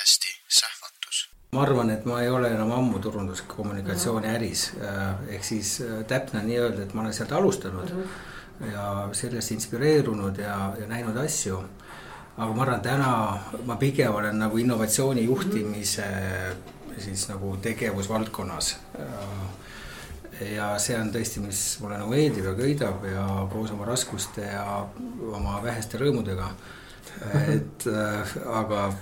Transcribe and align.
podcasti 0.00 0.28
Sähvatus. 0.48 1.30
ma 1.52 1.62
arvan, 1.62 1.90
et 1.90 2.04
ma 2.04 2.22
ei 2.22 2.28
ole 2.30 2.48
enam 2.48 2.70
ammu 2.72 2.98
turunduskommunikatsiooni 2.98 4.28
äris, 4.28 4.62
ehk 5.28 5.44
siis 5.44 5.82
täpne 6.08 6.40
nii-öelda, 6.46 6.86
et 6.86 6.94
ma 6.94 7.02
olen 7.02 7.12
sealt 7.12 7.32
alustanud 7.32 7.90
mm 7.92 8.02
-hmm. 8.02 8.70
ja 8.72 9.08
sellest 9.12 9.50
inspireerunud 9.50 10.38
ja, 10.38 10.72
ja 10.80 10.86
näinud 10.86 11.16
asju. 11.16 11.64
aga 12.36 12.52
ma 12.52 12.62
arvan, 12.62 12.80
täna 12.80 13.38
ma 13.66 13.76
pigem 13.76 14.14
olen 14.14 14.38
nagu 14.38 14.58
innovatsiooni 14.58 15.24
juhtimise 15.24 16.04
-hmm. 16.04 17.00
siis 17.00 17.28
nagu 17.28 17.56
tegevusvaldkonnas 17.56 18.76
ja 20.56 20.78
see 20.78 21.00
on 21.00 21.12
tõesti, 21.12 21.40
mis 21.40 21.78
mulle 21.80 21.98
nagu 21.98 22.10
meeldib 22.10 22.44
ja 22.44 22.54
köidab 22.54 23.04
ja 23.04 23.46
koos 23.52 23.70
oma 23.70 23.84
raskuste 23.84 24.40
ja 24.40 24.86
oma 25.32 25.62
väheste 25.62 25.98
rõõmudega. 25.98 26.48
et 27.48 27.86
äh, 27.86 28.36
aga 28.46 28.92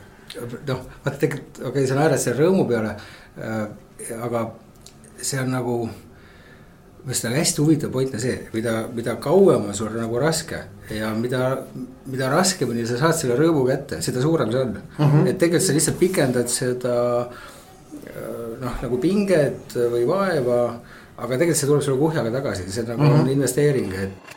noh, 0.69 0.83
vaata 1.05 1.17
tegelikult 1.19 1.61
okei 1.61 1.71
okay,, 1.71 1.87
sa 1.91 1.99
naerad 1.99 2.23
selle 2.23 2.43
rõõmu 2.43 2.67
peale 2.69 2.95
äh,. 3.39 3.65
aga 4.23 4.45
see 5.19 5.41
on 5.43 5.51
nagu, 5.51 5.77
minu 5.89 7.11
arust 7.11 7.27
on 7.27 7.35
hästi 7.35 7.63
huvitav 7.65 7.93
point 7.95 8.15
on 8.15 8.23
see, 8.23 8.37
mida, 8.55 8.75
mida 8.95 9.17
kauem 9.23 9.71
on 9.71 9.75
sul 9.75 9.91
nagu 9.97 10.21
raske 10.23 10.61
ja 10.95 11.11
mida, 11.19 11.65
mida 12.07 12.31
raskemini 12.33 12.87
sa 12.87 13.01
saad 13.01 13.19
selle 13.19 13.39
rõõmu 13.39 13.67
kätte, 13.69 14.03
seda 14.05 14.23
suurem 14.23 14.53
see 14.53 14.63
on 14.63 14.77
mm. 14.77 15.05
-hmm. 15.05 15.27
et 15.33 15.39
tegelikult 15.39 15.67
sa 15.67 15.77
lihtsalt 15.77 15.99
pikendad 15.99 16.53
seda 16.53 16.97
äh, 17.21 18.55
noh, 18.63 18.79
nagu 18.83 19.01
pinget 19.03 19.75
või 19.75 20.07
vaeva 20.07 20.63
aga 21.19 21.35
tegelikult 21.35 21.59
see 21.59 21.69
tuleb 21.69 21.85
sulle 21.85 21.99
kuhjaga 21.99 22.33
tagasi, 22.35 22.69
see 22.71 22.85
nagu 22.87 23.03
mm 23.03 23.09
-hmm. 23.09 23.21
on 23.21 23.31
investeering, 23.35 23.95
et. 23.95 24.37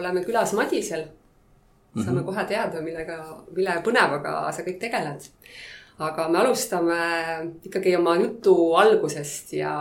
Oleme 0.00 0.24
külas 0.24 0.52
Madisel 0.52 1.04
mm 1.04 1.10
-hmm. 1.94 2.04
saame 2.04 2.22
kohe 2.22 2.44
teada, 2.44 2.82
millega, 2.82 3.18
mille 3.56 3.74
põnevaga 3.84 4.52
sa 4.52 4.62
kõik 4.62 4.78
tegeled. 4.78 5.28
aga 6.00 6.28
me 6.28 6.38
alustame 6.38 7.00
ikkagi 7.64 7.96
oma 7.96 8.14
jutu 8.16 8.54
algusest 8.74 9.52
ja, 9.52 9.72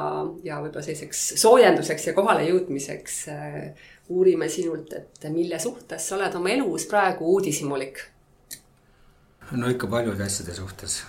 ja 0.44 0.58
võib-olla 0.60 0.84
selliseks 0.84 1.22
soojenduseks 1.40 2.08
ja 2.08 2.14
kohalejõudmiseks 2.14 3.28
äh, 3.32 3.70
uurime 4.10 4.50
sinult, 4.50 4.94
et 4.94 5.30
mille 5.32 5.60
suhtes 5.60 6.10
sa 6.10 6.16
oled 6.16 6.36
oma 6.36 6.50
elus 6.50 6.86
praegu 6.86 7.26
uudishimulik 7.36 8.04
no 9.52 9.70
ikka 9.70 9.88
paljude 9.88 10.24
asjade 10.24 10.54
suhtes, 10.54 11.04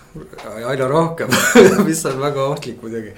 aina 0.65 0.87
rohkem 0.87 1.29
mis 1.87 2.05
on 2.05 2.19
väga 2.21 2.45
ohtlik 2.49 2.81
muidugi. 2.81 3.13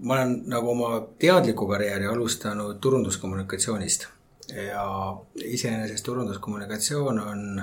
ma 0.00 0.14
olen 0.14 0.42
nagu 0.48 0.70
oma 0.70 0.90
teadliku 1.18 1.66
karjääri 1.68 2.06
alustanud 2.06 2.78
turunduskommunikatsioonist 2.80 4.06
ja 4.56 4.84
iseenesest 5.44 6.04
turunduskommunikatsioon 6.04 7.20
on, 7.20 7.62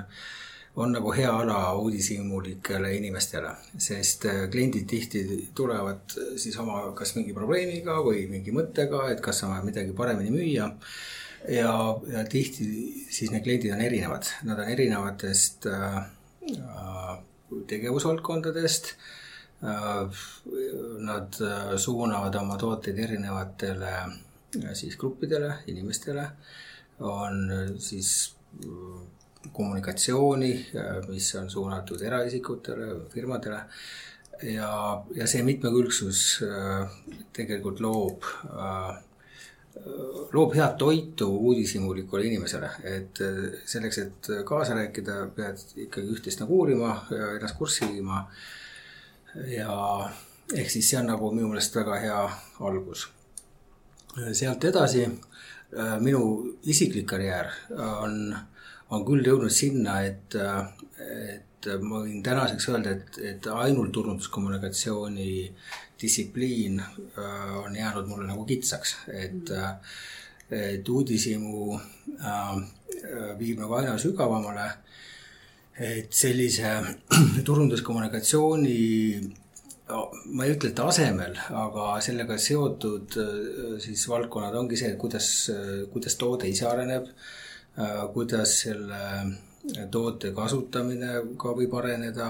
on 0.76 0.92
nagu 0.92 1.14
hea 1.14 1.32
ala 1.34 1.74
uudishimulikele 1.74 2.96
inimestele, 2.96 3.52
sest 3.78 4.26
äh, 4.26 4.44
kliendid 4.52 4.88
tihti 4.90 5.24
tulevad 5.56 6.18
siis 6.38 6.58
oma 6.62 6.92
kas 6.98 7.16
mingi 7.18 7.34
probleemiga 7.34 8.00
või 8.06 8.28
mingi 8.30 8.54
mõttega, 8.56 9.08
et 9.12 9.22
kas 9.22 9.44
on 9.44 9.56
vaja 9.56 9.66
midagi 9.66 9.94
paremini 9.98 10.34
müüa. 10.34 10.70
ja, 11.50 11.72
ja 12.14 12.24
tihti 12.30 12.68
siis 13.10 13.32
need 13.32 13.44
kliendid 13.44 13.74
on 13.74 13.82
erinevad, 13.82 14.30
nad 14.44 14.60
on 14.60 14.70
erinevatest 14.70 15.70
äh, 15.74 16.06
tegevusvaldkondadest 17.68 18.94
äh,. 19.64 20.24
Nad 21.02 21.34
äh, 21.42 21.76
suunavad 21.82 22.36
oma 22.36 22.58
tooteid 22.62 23.00
erinevatele 23.00 23.94
siis 24.74 24.98
gruppidele, 24.98 25.54
inimestele 25.68 26.28
on 27.00 27.52
äh, 27.52 27.70
siis 27.78 28.36
äh, 28.64 29.08
kommunikatsiooni, 29.52 30.52
äh, 30.76 31.08
mis 31.08 31.36
on 31.36 31.50
suunatud 31.50 32.02
eraisikutele, 32.02 33.10
firmadele 33.10 33.62
ja, 34.44 35.04
ja 35.16 35.28
see 35.28 35.44
mitmekülgsus 35.44 36.44
tegelikult 37.34 37.80
loob, 37.82 38.28
loob 40.34 40.56
head 40.56 40.78
toitu 40.78 41.28
uudishimulikule 41.50 42.24
inimesele, 42.28 42.70
et 42.84 43.20
selleks, 43.66 43.98
et 43.98 44.30
kaasa 44.46 44.76
rääkida, 44.78 45.20
pead 45.36 45.62
ikkagi 45.88 46.16
üht-teist 46.16 46.42
nagu 46.44 46.58
uurima 46.62 46.94
ja 47.12 47.34
ennast 47.36 47.58
kurssi 47.58 47.88
viima. 47.92 48.26
ja 49.48 49.78
ehk 50.56 50.70
siis 50.72 50.90
see 50.90 51.00
on 51.00 51.10
nagu 51.12 51.32
minu 51.32 51.52
meelest 51.52 51.76
väga 51.76 52.00
hea 52.02 52.22
algus. 52.60 53.08
sealt 54.34 54.64
edasi 54.66 55.06
Äh, 55.76 55.98
minu 56.00 56.54
isiklik 56.64 57.10
karjäär 57.12 57.50
on, 57.76 58.32
on 58.90 59.02
küll 59.04 59.26
jõudnud 59.28 59.52
sinna, 59.52 59.98
et, 60.08 60.36
et 61.04 61.47
ma 61.82 62.02
võin 62.04 62.24
tänaseks 62.24 62.70
öelda, 62.72 62.96
et, 62.98 63.20
et 63.32 63.50
ainult 63.54 63.92
turunduskommunikatsiooni 63.96 65.32
distsipliin 66.02 66.80
äh, 66.82 67.58
on 67.64 67.76
jäänud 67.76 68.08
mulle 68.10 68.28
nagu 68.30 68.46
kitsaks, 68.46 68.98
et 69.14 69.54
et 70.48 70.90
uudishimu 70.90 71.76
äh, 71.76 72.54
viib 73.40 73.60
nagu 73.60 73.74
aina 73.82 73.98
sügavamale. 74.00 74.70
et 75.78 76.14
sellise 76.14 76.70
turunduskommunikatsiooni 77.48 78.78
ma 80.36 80.46
ei 80.46 80.54
ütle 80.56 80.74
tasemel, 80.76 81.38
aga 81.56 81.90
sellega 82.04 82.38
seotud 82.42 83.18
äh, 83.22 83.76
siis 83.84 84.04
valdkonnad 84.12 84.56
ongi 84.60 84.80
see, 84.80 84.92
et 84.94 85.00
kuidas, 85.00 85.28
äh, 85.54 85.86
kuidas 85.94 86.18
toode 86.20 86.50
ise 86.52 86.68
areneb, 86.68 87.08
äh, 87.80 88.02
kuidas 88.14 88.58
selle 88.66 89.02
toote 89.92 90.32
kasutamine 90.36 91.22
ka 91.40 91.54
võib 91.58 91.74
areneda, 91.80 92.30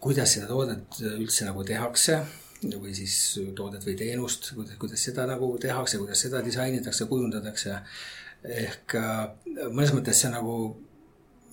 kuidas 0.00 0.36
seda 0.36 0.46
toodet 0.48 1.00
üldse 1.10 1.48
nagu 1.48 1.64
tehakse 1.66 2.20
või 2.60 2.92
siis 2.94 3.16
toodet 3.56 3.84
või 3.84 3.96
teenust, 3.98 4.52
kuidas, 4.54 4.76
kuidas 4.80 5.04
seda 5.08 5.26
nagu 5.28 5.50
tehakse, 5.60 5.98
kuidas 5.98 6.22
seda 6.26 6.42
disainitakse, 6.44 7.08
kujundatakse. 7.10 7.80
ehk 8.44 8.94
mõnes 9.72 9.92
mõttes 9.92 10.22
see 10.22 10.30
nagu 10.32 10.54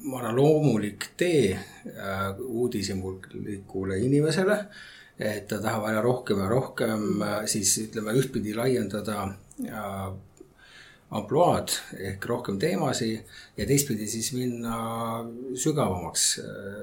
ma 0.06 0.20
arvan, 0.22 0.36
loomulik 0.36 1.10
tee 1.18 1.56
äh, 1.56 2.40
uudishimulikule 2.40 4.00
inimesele, 4.06 4.60
et 5.18 5.48
ta 5.50 5.60
tahab 5.62 5.88
aina 5.90 6.02
rohkem 6.06 6.42
ja 6.44 6.50
rohkem 6.52 7.24
äh, 7.26 7.40
siis 7.50 7.74
ütleme 7.88 8.14
ühtpidi 8.20 8.54
laiendada 8.58 9.24
äh, 9.66 10.04
ampluaad 11.16 11.72
ehk 12.10 12.26
rohkem 12.28 12.58
teemasid 12.60 13.24
ja 13.58 13.68
teistpidi 13.68 14.08
siis 14.12 14.34
minna 14.36 14.78
sügavamaks 15.56 16.26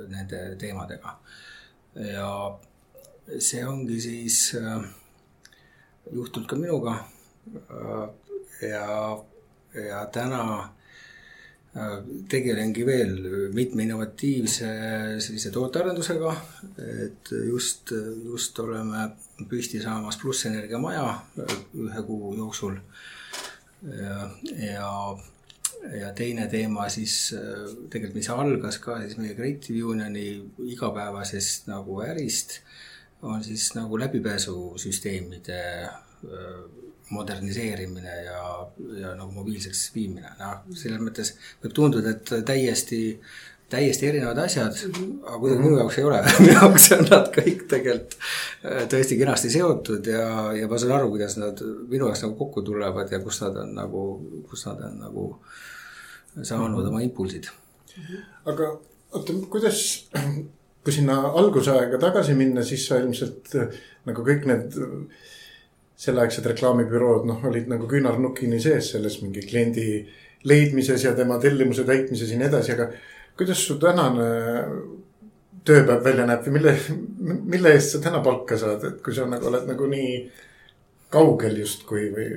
nende 0.08 0.44
teemadega. 0.60 1.18
ja 1.94 2.30
see 3.38 3.66
ongi 3.66 4.00
siis 4.00 4.56
juhtunud 6.12 6.48
ka 6.48 6.56
minuga. 6.56 6.96
ja, 8.62 8.88
ja 9.74 10.06
täna 10.12 10.70
tegelengi 12.30 12.84
veel 12.86 13.14
mitme 13.54 13.82
innovatiivse 13.82 14.68
sellise 15.18 15.50
tootearendusega, 15.54 16.34
et 16.78 17.32
just, 17.48 17.90
just 18.24 18.58
oleme 18.62 19.08
püsti 19.50 19.80
saamas 19.82 20.20
plussenergia 20.20 20.78
maja 20.78 21.08
ühe 21.74 22.04
kuu 22.06 22.36
jooksul. 22.38 22.78
Ja, 23.84 24.30
ja, 24.58 24.90
ja 26.00 26.12
teine 26.16 26.48
teema 26.52 26.88
siis 26.92 27.34
tegelikult, 27.90 28.18
mis 28.18 28.30
algas 28.32 28.78
ka 28.82 29.00
siis 29.02 29.18
meie 29.20 29.36
Creative 29.36 29.84
Unioni 29.92 30.28
igapäevasest 30.74 31.68
nagu 31.70 32.00
ärist, 32.06 32.60
on 33.24 33.44
siis 33.44 33.70
nagu 33.76 33.98
läbipääsusüsteemide 33.98 35.62
moderniseerimine 37.10 38.14
ja, 38.24 38.68
ja 39.00 39.14
nagu 39.14 39.32
mobiilseks 39.32 39.90
viimine, 39.94 40.30
noh, 40.38 40.62
selles 40.76 41.02
mõttes 41.04 41.34
võib 41.62 41.74
tunduda, 41.76 42.14
et 42.14 42.32
täiesti 42.48 43.00
täiesti 43.72 44.08
erinevad 44.08 44.38
asjad 44.38 44.74
mm, 44.86 44.92
-hmm. 44.92 45.12
aga 45.26 45.38
kuidagi 45.38 45.62
minu 45.62 45.78
jaoks 45.78 45.98
ei 45.98 46.04
ole 46.04 46.22
minu 46.40 46.52
jaoks 46.52 46.88
on 46.92 47.04
nad 47.10 47.30
kõik 47.36 47.66
tegelikult 47.70 48.16
äh, 48.20 48.82
tõesti 48.94 49.18
kenasti 49.18 49.50
seotud 49.50 50.06
ja, 50.06 50.26
ja 50.60 50.68
ma 50.68 50.78
saan 50.78 50.96
aru, 50.98 51.10
kuidas 51.14 51.36
nad 51.40 51.60
minu 51.88 52.08
jaoks 52.10 52.24
nagu 52.26 52.34
kokku 52.40 52.62
tulevad 52.62 53.12
ja 53.12 53.20
kus 53.20 53.40
nad 53.42 53.56
on 53.64 53.74
nagu, 53.74 54.02
kus 54.50 54.66
nad 54.66 54.82
on 54.88 54.98
nagu 55.06 55.28
saanud 56.42 56.70
mm 56.70 56.82
-hmm. 56.82 56.88
oma 56.88 57.00
impulsid 57.00 57.46
mm. 57.46 58.02
-hmm. 58.02 58.24
aga 58.52 58.70
oota, 59.12 59.32
kuidas, 59.50 60.08
kui 60.84 60.92
sinna 60.92 61.20
algusaega 61.20 61.98
tagasi 61.98 62.34
minna, 62.34 62.64
siis 62.64 62.86
sa 62.86 62.98
ilmselt 62.98 63.54
äh, 63.54 63.80
nagu 64.04 64.22
kõik 64.22 64.44
need 64.46 64.76
selleaegsed 65.96 66.46
reklaamibürood, 66.50 67.26
noh, 67.28 67.44
olid 67.48 67.68
nagu 67.70 67.86
küünarnukini 67.88 68.60
sees 68.60 68.90
selles 68.90 69.20
mingi 69.22 69.44
kliendi 69.46 69.88
leidmises 70.44 71.04
ja 71.04 71.14
tema 71.16 71.38
tellimuse 71.40 71.84
täitmises 71.88 72.30
ja 72.30 72.38
nii 72.38 72.48
edasi, 72.50 72.74
aga 72.74 72.88
kuidas 73.36 73.66
su 73.66 73.78
tänane 73.82 74.28
tööpäev 75.64 76.04
välja 76.04 76.26
näeb 76.28 76.44
või 76.46 76.58
mille, 76.58 76.74
mille 77.54 77.72
eest 77.74 77.94
sa 77.94 78.02
täna 78.04 78.20
palka 78.24 78.58
saad, 78.60 78.84
et 78.84 79.00
kui 79.04 79.14
sa 79.16 79.26
nagu 79.28 79.48
oled 79.48 79.64
nagu 79.70 79.88
nii 79.90 80.18
kaugel 81.14 81.56
justkui 81.62 82.10
või? 82.14 82.28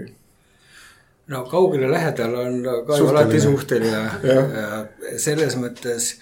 no 1.28 1.44
kaugel 1.52 1.84
ja 1.88 1.92
lähedal 1.92 2.36
on 2.40 2.62
ka 2.88 3.00
ju 3.00 3.10
alati 3.12 3.42
suhteline. 3.44 4.04
ja 4.24 5.18
selles 5.20 5.58
mõttes 5.60 6.14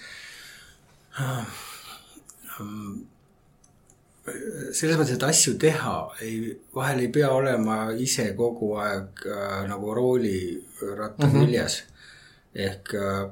selles 4.74 4.98
mõttes, 4.98 5.14
et 5.14 5.26
asju 5.28 5.54
teha 5.60 5.96
ei, 6.24 6.50
vahel 6.74 7.04
ei 7.04 7.10
pea 7.14 7.30
olema 7.30 7.76
ise 8.02 8.32
kogu 8.38 8.72
aeg 8.82 9.22
äh, 9.30 9.60
nagu 9.70 9.94
rooliratta 9.94 11.30
küljes 11.30 11.82
mm 11.82 11.86
-hmm.. 11.86 12.66
ehk 12.66 12.94
äh, 12.98 13.22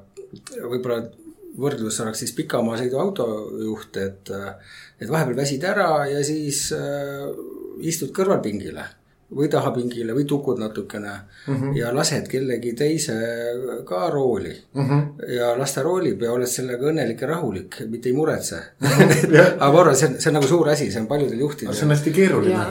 võib-olla 0.63 1.24
võrdlus 1.59 2.01
oleks 2.03 2.23
siis 2.23 2.35
pikamaasõidu 2.37 2.99
autojuht, 2.99 3.97
et, 4.01 4.31
et 4.99 5.09
vahepeal 5.09 5.37
väsid 5.37 5.63
ära 5.67 5.89
ja 6.09 6.21
siis 6.25 6.67
äh, 6.75 7.25
istud 7.85 8.13
kõrvalpingile 8.15 8.85
või 9.35 9.47
tahapingile 9.49 10.13
või 10.13 10.27
tukud 10.29 10.59
natukene 10.61 11.11
mm 11.11 11.55
-hmm. 11.55 11.77
ja 11.79 11.89
lased 11.95 12.27
kellegi 12.29 12.73
teise 12.77 13.15
ka 13.85 14.09
rooli 14.13 14.53
mm. 14.73 14.89
-hmm. 14.89 15.31
ja 15.33 15.55
las 15.57 15.73
ta 15.73 15.81
roolib 15.83 16.21
ja 16.21 16.31
oled 16.31 16.47
sellega 16.47 16.91
õnnelik 16.91 17.21
ja 17.21 17.27
rahulik, 17.27 17.79
mitte 17.89 18.09
ei 18.09 18.13
muretse. 18.13 18.55
-hmm. 18.81 19.57
aga 19.59 19.71
ma 19.71 19.81
arvan, 19.81 19.95
see 19.95 20.09
on, 20.09 20.19
see 20.19 20.29
on 20.29 20.37
nagu 20.39 20.47
suur 20.47 20.69
asi, 20.69 20.91
see 20.91 21.01
on 21.01 21.07
paljudel 21.07 21.39
juhtidel. 21.39 21.73
see 21.73 21.85
on 21.85 21.95
hästi 21.95 22.11
keeruline. 22.11 22.67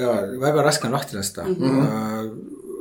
ja 0.00 0.14
väga 0.40 0.62
raske 0.62 0.86
on 0.86 0.92
lahti 0.92 1.16
lasta 1.16 1.42
mm. 1.42 1.54
-hmm. 1.54 2.30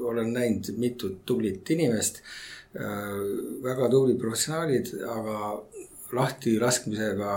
olen 0.01 0.33
näinud 0.33 0.77
mitut 0.77 1.25
tublit 1.25 1.69
inimest 1.69 2.21
Äh, 2.21 2.59
väga 2.74 3.88
tublid 3.89 4.19
professionaalid, 4.21 4.92
aga 5.10 5.38
lahti 6.13 6.57
laskmisega 6.62 7.31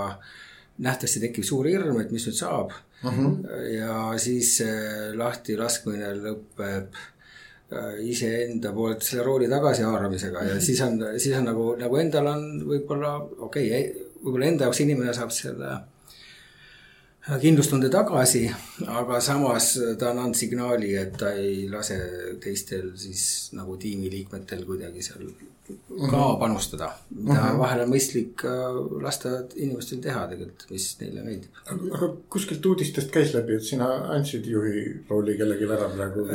nähtavasti 0.84 1.22
tekib 1.22 1.46
suur 1.46 1.68
hirm, 1.70 2.00
et 2.00 2.12
mis 2.12 2.26
nüüd 2.28 2.36
saab 2.36 2.72
uh. 2.72 3.08
Mhm. 3.10 3.26
-huh. 3.26 3.62
ja 3.76 4.18
siis 4.18 4.62
lahti 5.16 5.56
laskmine 5.56 6.12
lõpeb 6.18 6.98
äh, 7.72 7.96
iseenda 8.00 8.72
poolt 8.72 9.02
selle 9.02 9.24
rooli 9.26 9.48
tagasihaaramisega 9.48 10.44
ja 10.44 10.60
siis 10.60 10.80
on, 10.80 11.00
siis 11.16 11.36
on 11.36 11.44
nagu, 11.44 11.74
nagu 11.80 11.96
endal 11.96 12.26
on 12.26 12.44
võib-olla 12.68 13.16
okei 13.48 13.66
okay,, 13.68 14.06
võib-olla 14.22 14.46
enda 14.46 14.68
jaoks 14.68 14.80
inimene 14.80 15.14
saab 15.14 15.30
selle 15.30 15.78
kindlustunde 17.22 17.90
tagasi, 17.92 18.48
aga 18.90 19.20
samas 19.22 19.76
ta 19.98 20.10
on 20.10 20.24
andnud 20.24 20.38
signaali, 20.38 20.94
et 20.98 21.14
ta 21.20 21.30
ei 21.38 21.68
lase 21.70 21.98
teistel 22.42 22.90
siis 22.98 23.24
nagu 23.54 23.76
tiimiliikmetel 23.78 24.64
kuidagi 24.66 25.04
seal 25.06 25.28
ka 26.10 26.16
mhm. 26.16 26.38
panustada. 26.40 26.90
mida 27.10 27.40
mm 27.40 27.48
-hmm. 27.48 27.58
vahel 27.58 27.80
on 27.80 27.90
mõistlik 27.92 28.42
äh, 28.44 29.02
lasta 29.02 29.28
inimestel 29.54 29.98
teha 29.98 30.26
tegelikult, 30.28 30.70
mis 30.70 30.86
neile 31.00 31.22
meeldib. 31.22 31.50
aga 31.94 32.08
kuskilt 32.28 32.66
uudistest 32.66 33.10
käis 33.10 33.34
läbi, 33.34 33.54
et 33.54 33.62
sina 33.62 33.88
andsid 34.16 34.46
juhi 34.46 34.82
rooli 35.10 35.36
kellelegi 35.38 35.64
ära 35.64 35.88
praegu. 35.94 36.26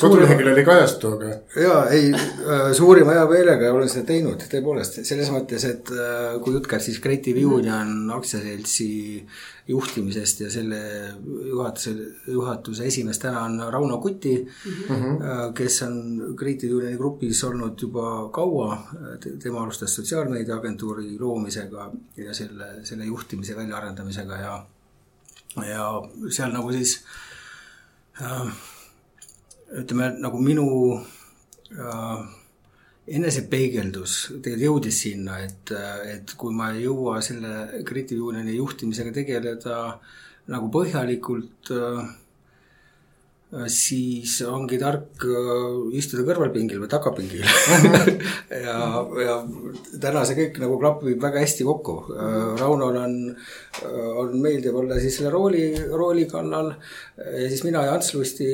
koduleheküljel 0.00 0.58
ei 0.58 0.64
kajastu, 0.64 1.12
aga. 1.16 1.32
ja 1.66 1.88
ei, 1.90 2.12
äh, 2.12 2.72
suurima 2.72 3.12
hea 3.12 3.26
meelega 3.26 3.72
olen 3.72 3.88
seda 3.88 4.06
teinud 4.12 4.48
tõepoolest 4.52 5.04
selles 5.04 5.30
mõttes, 5.30 5.64
et 5.64 5.90
äh, 5.90 6.40
kui 6.42 6.54
jutt 6.54 6.66
käib 6.66 6.82
siis 6.82 7.00
Creative 7.00 7.44
Union 7.44 8.10
aktsiaseltsi 8.20 8.90
juhtimisest 9.68 10.40
ja 10.40 10.50
selle 10.50 10.78
juhatuse, 11.48 11.94
juhatuse 12.26 12.86
esimees 12.86 13.18
täna 13.18 13.42
on 13.44 13.72
Rauno 13.72 13.98
Kuti 13.98 14.36
mm, 14.38 14.72
-hmm. 14.94 15.52
kes 15.54 15.82
on 15.82 15.96
Creative 16.38 16.74
Unioni 16.74 16.96
grupis 16.96 17.44
olnud 17.44 17.80
juba 17.82 18.28
kaua. 18.28 18.78
tema 19.42 19.62
alustas 19.62 19.94
sotsiaalmeediaagentuuri 19.94 21.18
loomisega 21.18 21.92
ja 22.16 22.34
selle, 22.34 22.84
selle 22.84 23.04
juhtimise 23.04 23.56
väljaarendamisega 23.56 24.36
ja, 24.36 24.66
ja 25.56 26.02
seal 26.30 26.52
nagu 26.52 26.72
siis 26.72 27.04
äh, 28.22 28.52
ütleme 29.72 30.14
nagu 30.18 30.40
minu 30.42 31.00
äh, 31.78 32.45
enesepeegeldus 33.06 34.14
tegelikult 34.42 34.66
jõudis 34.66 35.00
sinna, 35.04 35.38
et, 35.44 35.72
et 36.10 36.32
kui 36.38 36.54
ma 36.54 36.72
ei 36.74 36.86
jõua 36.86 37.20
selle 37.22 37.82
Creative 37.86 38.22
Unioni 38.22 38.56
juhtimisega 38.56 39.12
tegeleda 39.14 39.76
nagu 40.50 40.70
põhjalikult 40.74 41.70
äh, 41.74 42.08
siis 43.70 44.40
ongi 44.42 44.74
tark 44.80 45.22
äh, 45.22 45.74
istuda 45.94 46.24
kõrvalpingil 46.26 46.80
või 46.82 46.88
tagapingil 46.90 47.44
ja, 48.66 48.78
ja 49.22 49.36
täna 50.02 50.24
see 50.26 50.34
kõik 50.40 50.58
nagu 50.64 50.78
klapib 50.80 51.22
väga 51.22 51.44
hästi 51.44 51.66
kokku. 51.68 51.94
Äh, 52.10 52.48
Raunol 52.58 52.98
on, 52.98 53.14
on 54.18 54.34
meeldiv 54.42 54.74
olla 54.80 54.98
siis 54.98 55.20
selle 55.20 55.30
rooli, 55.30 55.68
rooli 55.92 56.26
kallal. 56.30 56.72
ja 57.22 57.46
siis 57.52 57.62
mina 57.62 57.84
ja 57.86 57.94
Ants 57.94 58.10
Lusti, 58.16 58.48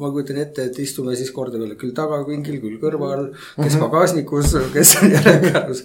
ma 0.00 0.08
kujutan 0.14 0.40
ette, 0.40 0.70
et 0.70 0.80
istume 0.80 1.12
siis 1.18 1.30
korduvõlle 1.36 1.76
küll 1.76 1.92
tagapingil, 1.96 2.62
küll 2.64 2.80
kõrval, 2.80 3.28
kes 3.60 3.76
pagasnikus, 3.82 4.56
kes 4.72 4.94
on 5.02 5.12
järelkärus. 5.18 5.84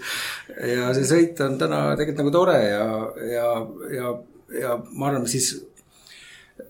ja 0.72 0.96
see 0.96 1.12
sõit 1.12 1.44
on 1.44 1.60
täna 1.60 1.90
tegelikult 2.00 2.24
nagu 2.24 2.36
tore 2.40 2.58
ja, 2.64 2.88
ja, 3.36 3.54
ja, 4.00 4.18
ja 4.64 4.80
ma 4.96 5.12
arvan, 5.12 5.28
siis 5.28 5.58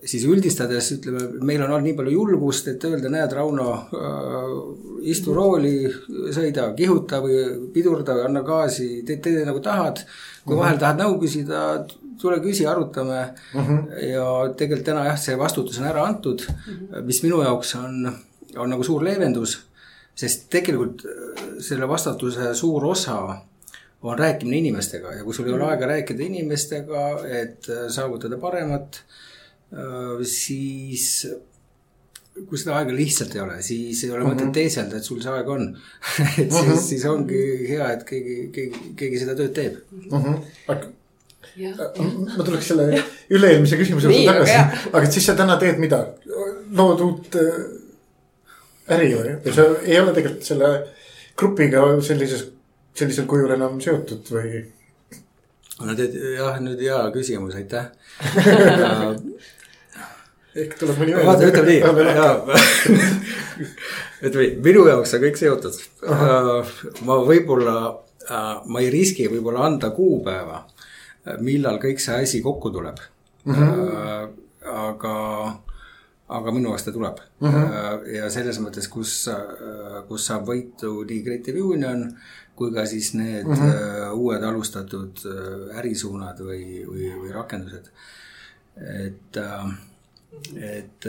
siis 0.08 0.24
üldistades 0.28 0.90
ütleme, 0.96 1.24
meil 1.46 1.62
on 1.64 1.72
olnud 1.72 1.88
nii 1.88 1.96
palju 1.98 2.14
julgust, 2.14 2.68
et 2.70 2.84
öelda, 2.88 3.10
näed, 3.12 3.32
Rauno 3.36 3.68
äh,, 3.96 4.46
istu 5.10 5.34
rooli, 5.36 5.88
sõida, 6.34 6.68
kihuta 6.76 7.20
või 7.24 7.40
pidurda 7.74 8.16
või 8.18 8.26
anna 8.28 8.44
gaasi, 8.46 8.88
tee, 9.06 9.18
tee 9.24 9.44
nagu 9.46 9.62
tahad. 9.64 10.04
kui 10.44 10.58
vahel 10.58 10.76
tahad 10.80 11.00
nõu 11.00 11.16
küsida, 11.22 11.60
tule 12.20 12.38
küsi, 12.44 12.66
arutame 12.68 13.20
uh. 13.22 13.60
Mhm. 13.60 13.78
-huh. 13.78 14.04
ja 14.10 14.26
tegelikult 14.56 14.86
täna 14.90 15.06
jah, 15.08 15.18
see 15.18 15.38
vastutus 15.38 15.80
on 15.80 15.88
ära 15.88 16.04
antud 16.04 16.44
uh, 16.48 16.54
-huh. 16.68 17.02
mis 17.02 17.22
minu 17.22 17.42
jaoks 17.42 17.74
on, 17.80 18.12
on 18.56 18.70
nagu 18.70 18.84
suur 18.84 19.04
leevendus. 19.04 19.58
sest 20.14 20.44
tegelikult 20.50 21.02
selle 21.58 21.88
vastutuse 21.88 22.54
suur 22.54 22.84
osa 22.84 23.38
on 24.02 24.18
rääkimine 24.18 24.56
inimestega 24.56 25.12
ja 25.12 25.24
kui 25.24 25.34
sul 25.34 25.46
ei 25.46 25.52
ole 25.52 25.64
aega 25.64 25.86
rääkida 25.86 26.22
inimestega, 26.22 27.26
et 27.26 27.66
saavutada 27.88 28.36
paremat 28.38 29.00
Äh, 29.02 29.33
siis 30.28 31.26
kui 32.34 32.58
seda 32.58 32.74
aega 32.80 32.94
lihtsalt 32.94 33.36
ei 33.36 33.42
ole, 33.44 33.60
siis 33.62 34.02
ei 34.04 34.10
ole 34.10 34.24
mm 34.24 34.26
-hmm. 34.26 34.34
mõtet 34.34 34.52
teeselda, 34.58 34.98
et 34.98 35.06
sul 35.06 35.20
see 35.22 35.30
aeg 35.30 35.48
on 35.48 35.68
et 36.42 36.50
siis 36.50 36.50
mm, 36.50 36.72
-hmm. 36.72 36.82
siis 36.88 37.04
ongi 37.04 37.40
hea, 37.68 37.92
et 37.92 38.02
keegi, 38.08 38.36
keegi, 38.52 38.82
keegi 38.96 39.22
seda 39.22 39.36
tööd 39.38 39.54
teeb 39.54 39.78
mm. 39.90 40.10
-hmm. 40.10 40.92
Ja. 41.56 41.70
ma 42.36 42.44
tuleks 42.44 42.68
selle 42.68 43.02
üle-eelmise 43.30 43.76
küsimuse 43.78 44.08
juurde 44.10 44.24
tagasi, 44.26 44.54
aga 44.92 45.10
siis 45.10 45.26
sa 45.26 45.34
täna 45.38 45.56
teed 45.56 45.78
mida? 45.78 46.00
lood 46.74 47.00
uut 47.00 47.36
äh, 47.38 48.96
äri 48.96 49.12
või? 49.14 49.36
või 49.44 49.54
sa 49.54 49.68
ei 49.84 50.00
ole 50.00 50.14
tegelikult 50.16 50.48
selle 50.48 50.70
grupiga 51.36 51.84
sellises, 52.02 52.48
sellisel 52.94 53.28
kujul 53.30 53.54
enam 53.54 53.78
seotud 53.80 54.32
või? 54.34 54.64
no 55.84 55.94
tead 55.94 56.18
jah, 56.34 56.58
nüüd 56.64 56.82
hea 56.82 56.98
küsimus, 57.14 57.54
aitäh 57.54 57.86
ehk 60.54 60.76
tuleb 60.78 61.00
mõni 61.00 61.16
veel. 61.16 61.26
vaata, 61.26 61.48
ütleme 61.50 61.72
nii, 61.72 62.14
jaa. 62.18 62.34
ütleme 64.26 64.44
nii, 64.44 64.52
minu 64.64 64.86
jaoks 64.88 65.16
on 65.16 65.24
kõik 65.24 65.40
seotud. 65.40 65.80
Äh, 66.14 66.72
ma 67.08 67.18
võib-olla, 67.26 67.76
äh, 68.28 68.46
ma 68.70 68.84
ei 68.84 68.92
riski 68.94 69.26
võib-olla 69.32 69.66
anda 69.68 69.90
kuupäeva, 69.96 70.62
äh, 71.26 71.40
millal 71.42 71.80
kõik 71.82 72.02
see 72.02 72.22
asi 72.22 72.42
kokku 72.44 72.72
tuleb 72.74 73.02
mm. 73.44 73.54
-hmm. 73.54 74.38
aga, 74.84 75.16
aga 76.38 76.54
minu 76.54 76.70
jaoks 76.70 76.86
ta 76.86 76.94
tuleb 76.94 77.18
mm. 77.40 77.50
-hmm. 77.50 78.08
ja 78.14 78.30
selles 78.30 78.60
mõttes, 78.62 78.88
kus, 78.88 79.28
kus 80.08 80.26
saab 80.30 80.46
võitu 80.48 81.02
nii 81.04 81.22
Creative 81.26 81.62
Union 81.62 82.06
kui 82.54 82.70
ka 82.70 82.84
siis 82.86 83.14
need 83.18 83.46
mm 83.46 83.54
-hmm. 83.54 84.12
uued 84.14 84.42
alustatud 84.42 85.24
ärisuunad 85.74 86.38
või, 86.38 86.86
või, 86.86 87.10
või 87.18 87.32
rakendused. 87.34 87.90
et 88.76 89.36
äh, 89.36 89.74
et 90.54 91.08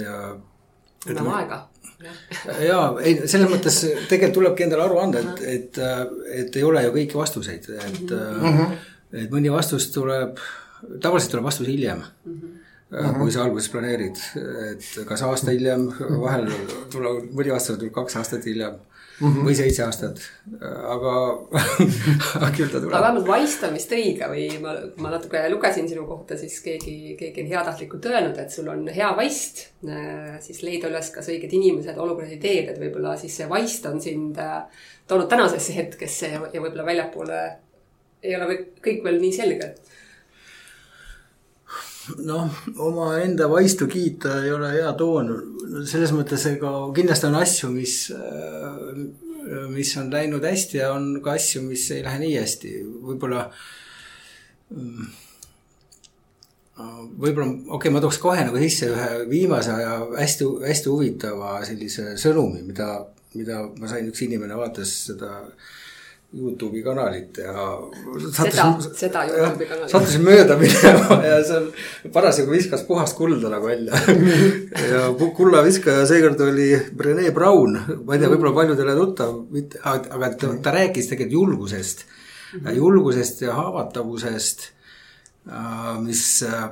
anname 1.09 1.33
aega. 1.39 1.61
ja 2.69 2.79
ei, 3.01 3.15
selles 3.23 3.49
mõttes 3.49 3.79
tegelikult 4.09 4.39
tulebki 4.39 4.65
endale 4.65 4.85
aru 4.87 4.99
anda, 5.03 5.21
et, 5.21 5.41
et, 5.53 5.79
et 6.41 6.59
ei 6.59 6.67
ole 6.67 6.83
ju 6.85 6.93
kõiki 6.97 7.17
vastuseid, 7.19 7.69
et 7.71 8.11
mm, 8.11 8.45
-hmm. 8.45 8.75
et 9.23 9.31
mõni 9.31 9.53
vastus 9.53 9.89
tuleb, 9.95 10.41
tavaliselt 11.01 11.31
tuleb 11.31 11.49
vastus 11.51 11.67
hiljem 11.71 12.03
mm. 12.03 12.37
-hmm 12.37 12.61
Mm 12.85 12.99
-hmm. 13.01 13.17
kui 13.19 13.31
sa 13.31 13.43
alguses 13.43 13.69
planeerid, 13.69 14.15
et 14.71 15.05
kas 15.07 15.21
aasta 15.21 15.51
hiljem, 15.51 15.87
vahel 16.21 16.51
tuleb, 16.91 17.31
mõni 17.33 17.51
aasta 17.51 17.73
tuleb 17.77 17.91
kaks 17.91 18.15
aastat 18.15 18.45
hiljem 18.45 18.71
mm 18.71 18.94
-hmm. 19.19 19.45
või 19.47 19.55
seitse 19.55 19.83
aastat, 19.85 20.21
aga 20.95 22.49
küll 22.55 22.69
ta 22.71 22.79
tuleb. 22.79 22.93
aga 22.93 23.03
vähemalt 23.07 23.27
vaistamist 23.27 23.91
õige 23.95 24.29
või 24.31 24.47
ma, 24.63 24.75
ma 25.01 25.13
natuke 25.15 25.43
lugesin 25.51 25.89
sinu 25.89 26.05
kohta, 26.09 26.37
siis 26.37 26.59
keegi, 26.65 27.15
keegi 27.19 27.45
on 27.45 27.51
heatahtlikult 27.53 28.09
öelnud, 28.11 28.37
et 28.41 28.51
sul 28.51 28.67
on 28.71 28.87
hea 28.87 29.11
vaist, 29.17 29.67
siis 30.45 30.63
leida 30.63 30.91
üles 30.91 31.11
kas 31.15 31.29
õiged 31.31 31.53
inimesed, 31.53 31.97
olukorrad, 31.97 32.35
ideed, 32.35 32.73
et 32.73 32.81
võib-olla 32.81 33.15
siis 33.19 33.37
see 33.39 33.49
vaist 33.49 33.85
on 33.89 34.01
sind 34.01 34.39
äh, 34.41 34.63
toonud 35.07 35.29
tänasesse 35.29 35.75
hetkesse 35.75 36.31
ja, 36.33 36.41
ja 36.53 36.61
võib-olla 36.61 36.85
väljapoole 36.85 37.43
ei 38.25 38.35
ole 38.35 38.57
kõik 38.83 39.03
veel 39.05 39.21
nii 39.21 39.35
selge 39.35 39.75
noh, 42.25 42.55
omaenda 42.77 43.47
vaistu 43.49 43.87
kiita 43.91 44.39
ei 44.43 44.51
ole 44.53 44.71
hea 44.75 44.93
toon. 44.97 45.31
selles 45.89 46.13
mõttes, 46.15 46.45
ega 46.49 46.71
kindlasti 46.95 47.27
on 47.29 47.37
asju, 47.39 47.69
mis, 47.73 47.95
äh, 48.15 49.67
mis 49.73 49.93
on 50.01 50.11
läinud 50.13 50.45
hästi 50.45 50.79
ja 50.81 50.91
on 50.93 51.21
ka 51.25 51.35
asju, 51.39 51.63
mis 51.65 51.89
ei 51.91 52.03
lähe 52.05 52.21
nii 52.21 52.35
hästi. 52.37 52.73
võib-olla, 53.09 53.45
mm, 54.69 55.07
võib-olla, 57.23 57.49
okei 57.49 57.77
okay,, 57.79 57.95
ma 57.95 58.03
tooks 58.03 58.21
kohe 58.21 58.45
nagu 58.45 58.61
sisse 58.61 58.91
ühe 58.93 59.09
viimase 59.31 59.73
aja 59.73 59.97
hästi, 60.17 60.51
hästi 60.67 60.93
huvitava 60.93 61.57
sellise 61.65 62.13
sõnumi, 62.21 62.61
mida, 62.67 62.91
mida 63.35 63.63
ma 63.79 63.89
sain, 63.91 64.07
üks 64.11 64.25
inimene 64.27 64.57
vaatas 64.59 64.93
seda 65.09 65.33
äh, 65.41 65.73
Youtube'i 66.35 66.81
kanalit 66.83 67.37
ja. 67.39 67.65
seda, 68.35 68.65
seda 68.83 69.23
Youtube'i 69.29 69.67
kanalit. 69.69 69.91
sattusin 69.91 70.25
mööda 70.25 70.57
minema 70.59 71.19
ja 71.29 71.37
seal 71.47 71.69
parasjagu 72.13 72.51
viskas 72.51 72.83
puhast 72.87 73.15
kulda 73.15 73.51
nagu 73.53 73.69
välja 73.69 73.95
ja 74.93 75.05
kullaviskaja 75.37 76.03
seekord 76.09 76.43
oli 76.47 76.73
Rene 77.07 77.31
Brown, 77.35 77.79
ma 78.03 78.17
ei 78.17 78.23
tea, 78.23 78.31
võib-olla 78.33 78.55
paljudele 78.57 78.97
tuttav, 78.99 79.37
mitte, 79.55 79.79
aga 79.85 80.33
ta, 80.35 80.51
ta 80.59 80.75
rääkis 80.75 81.11
tegelikult 81.11 81.39
julgusest 81.39 82.05
mm, 82.05 82.59
-hmm. 82.59 82.79
julgusest 82.81 83.45
ja 83.47 83.55
haavatavusest, 83.55 84.69
äh, 85.47 85.95
mis 86.03 86.25
äh, 86.43 86.69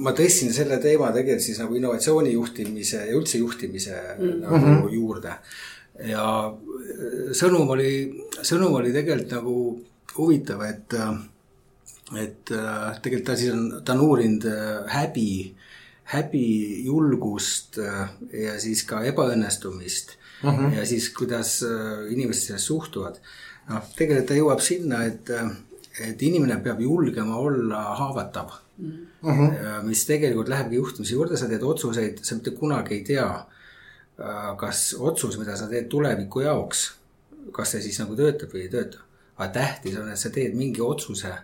ma 0.00 0.16
tõstsin 0.16 0.52
selle 0.52 0.80
teema 0.80 1.12
tegelikult 1.12 1.44
siis 1.44 1.60
nagu 1.60 1.76
innovatsiooni 1.76 2.32
juhtimise 2.32 3.04
ja 3.04 3.16
üldse 3.16 3.38
juhtimise 3.44 3.96
mm 4.18 4.28
-hmm. 4.28 4.68
nagu 4.72 4.88
juurde 4.88 5.36
ja 6.04 6.24
äh, 6.50 7.30
sõnum 7.36 7.70
oli, 7.76 7.92
sõnum 8.42 8.76
oli 8.80 8.92
tegelikult 8.94 9.32
nagu 9.36 9.56
huvitav, 10.16 10.64
et, 10.66 10.96
äh, 10.96 11.16
et 12.22 12.52
äh, 12.54 12.98
tegelikult 13.02 13.30
ta 13.30 13.38
siis 13.38 13.54
on, 13.54 13.64
ta 13.84 13.96
on 13.96 14.04
uurinud 14.06 14.46
häbi, 14.92 15.30
häbi, 16.12 16.46
julgust 16.86 17.80
ja 17.80 18.54
siis 18.62 18.84
ka 18.86 19.00
ebaõnnestumist 19.08 20.14
mm. 20.42 20.50
-hmm. 20.50 20.76
ja 20.76 20.84
siis, 20.86 21.08
kuidas 21.10 21.58
inimesed 22.10 22.42
sellesse 22.42 22.66
suhtuvad. 22.66 23.18
noh, 23.68 23.88
tegelikult 23.96 24.28
ta 24.28 24.36
jõuab 24.38 24.62
sinna, 24.62 25.02
et, 25.04 25.30
et 26.06 26.22
inimene 26.22 26.60
peab 26.62 26.80
julgema 26.80 27.36
olla 27.36 27.82
haavatav 27.98 28.52
mm. 28.78 28.94
-hmm. 29.24 29.82
mis 29.82 30.06
tegelikult 30.06 30.48
lähebki 30.48 30.76
juhtimise 30.76 31.14
juurde, 31.14 31.36
sa 31.36 31.48
teed 31.48 31.62
otsuseid, 31.62 32.22
sa 32.22 32.34
mitte 32.34 32.50
kunagi 32.50 32.94
ei 32.94 33.04
tea 33.04 33.26
kas 34.56 34.94
otsus, 34.98 35.36
mida 35.38 35.56
sa 35.56 35.68
teed 35.68 35.90
tuleviku 35.92 36.40
jaoks, 36.40 36.86
kas 37.52 37.74
see 37.74 37.82
siis 37.84 37.98
nagu 38.00 38.16
töötab 38.16 38.54
või 38.54 38.64
ei 38.64 38.72
tööta. 38.72 39.02
aga 39.36 39.50
tähtis 39.52 39.98
on, 40.00 40.08
et 40.08 40.18
sa 40.18 40.30
teed 40.32 40.54
mingi 40.56 40.80
otsuse 40.80 41.34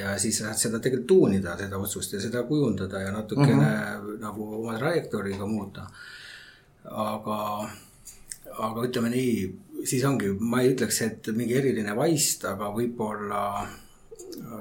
ja 0.00 0.12
siis 0.18 0.38
sa 0.38 0.44
saad 0.44 0.60
seda 0.60 0.80
tegelikult 0.82 1.08
tuunida, 1.08 1.56
seda 1.58 1.78
otsust 1.78 2.12
ja 2.14 2.20
seda 2.22 2.44
kujundada 2.46 3.00
ja 3.00 3.12
natukene 3.12 3.54
mm 3.54 3.64
-hmm. 3.64 4.20
nagu 4.20 4.54
oma 4.60 4.78
trajektooriga 4.78 5.46
muuta. 5.46 5.86
aga, 6.84 7.68
aga 8.58 8.82
ütleme 8.86 9.10
nii, 9.10 9.58
siis 9.84 10.04
ongi, 10.04 10.30
ma 10.40 10.60
ei 10.60 10.72
ütleks, 10.74 11.02
et 11.02 11.26
mingi 11.36 11.54
eriline 11.54 11.96
vaist, 11.96 12.44
aga 12.44 12.70
võib-olla 12.72 13.68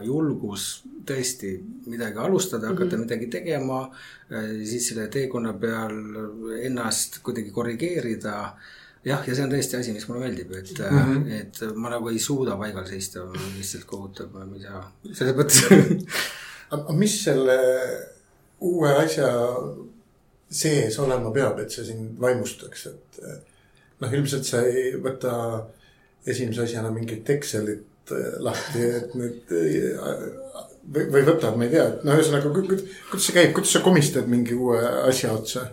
julgus 0.03 0.65
tõesti 1.07 1.53
midagi 1.87 2.19
alustada, 2.19 2.67
hakata 2.67 2.85
mm 2.85 2.91
-hmm. 2.91 3.05
midagi 3.05 3.27
tegema, 3.27 3.79
siis 4.63 4.89
selle 4.89 5.07
teekonna 5.07 5.53
peal 5.53 5.95
ennast 6.61 7.19
kuidagi 7.23 7.51
korrigeerida. 7.51 8.57
jah, 9.05 9.27
ja 9.27 9.35
see 9.35 9.43
on 9.43 9.51
tõesti 9.51 9.77
asi, 9.79 9.93
mis 9.93 10.07
mulle 10.07 10.25
meeldib, 10.25 10.51
et 10.51 10.79
mm, 10.79 10.97
-hmm. 10.97 11.31
et 11.41 11.75
ma 11.75 11.89
nagu 11.89 12.09
ei 12.09 12.19
suuda 12.19 12.57
paigal 12.57 12.85
seista, 12.85 13.19
lihtsalt 13.57 13.85
kohutab, 13.85 14.33
ma 14.33 14.55
ei 14.55 14.61
tea, 14.61 14.83
selles 15.13 15.35
mõttes 15.35 15.63
aga 16.75 16.93
mis 16.93 17.23
selle 17.23 17.57
uue 18.59 18.95
asja 18.95 19.29
sees 20.49 20.99
olema 20.99 21.31
peab, 21.31 21.59
et 21.59 21.71
see 21.71 21.85
sind 21.85 22.19
vaimustaks, 22.19 22.85
et 22.87 23.21
noh, 23.99 24.13
ilmselt 24.13 24.43
sa 24.43 24.61
ei 24.61 24.91
võta 25.03 25.33
esimese 26.25 26.61
asjana 26.63 26.91
mingit 26.91 27.29
Excelit 27.29 27.85
Eh, 28.07 28.35
lahti, 28.39 28.83
et 28.87 29.15
nüüd 29.19 29.49
eh, 29.51 29.97
või, 30.87 31.09
või 31.11 31.23
võtad, 31.27 31.57
ma 31.59 31.65
ei 31.65 31.71
tea, 31.73 31.87
et 31.91 32.03
no 32.07 32.13
ühesõnaga, 32.15 32.51
kuidas 32.55 33.25
see 33.25 33.33
käib, 33.35 33.49
kuidas 33.55 33.73
sa 33.75 33.81
komistad 33.83 34.29
mingi 34.31 34.55
uue 34.55 34.79
asja 35.09 35.33
otsa 35.35 35.65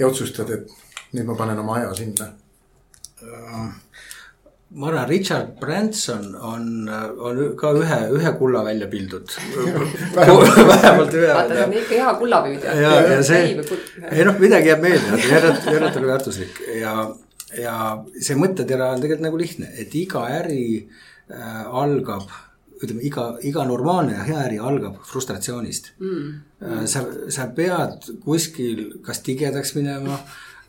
ja 0.00 0.08
otsustad, 0.08 0.48
et 0.54 0.70
nüüd 1.12 1.26
ma 1.28 1.34
panen 1.36 1.60
oma 1.60 1.76
aja 1.82 1.90
sinna 1.98 2.30
uh,? 3.20 3.66
ma 4.76 4.88
arvan, 4.88 5.04
Richard 5.10 5.52
Branson 5.60 6.24
on, 6.40 6.64
on 6.88 7.40
ka 7.60 7.74
ühe, 7.76 7.98
ühe 8.16 8.32
kulla 8.40 8.62
välja 8.64 8.88
pildud 8.90 9.36
vähemalt 10.16 11.12
ühe. 11.14 11.28
vaata, 11.28 11.52
see 11.52 11.66
on 11.66 11.74
ikka 11.82 11.98
hea 12.00 12.14
kullapüüdja. 12.22 12.78
ja, 12.80 12.94
ja 13.12 13.18
see, 13.28 13.42
ei 14.08 14.24
noh, 14.24 14.40
midagi 14.40 14.72
jääb 14.72 14.80
meelde, 14.88 15.20
järelikult, 15.20 15.68
järelikult 15.68 16.00
oli 16.00 16.10
väärtuslik 16.14 16.62
ja, 16.80 16.96
ja 17.60 17.76
see 18.16 18.38
mõttetera 18.40 18.94
on 18.94 19.04
tegelikult 19.04 19.28
nagu 19.28 19.42
lihtne, 19.44 19.68
et 19.84 19.94
iga 20.00 20.24
äri 20.40 20.64
äh, 20.80 21.04
Äh, 21.26 21.64
algab, 21.74 22.28
ütleme 22.78 23.02
iga, 23.02 23.22
iga 23.42 23.64
normaalne 23.66 24.12
ja 24.14 24.26
hea 24.28 24.42
äri 24.46 24.58
algab 24.62 25.00
frustratsioonist 25.08 25.88
mm.. 25.98 26.28
Äh, 26.62 26.84
sa, 26.86 27.02
sa 27.34 27.48
pead 27.56 28.06
kuskil 28.22 29.00
kas 29.02 29.24
tigedaks 29.26 29.74
minema, 29.74 30.20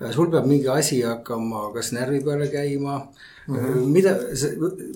äh, 0.01 0.09
sul 0.15 0.31
peab 0.33 0.49
mingi 0.49 0.65
asi 0.73 1.03
hakkama 1.05 1.67
kas 1.75 1.91
närvi 1.93 2.23
peale 2.25 2.49
käima 2.49 2.97
mm. 2.97 3.53
-hmm. 3.53 3.85
mida, 3.93 4.15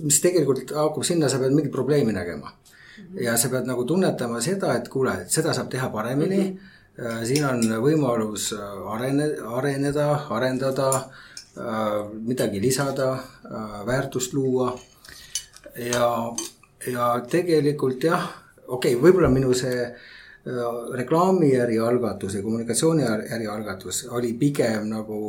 mis 0.01 0.17
tegelikult 0.25 0.73
haakub 0.73 1.05
sinna, 1.05 1.29
sa 1.29 1.37
pead 1.37 1.53
mingit 1.53 1.71
probleemi 1.71 2.11
nägema 2.11 2.49
mm. 2.49 3.03
-hmm. 3.03 3.21
ja 3.21 3.37
sa 3.37 3.53
pead 3.53 3.69
nagu 3.69 3.85
tunnetama 3.85 4.41
seda, 4.41 4.73
et 4.73 4.89
kuule, 4.89 5.13
et 5.21 5.29
seda 5.29 5.53
saab 5.53 5.69
teha 5.69 5.89
paremini 5.89 6.43
mm. 6.43 6.57
-hmm. 7.05 7.25
siin 7.25 7.45
on 7.45 7.61
võimalus 7.85 8.55
arene-, 8.97 9.37
areneda, 9.45 10.25
arendada, 10.29 11.09
midagi 12.23 12.61
lisada, 12.61 13.17
väärtust 13.85 14.33
luua 14.33 14.79
ja, 15.77 16.07
ja 16.91 17.11
tegelikult 17.29 18.03
jah, 18.03 18.25
okei 18.67 18.95
okay,, 18.95 19.01
võib-olla 19.01 19.29
minu 19.31 19.53
see 19.57 19.83
äh, 19.85 19.99
reklaamiäri 20.97 21.79
algatus 21.79 22.35
ja 22.37 22.43
kommunikatsiooniäri 22.45 23.47
algatus 23.51 24.05
oli 24.11 24.33
pigem 24.39 24.89
nagu, 24.91 25.21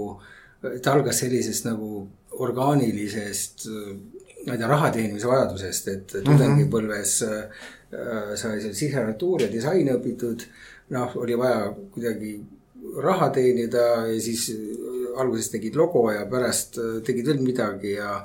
ta 0.63 0.97
algas 0.97 1.23
sellisest 1.25 1.69
nagu 1.69 2.07
orgaanilisest, 2.43 3.69
ma 4.47 4.55
ei 4.55 4.59
tea, 4.59 4.69
raha 4.71 4.91
teenimise 4.95 5.29
vajadusest, 5.29 5.89
et 5.93 6.17
mhm. 6.19 6.27
tudengipõlves 6.31 7.17
äh, 7.29 7.69
sai 7.93 8.57
seal 8.63 8.73
sisetuur 8.73 9.45
ja 9.45 9.53
disaini 9.53 9.93
õpitud. 9.93 10.47
noh, 10.93 11.13
oli 11.17 11.37
vaja 11.39 11.71
kuidagi 11.93 12.33
raha 13.01 13.29
teenida 13.33 13.85
ja 14.09 14.21
siis 14.21 14.51
alguses 15.17 15.49
tegid 15.53 15.77
logo 15.77 16.11
ja 16.13 16.27
pärast 16.29 16.79
tegid 17.05 17.27
veel 17.27 17.41
midagi 17.45 17.95
ja 17.95 18.19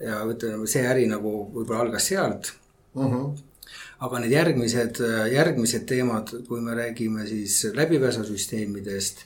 ja 0.00 0.22
ütleme, 0.30 0.66
see 0.70 0.84
äri 0.86 1.06
nagu 1.10 1.32
võib-olla 1.54 1.86
algas 1.86 2.08
sealt 2.12 2.52
uh. 2.94 3.02
Mhm. 3.02 3.14
-huh. 3.14 3.70
aga 4.06 4.20
need 4.24 4.32
järgmised, 4.32 5.00
järgmised 5.32 5.86
teemad, 5.86 6.34
kui 6.48 6.60
me 6.60 6.74
räägime 6.74 7.26
siis 7.26 7.64
läbipääsusüsteemidest, 7.74 9.24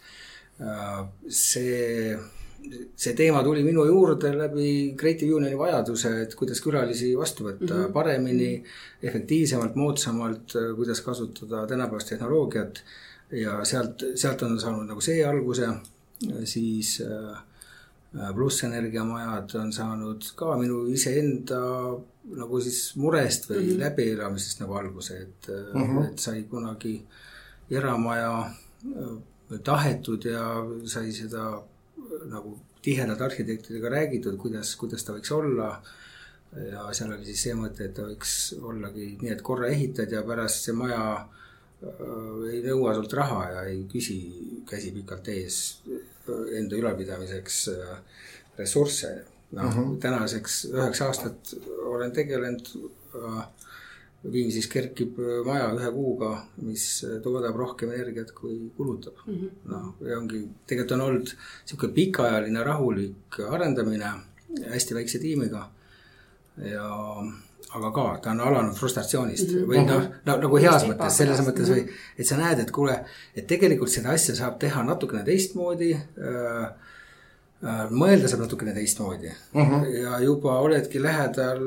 see 1.29 2.17
see 2.97 3.14
teema 3.19 3.43
tuli 3.43 3.62
minu 3.67 3.85
juurde 3.88 4.33
läbi 4.37 4.95
Creative 4.99 5.35
Unioni 5.35 5.59
vajaduse, 5.59 6.12
et 6.23 6.35
kuidas 6.38 6.61
külalisi 6.62 7.12
vastu 7.19 7.49
võtta 7.49 7.71
mm 7.75 7.79
-hmm. 7.79 7.93
paremini, 7.93 8.64
efektiivsemalt, 9.02 9.75
moodsamalt, 9.75 10.55
kuidas 10.76 11.00
kasutada 11.00 11.67
tänapäevast 11.67 12.09
tehnoloogiat. 12.09 12.83
ja 13.33 13.64
sealt, 13.64 14.02
sealt 14.14 14.43
on 14.43 14.61
saanud 14.61 14.87
nagu 14.87 15.00
see 15.00 15.25
alguse, 15.25 15.69
siis 16.45 17.00
äh, 17.00 17.38
Äh, 18.21 18.33
pluss 18.35 18.64
energiamajad 18.64 19.54
on 19.57 19.71
saanud 19.73 20.26
ka 20.37 20.57
minu 20.61 20.83
iseenda 20.92 21.61
nagu 22.37 22.59
siis 22.61 22.81
murest 23.00 23.49
või 23.49 23.62
mm 23.62 23.69
-hmm. 23.69 23.78
läbielamisest 23.81 24.61
nagu 24.61 24.75
alguse, 24.76 25.16
et 25.23 25.49
mm, 25.49 25.83
-hmm. 25.83 26.11
et 26.11 26.19
sai 26.19 26.42
kunagi 26.50 27.07
eramaja, 27.71 28.52
äh, 28.85 29.61
tahetud 29.64 30.25
ja 30.25 30.45
sai 30.85 31.12
seda 31.12 31.62
nagu 32.25 32.59
tihedalt 32.83 33.21
arhitektidega 33.21 33.88
räägitud, 33.88 34.37
kuidas, 34.37 34.76
kuidas 34.76 35.04
ta 35.04 35.12
võiks 35.12 35.33
olla. 35.33 35.83
ja 36.73 36.92
seal 36.92 37.12
oli 37.12 37.25
siis 37.25 37.42
see 37.42 37.54
mõte, 37.54 37.85
et 37.85 37.95
ta 37.95 38.02
võiks 38.02 38.33
ollagi 38.61 39.16
nii, 39.23 39.31
et 39.33 39.42
korra 39.42 39.66
ehitad 39.66 40.12
ja 40.12 40.23
pärast 40.23 40.64
see 40.64 40.75
maja 40.75 41.04
äh, 41.16 42.52
ei 42.52 42.61
nõua 42.62 42.95
sult 42.95 43.12
raha 43.12 43.50
ja 43.50 43.62
ei 43.62 43.87
küsi 43.92 44.19
käsi 44.69 44.92
pikalt 44.92 45.28
ees 45.28 45.81
enda 46.59 46.76
ülalpidamiseks 46.76 47.69
äh, 47.73 47.99
ressursse. 48.59 49.25
noh 49.52 49.69
uh 49.69 49.75
-huh., 49.76 49.99
tänaseks 50.00 50.64
üheksa 50.64 51.07
aastat 51.07 51.55
olen 51.85 52.12
tegelenud 52.12 52.69
äh, 53.14 53.43
Viimsis 54.33 54.69
kerkib 54.71 55.17
maja 55.45 55.73
ühe 55.75 55.88
kuuga, 55.91 56.47
mis 56.62 57.05
toodab 57.25 57.57
rohkem 57.59 57.91
energiat, 57.91 58.31
kui 58.31 58.71
kulutab 58.76 59.14
mm. 59.26 59.35
-hmm. 59.35 59.50
noh, 59.64 59.95
ja 60.09 60.19
ongi, 60.19 60.45
tegelikult 60.67 60.93
on 60.93 61.00
olnud 61.00 61.33
sihuke 61.64 61.88
pikaajaline 61.88 62.62
rahulik 62.64 63.41
arendamine 63.50 64.12
hästi 64.71 64.95
väikse 64.95 65.19
tiimiga. 65.19 65.71
ja, 66.57 66.88
aga 67.71 67.90
ka, 67.92 68.07
ta 68.23 68.31
on 68.31 68.40
alanud 68.40 68.76
frustratsioonist 68.76 69.49
mm 69.49 69.59
-hmm. 69.59 69.69
või 69.69 69.85
noh 69.87 70.09
no, 70.26 70.37
nagu 70.47 70.57
heas 70.57 70.87
mõttes, 70.88 71.16
selles 71.16 71.40
mõttes 71.47 71.71
või, 71.75 71.87
et 72.19 72.26
sa 72.26 72.37
näed, 72.37 72.59
et 72.59 72.71
kuule, 72.71 73.04
et 73.37 73.47
tegelikult 73.47 73.90
seda 73.90 74.11
asja 74.11 74.35
saab 74.35 74.59
teha 74.59 74.83
natukene 74.83 75.25
teistmoodi 75.25 75.92
äh, 75.95 76.73
Äh, 77.62 77.83
mõelda 77.95 78.26
saab 78.26 78.40
natukene 78.42 78.73
teistmoodi 78.75 79.28
uh. 79.31 79.37
Mhm. 79.54 79.75
-huh. 79.75 79.90
ja 79.95 80.16
juba 80.19 80.57
oledki 80.61 81.02
lähedal 81.02 81.61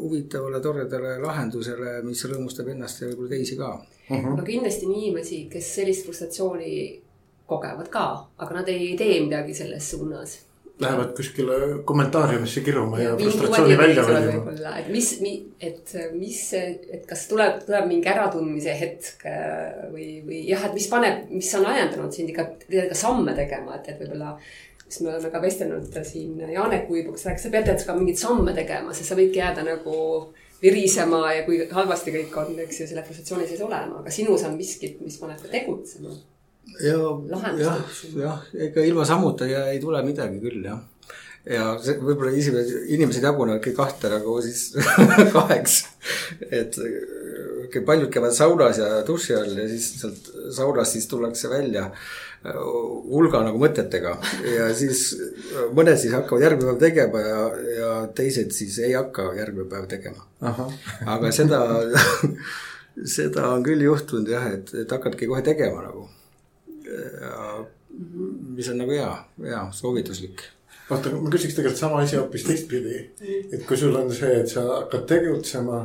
huvitavale, 0.00 0.60
toredale 0.64 1.18
lahendusele, 1.20 1.98
mis 2.06 2.24
rõõmustab 2.24 2.70
ennast 2.72 3.02
ja 3.02 3.10
võib-olla 3.10 3.34
teisi 3.34 3.58
ka 3.58 3.68
uh. 3.74 3.82
-huh. 4.14 4.36
no 4.38 4.44
kindlasti 4.46 4.86
on 4.86 4.94
inimesi, 4.94 5.42
kes 5.52 5.74
sellist 5.74 6.08
frustratsiooni 6.08 7.02
kogevad 7.46 7.92
ka, 7.92 8.06
aga 8.38 8.54
nad 8.62 8.68
ei 8.72 8.94
tee 8.96 9.20
midagi 9.20 9.54
selles 9.54 9.90
suunas. 9.90 10.38
Lähevad 10.80 11.14
kuskile 11.16 11.54
kommentaariumisse 11.88 12.60
kiruma 12.60 12.98
ja, 13.00 13.14
ja 13.14 13.16
frustratsiooni 13.16 13.78
välja 13.78 14.02
väljuma. 14.04 14.52
et 14.76 14.88
mis, 14.92 15.08
et 15.60 15.94
mis, 16.12 16.40
et 16.52 17.06
kas 17.08 17.22
tuleb, 17.30 17.62
tuleb 17.64 17.88
mingi 17.88 18.10
äratundmise 18.12 18.74
hetk 18.76 19.24
äh, 19.24 19.86
või, 19.94 20.08
või 20.26 20.42
jah, 20.50 20.66
et 20.68 20.76
mis 20.76 20.88
paneb, 20.92 21.30
mis 21.32 21.48
on 21.56 21.64
ajendanud 21.72 22.12
sind 22.12 22.34
ikka, 22.34 22.48
ikka 22.68 22.98
samme 22.98 23.32
tegema, 23.38 23.78
et, 23.78 23.88
et 23.94 24.04
võib-olla 24.04 24.34
siis 24.88 25.00
me 25.02 25.14
oleme 25.14 25.30
ka 25.32 25.42
vestelnud 25.42 25.96
siin 26.06 26.40
Janek 26.52 26.90
Uibuga, 26.90 27.16
kes 27.16 27.26
rääkis, 27.26 27.46
sa 27.48 27.54
pead 27.54 27.86
ka 27.86 27.96
mingeid 27.96 28.20
samme 28.20 28.54
tegema, 28.54 28.94
sest 28.94 29.10
sa 29.10 29.18
võidki 29.18 29.40
jääda 29.40 29.64
nagu 29.66 29.96
virisema 30.62 31.32
ja 31.34 31.42
kui 31.46 31.58
halvasti 31.72 32.14
kõik 32.14 32.38
on, 32.40 32.54
eks 32.64 32.80
ju, 32.80 32.88
selle 32.90 33.04
frustratsiooni 33.06 33.48
sees 33.48 33.64
olema, 33.66 34.00
aga 34.00 34.14
sinus 34.14 34.44
on 34.46 34.56
miskit, 34.58 35.00
mis 35.04 35.18
paneb 35.20 35.40
ka 35.42 35.50
tegutsema. 35.52 36.14
Ja, 36.80 36.98
jah, 37.60 37.80
jah, 38.16 38.44
ega 38.68 38.84
ilma 38.84 39.06
sammuta 39.08 39.48
ja 39.48 39.66
ei 39.72 39.80
tule 39.82 40.02
midagi 40.06 40.40
küll, 40.42 40.60
jah. 40.66 40.82
ja 41.46 41.72
see 41.82 41.98
võib-olla 42.02 42.34
inimesed 42.34 43.24
jagunevadki 43.24 43.74
kahte 43.76 44.10
nagu 44.12 44.38
siis 44.44 44.68
kaheks. 45.36 45.80
et 46.50 46.78
paljud 47.86 48.10
käivad 48.12 48.34
saunas 48.34 48.78
ja 48.82 49.02
duši 49.06 49.34
all 49.36 49.58
ja 49.62 49.66
siis 49.70 49.90
sealt 50.00 50.30
saunast 50.54 50.96
siis 50.96 51.08
tullakse 51.10 51.50
välja 51.50 51.90
hulga 52.46 53.40
nagu 53.42 53.58
mõtetega 53.58 54.12
ja 54.52 54.68
siis 54.76 55.08
mõned 55.74 55.98
siis 55.98 56.14
hakkavad 56.14 56.44
järgmine 56.44 56.74
päev 56.74 56.82
tegema 56.84 57.22
ja, 57.24 57.40
ja 57.78 57.90
teised 58.14 58.54
siis 58.54 58.78
ei 58.78 58.92
hakka 58.94 59.32
järgmine 59.38 59.66
päev 59.70 59.88
tegema. 59.90 60.26
aga 61.06 61.32
seda 61.34 61.60
seda 63.16 63.50
on 63.52 63.64
küll 63.66 63.82
juhtunud 63.84 64.28
jah, 64.30 64.46
et, 64.52 64.72
et 64.82 64.92
hakkadki 64.92 65.28
kohe 65.30 65.42
tegema 65.44 65.82
nagu. 65.84 66.06
Ja 66.86 67.64
mis 68.56 68.68
on 68.70 68.78
nagu 68.82 68.94
hea, 68.94 69.10
hea, 69.42 69.62
soovituslik 69.74 70.44
vaata, 70.90 71.12
ma 71.12 71.30
küsiks 71.32 71.56
tegelikult 71.56 71.80
sama 71.80 72.00
asja 72.02 72.22
hoopis 72.22 72.46
teistpidi. 72.46 72.98
et 73.52 73.62
kui 73.66 73.78
sul 73.78 73.94
on 73.98 74.12
see, 74.14 74.40
et 74.42 74.50
sa 74.50 74.64
hakkad 74.68 75.06
tegutsema 75.10 75.80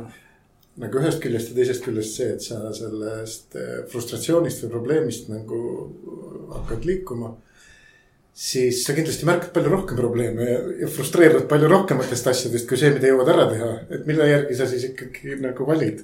nagu 0.82 1.00
ühest 1.02 1.20
küljest 1.22 1.52
ja 1.52 1.58
teisest 1.58 1.84
küljest 1.84 2.18
see, 2.18 2.34
et 2.36 2.44
sa 2.44 2.72
sellest 2.76 3.56
eh, 3.60 3.72
frustratsioonist 3.92 4.64
või 4.64 4.74
probleemist 4.76 5.32
nagu 5.32 5.58
hakkad 6.52 6.86
liikuma. 6.88 7.34
siis 8.32 8.78
sa 8.86 8.94
kindlasti 8.96 9.26
märkad 9.28 9.50
palju 9.52 9.70
rohkem 9.70 9.96
probleeme 9.96 10.44
ja, 10.48 10.60
ja 10.84 10.88
frustreerud 10.88 11.44
palju 11.50 11.68
rohkematest 11.68 12.30
asjadest 12.32 12.68
kui 12.68 12.78
see, 12.80 12.94
mida 12.94 13.10
jõuad 13.10 13.28
ära 13.28 13.44
teha, 13.50 13.72
et 13.92 14.06
mille 14.08 14.28
järgi 14.28 14.56
sa 14.56 14.68
siis 14.70 14.86
ikkagi 14.88 15.36
nagu 15.42 15.66
valid 15.68 16.00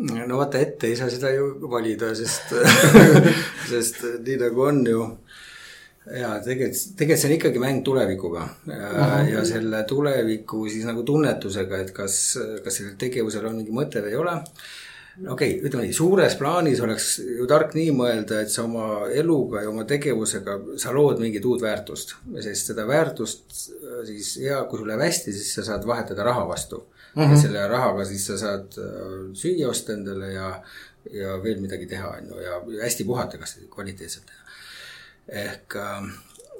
no 0.00 0.38
vaata 0.38 0.60
ette 0.62 0.88
ei 0.88 0.96
saa 0.96 1.10
seda 1.12 1.30
ju 1.34 1.52
valida, 1.70 2.14
sest 2.16 2.54
sest 3.72 4.02
nii 4.24 4.36
nagu 4.40 4.66
on 4.70 4.84
ju 4.88 5.06
ja 6.08 6.34
tegelikult, 6.44 6.84
tegelikult 6.96 7.20
see 7.20 7.28
on 7.28 7.36
ikkagi 7.36 7.62
mäng 7.62 7.82
tulevikuga 7.84 8.42
ja, 8.42 8.74
mm 8.74 9.00
-hmm. 9.00 9.32
ja 9.34 9.44
selle 9.44 9.82
tuleviku 9.88 10.66
siis 10.68 10.84
nagu 10.88 11.02
tunnetusega, 11.02 11.78
et 11.78 11.90
kas, 11.90 12.38
kas 12.64 12.76
sellel 12.80 12.94
tegevusel 12.98 13.46
on 13.46 13.58
mingi 13.60 13.74
mõte 13.74 14.02
või 14.02 14.14
ei 14.14 14.16
ole. 14.16 14.36
okei 15.28 15.50
okay,, 15.50 15.66
ütleme 15.68 15.84
nii, 15.84 15.92
suures 15.92 16.36
plaanis 16.40 16.80
oleks 16.80 17.10
ju 17.18 17.46
tark 17.46 17.74
nii 17.74 17.90
mõelda, 17.92 18.40
et 18.40 18.50
sa 18.50 18.64
oma 18.64 19.10
eluga 19.12 19.62
ja 19.62 19.68
oma 19.68 19.84
tegevusega, 19.84 20.58
sa 20.76 20.92
lood 20.92 21.20
mingit 21.20 21.44
uut 21.44 21.62
väärtust. 21.62 22.16
sest 22.40 22.72
seda 22.72 22.86
väärtust 22.86 23.44
siis 24.06 24.36
ja 24.36 24.64
kui 24.64 24.78
sul 24.78 24.88
läheb 24.88 25.04
hästi, 25.04 25.32
siis 25.32 25.54
sa 25.54 25.62
saad 25.64 25.86
vahetada 25.86 26.24
raha 26.24 26.48
vastu 26.48 26.76
mm. 26.76 26.99
-hmm. 27.14 27.34
ja 27.34 27.40
selle 27.40 27.68
rahaga 27.68 28.04
siis 28.04 28.26
sa 28.26 28.38
saad 28.38 28.78
äh, 28.78 29.34
süüa 29.34 29.68
osta 29.68 29.92
endale 29.92 30.32
ja, 30.32 30.50
ja 31.12 31.36
veel 31.42 31.60
midagi 31.60 31.86
teha, 31.86 32.16
on 32.18 32.34
ju, 32.34 32.42
ja 32.44 32.60
hästi 32.84 33.04
puhata, 33.04 33.38
kas 33.38 33.58
kvaliteetselt 33.70 34.26
teha 34.26 34.40
ehk 35.30 35.76
ähm, 35.78 36.10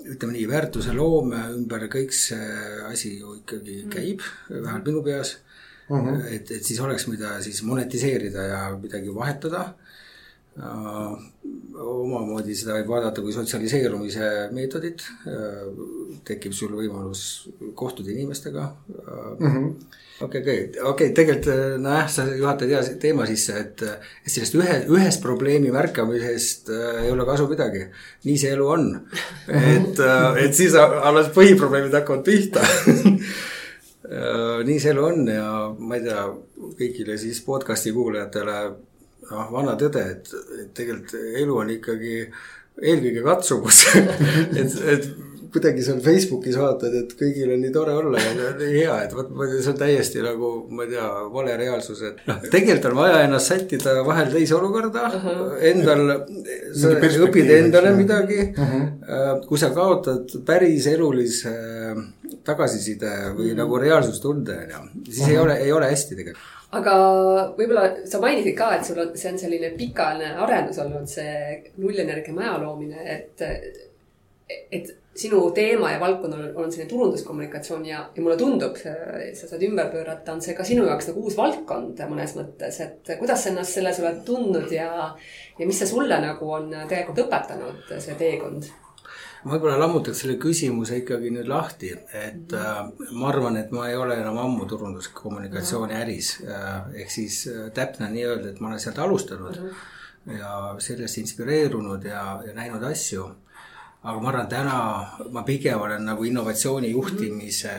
ütleme 0.06 0.34
nii, 0.36 0.46
väärtuse 0.48 0.94
loome 0.96 1.40
ümber 1.56 1.86
kõik 1.92 2.14
see 2.16 2.50
asi 2.88 3.16
ju 3.18 3.36
ikkagi 3.40 3.82
mm. 3.84 3.92
käib, 3.92 4.24
vähemalt 4.48 4.86
minu 4.88 5.04
peas. 5.04 5.38
Mhm. 5.90 6.06
-huh. 6.06 6.26
et, 6.30 6.50
et 6.50 6.64
siis 6.64 6.80
oleks, 6.80 7.08
mida 7.10 7.40
siis 7.42 7.62
monetiseerida 7.66 8.42
ja 8.46 8.60
midagi 8.82 9.14
vahetada 9.14 9.74
uh,. 10.56 11.18
omamoodi 11.80 12.54
seda 12.54 12.76
võib 12.76 12.92
vaadata 12.92 13.22
kui 13.24 13.32
sotsialiseerumise 13.32 14.28
meetodit 14.52 15.02
tekib 16.24 16.52
sul 16.52 16.76
võimalus 16.78 17.22
kohtuda 17.74 18.12
inimestega 18.12 18.68
uh, 18.70 19.32
uh. 19.40 19.74
Okei, 20.20 20.40
okei, 20.40 20.82
okei, 20.82 21.12
tegelikult 21.16 21.48
äh, 21.52 21.78
nojah, 21.80 22.08
sa 22.12 22.26
juhatad 22.28 22.68
hea 22.72 22.80
teema 23.00 23.26
sisse, 23.28 23.56
et, 23.62 23.84
et 24.24 24.32
sellest 24.32 24.56
ühe, 24.58 24.76
ühest 24.92 25.22
probleemi 25.24 25.72
märkamisest 25.74 26.72
äh, 26.74 27.04
ei 27.06 27.12
ole 27.14 27.26
kasu 27.28 27.48
midagi. 27.50 27.86
nii 28.28 28.36
see 28.40 28.52
elu 28.56 28.68
on. 28.74 28.90
et 29.48 30.04
äh,, 30.04 30.44
et 30.44 30.54
siis 30.56 30.76
alles 30.80 31.32
põhiprobleemid 31.36 31.96
hakkavad 31.96 32.24
pihta 32.26 32.60
äh, 32.66 34.60
nii 34.68 34.78
see 34.78 34.92
elu 34.92 35.08
on 35.08 35.26
ja 35.32 35.48
ma 35.78 35.98
ei 35.98 36.06
tea, 36.06 36.28
kõigile 36.78 37.18
siis 37.20 37.40
podcast'i 37.46 37.94
kuulajatele 37.96 38.60
noh, 39.30 39.50
vana 39.54 39.76
tõde, 39.80 40.04
et, 40.16 40.32
et 40.60 40.72
tegelikult 40.76 41.16
elu 41.44 41.60
on 41.64 41.76
ikkagi 41.78 42.16
eelkõige 42.80 43.24
katsumus 43.24 43.84
et, 44.60 44.78
et 44.94 45.10
kuidagi 45.52 45.84
seal 45.84 46.00
Facebookis 46.04 46.58
vaatad, 46.60 46.94
et 47.02 47.14
kõigil 47.18 47.52
on 47.54 47.62
nii 47.64 47.72
tore 47.74 47.94
olla 47.98 48.20
ja 48.22 48.34
nii 48.60 48.70
hea, 48.76 48.98
et 49.06 49.14
vot 49.16 49.30
see 49.56 49.72
on 49.72 49.80
täiesti 49.80 50.22
nagu, 50.24 50.52
ma 50.74 50.86
ei 50.86 50.94
tea, 50.94 51.08
vale 51.34 51.56
reaalsus, 51.60 52.04
et 52.08 52.22
noh, 52.28 52.38
tegelikult 52.46 52.90
on 52.92 52.98
vaja 53.00 53.24
ennast 53.26 53.52
sättida 53.52 53.96
vahel 54.06 54.30
teise 54.34 54.56
olukorda 54.58 55.08
uh, 55.08 55.26
-huh. 55.26 55.56
endal, 55.72 56.06
sa 56.76 56.94
õpid 57.26 57.52
endale 57.58 57.94
midagi 57.96 58.40
uh. 58.50 58.62
-huh. 58.76 59.42
kui 59.46 59.58
sa 59.58 59.72
kaotad 59.74 60.38
päris 60.46 60.86
elulise 60.86 61.54
tagasiside 62.44 63.34
või 63.34 63.50
uh 63.50 63.52
-huh. 63.52 63.60
nagu 63.64 63.78
reaalsustunde, 63.78 64.56
on 64.64 64.70
ju, 64.70 65.12
siis 65.12 65.20
uh 65.20 65.26
-huh. 65.26 65.32
ei 65.32 65.38
ole, 65.38 65.58
ei 65.68 65.72
ole 65.72 65.90
hästi 65.90 66.16
tegelikult 66.16 66.56
aga 66.70 66.94
võib-olla 67.58 67.84
sa 68.06 68.20
mainisid 68.22 68.56
ka, 68.58 68.74
et 68.76 68.86
sul 68.86 68.98
on, 69.02 69.12
see 69.18 69.32
on 69.32 69.38
selline 69.38 69.72
pikaajaline 69.78 70.36
arendus 70.44 70.78
olnud, 70.78 71.08
see 71.10 71.72
nullenergia 71.82 72.34
maja 72.36 72.58
loomine, 72.62 73.02
et, 73.16 73.42
et 74.70 74.92
sinu 75.16 75.40
teema 75.54 75.90
ja 75.90 76.00
valdkond 76.00 76.34
on, 76.36 76.44
on 76.54 76.72
selline 76.72 76.90
turunduskommunikatsioon 76.90 77.86
ja, 77.86 78.04
ja 78.14 78.22
mulle 78.22 78.36
tundub, 78.38 78.76
sa 78.78 79.48
saad 79.48 79.64
ümber 79.66 79.90
pöörata, 79.90 80.32
on 80.32 80.42
see 80.44 80.54
ka 80.54 80.64
sinu 80.64 80.84
jaoks 80.86 81.10
nagu 81.10 81.24
uus 81.26 81.36
valdkond 81.38 81.98
mõnes 82.10 82.36
mõttes, 82.38 82.78
et 82.84 83.14
kuidas 83.18 83.42
sa 83.44 83.50
ennast 83.50 83.74
selles 83.74 83.98
oled 84.02 84.22
tundnud 84.26 84.70
ja, 84.74 85.16
ja 85.58 85.66
mis 85.66 85.82
see 85.82 85.90
sulle 85.90 86.20
nagu 86.22 86.52
on 86.54 86.70
tegelikult 86.88 87.26
õpetanud, 87.26 87.90
see 87.98 88.14
teekond? 88.20 88.70
ma 89.40 89.54
võib-olla 89.54 89.78
lammutaks 89.80 90.22
selle 90.22 90.36
küsimuse 90.40 90.98
ikkagi 91.00 91.30
nüüd 91.32 91.48
lahti, 91.48 91.94
et 92.12 92.52
mm 92.52 92.58
-hmm. 92.58 92.90
äh, 93.10 93.12
ma 93.16 93.28
arvan, 93.28 93.56
et 93.56 93.70
ma 93.72 93.88
ei 93.88 93.96
ole 93.96 94.18
enam 94.20 94.38
ammu 94.38 94.66
turunduskommunikatsiooni 94.66 95.94
mm 95.94 95.98
-hmm. 95.98 96.02
äris 96.02 96.42
äh,. 96.44 97.00
ehk 97.02 97.10
siis 97.10 97.46
äh, 97.48 97.70
täpne 97.72 98.10
nii-öelda, 98.10 98.50
et 98.50 98.60
ma 98.60 98.68
olen 98.68 98.80
sealt 98.80 98.98
alustanud 98.98 99.56
mm 99.60 99.68
-hmm. 99.68 100.38
ja 100.38 100.74
sellest 100.78 101.18
inspireerunud 101.18 102.04
ja, 102.04 102.42
ja 102.46 102.52
näinud 102.54 102.82
asju 102.82 103.30
aga 104.02 104.20
ma 104.20 104.30
arvan, 104.32 104.48
täna 104.48 104.76
ma 105.32 105.42
pigem 105.44 105.80
olen 105.80 106.06
nagu 106.08 106.24
innovatsiooni 106.24 106.90
juhtimise 106.90 107.74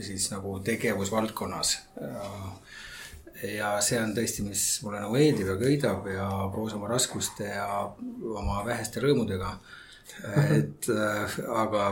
siis 0.00 0.30
nagu 0.32 0.58
tegevusvaldkonnas. 0.64 1.78
ja 3.56 3.74
see 3.84 3.98
on 4.00 4.14
tõesti, 4.16 4.44
mis 4.46 4.62
mulle 4.82 5.00
nagu 5.02 5.12
meeldib 5.12 5.50
ja 5.52 5.56
köidab 5.60 6.06
ja 6.08 6.28
koos 6.54 6.72
oma 6.76 6.88
raskuste 6.88 7.50
ja 7.50 7.66
oma 8.40 8.62
väheste 8.64 9.00
rõõmudega. 9.04 9.56
et 10.56 10.88
aga 10.88 11.88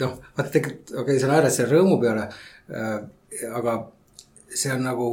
noh, 0.00 0.18
vaata 0.36 0.50
tegelikult, 0.50 0.90
okei 0.90 1.02
okay,, 1.02 1.20
sa 1.20 1.28
naerad 1.28 1.52
selle 1.52 1.76
rõõmu 1.76 2.00
peale 2.00 2.28
aga 3.60 3.78
see 4.54 4.72
on 4.72 4.84
nagu 4.86 5.08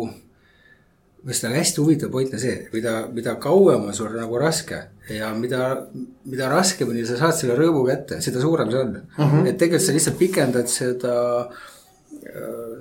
arust 1.25 1.45
on 1.45 1.53
hästi 1.53 1.81
huvitav 1.81 2.12
point 2.12 2.34
on 2.34 2.41
see, 2.41 2.55
mida, 2.73 2.93
mida 3.13 3.36
kauem 3.41 3.89
on 3.89 3.93
sul 3.93 4.10
nagu 4.15 4.39
raske 4.41 4.79
ja 5.10 5.34
mida, 5.38 5.88
mida 6.25 6.49
raskemini 6.49 7.05
sa 7.05 7.19
saad 7.19 7.38
selle 7.38 7.57
rõõmu 7.60 7.84
kätte, 7.89 8.21
seda 8.25 8.41
suurem 8.41 8.71
see 8.71 8.81
on 8.81 8.95
mm. 8.95 9.27
-hmm. 9.27 9.47
et 9.51 9.57
tegelikult 9.62 9.86
sa 9.86 9.97
lihtsalt 9.97 10.17
pikendad 10.17 10.71
seda 10.71 11.13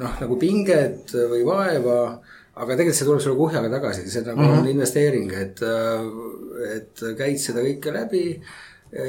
noh, 0.01 0.17
nagu 0.21 0.39
pinget 0.41 1.13
või 1.13 1.45
vaeva, 1.47 2.01
aga 2.55 2.77
tegelikult 2.77 2.99
see 2.99 3.09
tuleb 3.09 3.23
sulle 3.25 3.39
kuhjaga 3.39 3.71
tagasi, 3.73 4.09
see 4.11 4.25
nagu 4.27 4.41
mm 4.41 4.49
-hmm. 4.49 4.65
on 4.65 4.73
investeering, 4.75 5.33
et, 5.33 5.63
et 6.77 7.05
käid 7.19 7.39
seda 7.43 7.65
kõike 7.65 7.95
läbi 7.95 8.25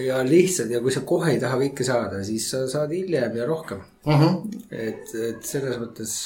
ja 0.05 0.21
lihtsalt 0.23 0.71
ja 0.71 0.81
kui 0.81 0.93
sa 0.93 1.01
kohe 1.07 1.31
ei 1.33 1.39
taha 1.41 1.57
kõike 1.63 1.85
saada, 1.85 2.23
siis 2.23 2.49
sa 2.53 2.67
saad 2.69 2.93
hiljem 2.93 3.35
ja 3.37 3.47
rohkem 3.49 3.81
mm. 4.05 4.13
-hmm. 4.13 4.61
et, 4.71 5.15
et 5.29 5.43
selles 5.43 5.79
mõttes 5.81 6.19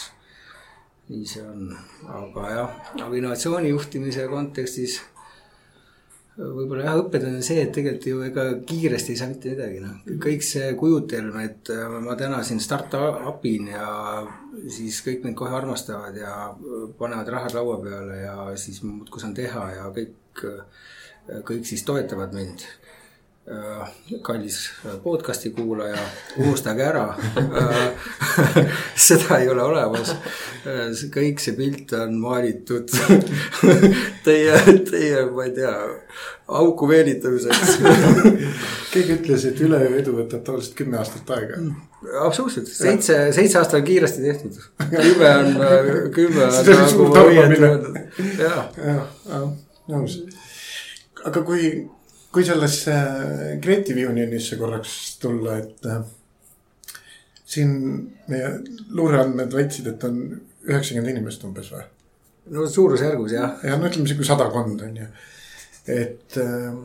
nii 1.10 1.26
see 1.30 1.44
on, 1.46 1.68
aga 2.10 2.48
jah, 2.50 2.80
aga 2.98 3.12
innovatsiooni 3.20 3.70
juhtimise 3.70 4.26
kontekstis 4.32 5.00
võib-olla 6.36 6.88
jah, 6.88 6.98
õppida 7.00 7.30
on 7.32 7.44
see, 7.46 7.62
et 7.64 7.72
tegelikult 7.76 8.08
ju 8.10 8.24
ega 8.26 8.46
kiiresti 8.68 9.14
ei 9.14 9.20
saa 9.20 9.30
mitte 9.32 9.54
midagi, 9.54 9.82
noh. 9.84 10.00
kõik 10.24 10.44
see 10.44 10.72
kujutelm, 10.80 11.38
et 11.46 11.72
äh, 11.72 11.84
ma 12.04 12.18
täna 12.20 12.42
siin 12.44 12.60
startup 12.64 13.46
in 13.48 13.70
ja 13.72 13.90
siis 14.66 15.00
kõik 15.06 15.24
mind 15.24 15.38
kohe 15.40 15.56
armastavad 15.56 16.18
ja 16.20 16.34
panevad 17.00 17.32
rahad 17.38 17.56
laua 17.56 17.78
peale 17.84 18.24
ja 18.24 18.36
siis 18.60 18.82
ma 18.84 18.98
muudkui 18.98 19.24
saan 19.24 19.38
teha 19.38 19.68
ja 19.78 19.88
kõik, 19.96 20.44
kõik 21.48 21.70
siis 21.70 21.86
toetavad 21.88 22.36
mind. 22.36 22.66
Äh, 22.66 22.85
kallis 24.22 24.72
äh, 24.86 24.92
podcast'i 25.04 25.52
kuulaja, 25.54 25.98
unustage 26.38 26.82
ära 26.82 27.04
seda 29.08 29.38
ei 29.38 29.50
ole 29.54 29.62
olemas. 29.62 30.16
Äh, 30.66 31.04
kõik 31.14 31.44
see 31.44 31.54
pilt 31.54 31.94
on 31.94 32.16
maalitud 32.24 32.90
teie, 34.26 34.56
teie, 34.90 35.28
ma 35.30 35.46
ei 35.46 35.54
tea, 35.60 35.74
auku 36.58 36.90
meelitamiseks 36.90 37.76
keegi 38.94 39.20
ütles, 39.20 39.46
et 39.52 39.62
üleöö 39.62 40.00
edu 40.00 40.16
võtab 40.18 40.42
tavaliselt 40.48 40.80
kümme 40.80 40.98
aastat 41.04 41.30
aega. 41.38 41.60
absoluutselt, 42.26 42.72
seitse, 42.74 43.20
seitse 43.36 43.60
aastat 43.62 43.84
on 43.84 43.86
kiiresti 43.92 44.26
tehtud. 44.26 44.58
kümme 44.90 45.36
on, 45.36 45.52
kümme 46.18 46.50
on 46.50 46.72
nagu 46.82 47.12
õieti 47.28 47.62
öeldud, 47.62 48.02
jah. 48.42 48.74
jah, 48.82 49.06
jah, 49.30 49.46
nõus. 49.94 50.18
aga 51.30 51.46
kui 51.46 51.70
kui 52.36 52.44
sellesse 52.44 52.94
Creative 53.64 54.08
Unionisse 54.10 54.58
korraks 54.60 54.96
tulla, 55.22 55.56
et 55.62 55.86
äh, 55.88 56.02
siin 57.48 57.76
meie 58.28 58.50
luureandmed 58.92 59.54
väitsid, 59.56 59.88
et 59.94 60.04
on 60.04 60.18
üheksakümmend 60.68 61.14
inimest 61.14 61.46
umbes 61.48 61.72
või? 61.72 61.86
no 62.52 62.66
suurusjärgus 62.70 63.38
jah. 63.38 63.56
ja 63.64 63.78
no 63.80 63.88
ütleme 63.88 64.10
sihuke 64.10 64.28
sadakond 64.28 64.84
on 64.86 64.98
ju, 65.00 65.08
et 65.96 66.36
ähm, 66.42 66.82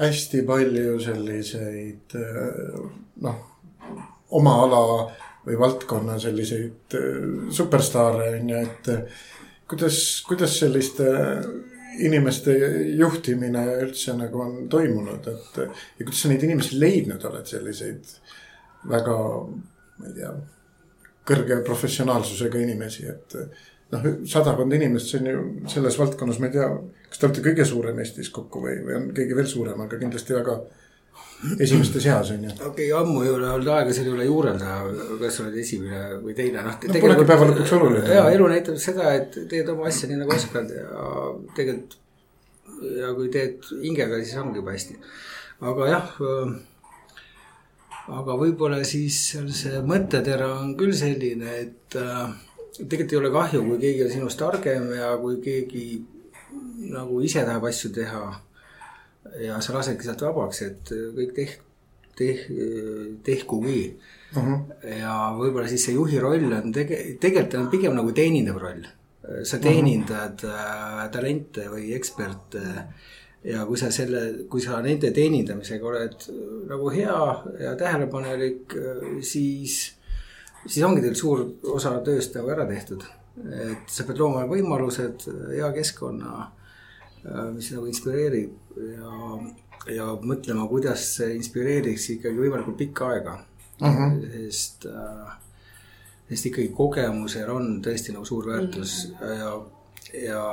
hästi 0.00 0.40
palju 0.48 0.96
selliseid 1.02 2.16
äh, 2.18 2.80
noh, 3.26 3.44
oma 4.40 4.56
ala 4.64 4.80
või 5.44 5.58
valdkonna 5.60 6.16
selliseid 6.22 6.96
äh, 6.96 7.20
superstaare 7.52 8.32
on 8.38 8.54
ju, 8.54 8.64
et 8.64 8.90
äh, 8.94 9.20
kuidas, 9.68 10.00
kuidas 10.26 10.56
selliste 10.64 11.12
äh, 11.12 11.46
inimeste 11.98 12.54
juhtimine 12.96 13.64
üldse 13.82 14.14
nagu 14.16 14.40
on 14.44 14.56
toimunud, 14.72 15.26
et 15.28 15.60
ja 15.62 16.04
kuidas 16.06 16.22
sa 16.22 16.30
neid 16.30 16.44
inimesi 16.46 16.78
leidnud 16.80 17.24
oled, 17.28 17.46
selliseid 17.48 18.14
väga, 18.88 19.16
ma 19.98 20.08
ei 20.08 20.16
tea, 20.16 20.32
kõrge 21.28 21.60
professionaalsusega 21.66 22.62
inimesi, 22.62 23.06
et 23.10 23.36
noh, 23.92 24.06
sadakond 24.28 24.74
inimest, 24.74 25.12
see 25.12 25.22
on 25.22 25.30
ju 25.30 25.42
selles 25.70 25.98
valdkonnas, 26.00 26.40
ma 26.42 26.48
ei 26.48 26.56
tea, 26.56 26.68
kas 27.08 27.20
te 27.20 27.28
olete 27.28 27.44
kõige 27.44 27.66
suurem 27.68 28.00
Eestis 28.02 28.32
kokku 28.34 28.64
või, 28.64 28.78
või 28.86 28.96
on 28.98 29.10
keegi 29.16 29.36
veel 29.38 29.50
suurem, 29.50 29.84
aga 29.84 30.00
kindlasti 30.00 30.36
väga 30.38 30.58
esimeste 31.58 32.00
seas 32.00 32.30
on 32.30 32.44
ju. 32.44 32.50
okei 32.50 32.92
okay,, 32.92 33.00
ammu 33.00 33.22
ei 33.22 33.30
ole 33.30 33.48
olnud 33.50 33.70
aega 33.74 33.94
selle 33.96 34.12
üle 34.14 34.26
juurelda, 34.28 34.76
kas 35.20 35.38
sa 35.38 35.46
oled 35.46 35.58
esimene 35.62 36.20
või 36.22 36.36
teine, 36.38 36.62
noh. 36.62 36.76
no 36.78 37.00
polegi 37.04 37.26
päeva 37.30 37.48
lõpuks 37.50 37.74
oluline. 37.78 38.04
ja 38.14 38.26
elu 38.30 38.50
näitab 38.52 38.78
seda, 38.82 39.08
et 39.18 39.38
teed 39.50 39.72
oma 39.72 39.88
asja 39.90 40.10
nii 40.10 40.20
nagu 40.22 40.34
oskad 40.36 40.70
ja 40.76 41.06
tegelikult. 41.56 41.98
ja 42.98 43.14
kui 43.16 43.32
teed 43.34 43.72
hingega, 43.82 44.20
siis 44.22 44.38
ongi 44.42 44.62
juba 44.62 44.76
hästi. 44.76 44.98
aga 45.72 45.90
jah 45.90 46.14
äh, 46.28 46.54
aga 48.20 48.38
võib-olla 48.38 48.80
siis 48.86 49.18
seal 49.32 49.50
see 49.54 49.82
mõttetera 49.86 50.48
on 50.60 50.72
küll 50.78 50.94
selline, 50.96 51.58
et 51.66 51.98
äh, 51.98 52.32
tegelikult 52.78 53.12
ei 53.12 53.20
ole 53.20 53.34
kahju, 53.34 53.66
kui 53.66 53.82
keegi 53.82 54.06
on 54.06 54.14
sinust 54.14 54.40
targem 54.40 54.88
ja 54.96 55.12
kui 55.22 55.38
keegi 55.42 55.86
nagu 56.92 57.20
ise 57.24 57.44
tahab 57.46 57.66
asju 57.68 57.92
teha 57.94 58.22
ja 59.42 59.60
sa 59.62 59.76
lasedki 59.76 60.06
sealt 60.06 60.24
vabaks, 60.26 60.62
et 60.66 60.92
kõik 61.16 61.36
teh-, 61.36 61.54
teh-, 62.18 62.48
tehkugi 63.24 63.84
uh. 63.92 64.42
Mhm. 64.42 64.52
-huh. 64.52 64.90
ja 64.98 65.14
võib-olla 65.36 65.68
siis 65.68 65.84
see 65.86 65.94
juhi 65.94 66.20
roll 66.20 66.52
on 66.52 66.72
tege-, 66.74 67.16
tegelikult 67.20 67.60
on 67.60 67.70
pigem 67.70 67.96
nagu 67.96 68.12
teenindav 68.12 68.60
roll. 68.60 68.84
sa 69.44 69.58
teenindad 69.58 70.44
uh 70.44 70.50
-huh. 70.50 71.04
äh, 71.04 71.10
talente 71.10 71.68
või 71.70 71.94
eksperte 71.94 72.62
ja 73.44 73.66
kui 73.66 73.78
sa 73.78 73.90
selle, 73.90 74.44
kui 74.48 74.60
sa 74.60 74.80
nende 74.82 75.10
teenindamisega 75.10 75.86
oled 75.86 76.26
nagu 76.68 76.90
hea 76.90 77.44
ja 77.60 77.76
tähelepanelik, 77.76 78.74
siis, 79.20 79.94
siis 80.66 80.84
ongi 80.84 81.00
teil 81.00 81.14
suur 81.14 81.46
osa 81.62 82.00
tööst 82.00 82.34
nagu 82.34 82.50
ära 82.50 82.66
tehtud. 82.66 83.02
et 83.72 83.88
sa 83.88 84.04
pead 84.04 84.18
looma 84.18 84.46
võimalused, 84.46 85.26
hea 85.54 85.72
keskkonna 85.72 86.32
Äh, 86.32 86.61
mis 87.54 87.70
nagu 87.74 87.86
inspireerib 87.86 88.78
ja, 88.82 89.12
ja 89.94 90.08
mõtlema, 90.22 90.66
kuidas 90.70 91.04
see 91.18 91.36
inspireeriks 91.36 92.08
ikkagi 92.16 92.38
võimalikult 92.38 92.78
pikka 92.80 93.12
aega 93.14 93.36
uh. 93.38 93.86
Mhm. 93.86 94.02
-huh. 94.02 94.48
sest, 94.48 94.86
äh, 94.86 95.36
sest 96.28 96.50
ikkagi 96.50 96.72
kogemusel 96.76 97.50
on 97.50 97.78
tõesti 97.84 98.14
nagu 98.14 98.24
suur 98.24 98.50
väärtus 98.50 99.12
mhm. 99.12 99.24
-huh. 99.24 99.38
ja, 99.38 100.26
ja 100.26 100.44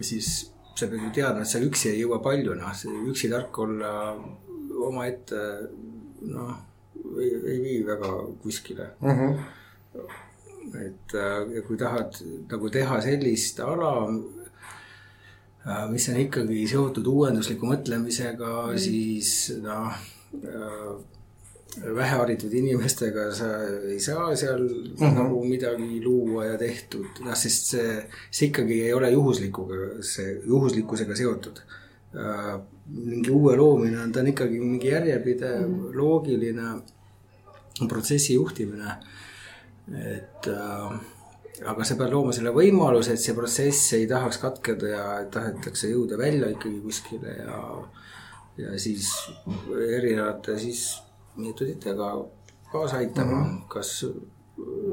siis 0.00 0.50
sa 0.74 0.86
pead 0.90 1.02
ju 1.02 1.10
teadma, 1.14 1.42
et 1.42 1.48
sa 1.48 1.62
üksi 1.62 1.88
ei 1.92 2.00
jõua 2.00 2.18
palju, 2.18 2.54
noh, 2.58 2.72
üksi 3.06 3.28
tark 3.30 3.58
olla 3.58 3.90
omaette, 4.88 5.42
noh, 6.26 6.56
ei, 7.20 7.30
ei 7.52 7.60
vii 7.62 7.86
väga 7.86 8.10
kuskile 8.42 8.90
uh. 9.00 9.12
Mhm. 9.12 9.34
-huh. 9.94 10.10
et 10.86 11.14
äh, 11.14 11.66
kui 11.66 11.76
tahad 11.76 12.18
nagu 12.50 12.70
teha 12.70 13.00
sellist 13.00 13.60
ala, 13.60 14.10
Äh, 14.43 14.43
mis 15.90 16.08
on 16.12 16.20
ikkagi 16.20 16.66
seotud 16.68 17.06
uuendusliku 17.08 17.68
mõtlemisega 17.70 18.50
mm., 18.66 18.80
siis 18.84 19.30
noh 19.64 19.94
äh, 20.44 20.94
väheharitud 21.94 22.52
inimestega 22.52 23.24
sa 23.34 23.48
ei 23.90 24.00
saa 24.00 24.36
seal 24.36 24.60
mm 24.62 24.94
-hmm. 24.96 25.14
nagu 25.14 25.44
midagi 25.44 26.04
luua 26.04 26.44
ja 26.44 26.58
tehtud, 26.58 27.06
noh, 27.24 27.34
sest 27.36 27.66
see, 27.74 27.96
see 28.30 28.48
ikkagi 28.48 28.82
ei 28.82 28.92
ole 28.92 29.10
juhuslikuga, 29.10 29.74
see 30.00 30.40
juhuslikkusega 30.46 31.16
seotud 31.16 31.58
äh,. 32.14 32.60
mingi 32.86 33.30
uue 33.30 33.56
loomine 33.56 34.00
on, 34.02 34.12
ta 34.12 34.20
on 34.20 34.26
ikkagi 34.26 34.60
mingi 34.60 34.88
järjepidev 34.88 35.60
mm, 35.66 35.74
-hmm. 35.74 35.96
loogiline 35.96 36.82
protsessi 37.88 38.34
juhtimine. 38.34 38.92
et 39.94 40.46
äh, 40.46 41.00
aga 41.62 41.86
sa 41.86 41.96
pead 41.98 42.12
looma 42.12 42.34
selle 42.34 42.50
võimaluse, 42.54 43.14
et 43.14 43.22
see 43.22 43.34
protsess 43.36 43.94
ei 43.98 44.08
tahaks 44.10 44.40
katkeda 44.42 44.90
ja 44.90 45.04
tahetakse 45.30 45.90
jõuda 45.92 46.18
välja 46.18 46.50
ikkagi 46.50 46.80
kuskile 46.82 47.34
ja, 47.38 47.58
ja 48.58 48.78
siis 48.80 49.10
erinevate 49.70 50.58
siis 50.58 50.86
meetoditega 51.36 52.10
kaasa 52.72 52.98
aitama 53.02 53.36
mm, 53.36 53.44
-hmm. 53.44 53.68
kas 53.70 53.92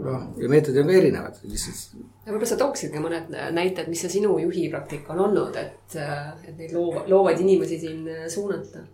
noh, 0.05 0.27
ja 0.37 0.49
meetodid 0.49 0.83
on 0.83 0.91
ka 0.91 0.97
erinevad 0.99 1.39
lihtsalt. 1.43 2.03
võib-olla 2.25 2.51
sa 2.51 2.59
tooksid 2.61 2.93
ka 2.93 3.01
mõned 3.01 3.33
näited, 3.57 3.89
mis 3.89 4.05
see 4.05 4.17
sinu 4.19 4.37
juhi 4.43 4.67
praktika 4.69 5.13
on 5.13 5.25
olnud, 5.29 5.57
et, 5.57 5.97
et 6.45 6.57
neid 6.57 6.75
loova, 6.77 7.05
loovaid 7.07 7.41
inimesi 7.41 7.79
siin 7.81 8.05
suunata? 8.29 8.85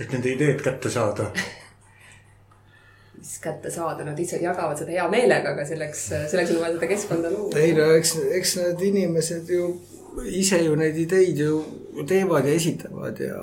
et 0.00 0.14
nende 0.14 0.30
ideed 0.36 0.62
kätte 0.62 0.90
saada 0.90 1.30
siis 3.22 3.38
kätte 3.42 3.70
saada, 3.70 4.04
nad 4.04 4.18
ise 4.18 4.40
jagavad 4.42 4.78
seda 4.78 4.94
hea 4.96 5.08
meelega, 5.12 5.54
aga 5.54 5.66
selleks, 5.66 6.04
selleks 6.32 6.54
on 6.54 6.62
vaja 6.64 6.76
seda 6.76 6.90
keskkonda 6.90 7.32
luua. 7.32 7.58
ei 7.62 7.74
no 7.76 7.88
eks, 7.96 8.16
eks 8.40 8.56
need 8.60 8.86
inimesed 8.90 9.50
ju 9.56 9.72
ise 10.28 10.62
ju 10.64 10.76
neid 10.76 10.98
ideid 10.98 11.38
ju 11.38 11.60
teevad 12.08 12.46
ja 12.46 12.54
esitavad 12.54 13.20
ja 13.22 13.38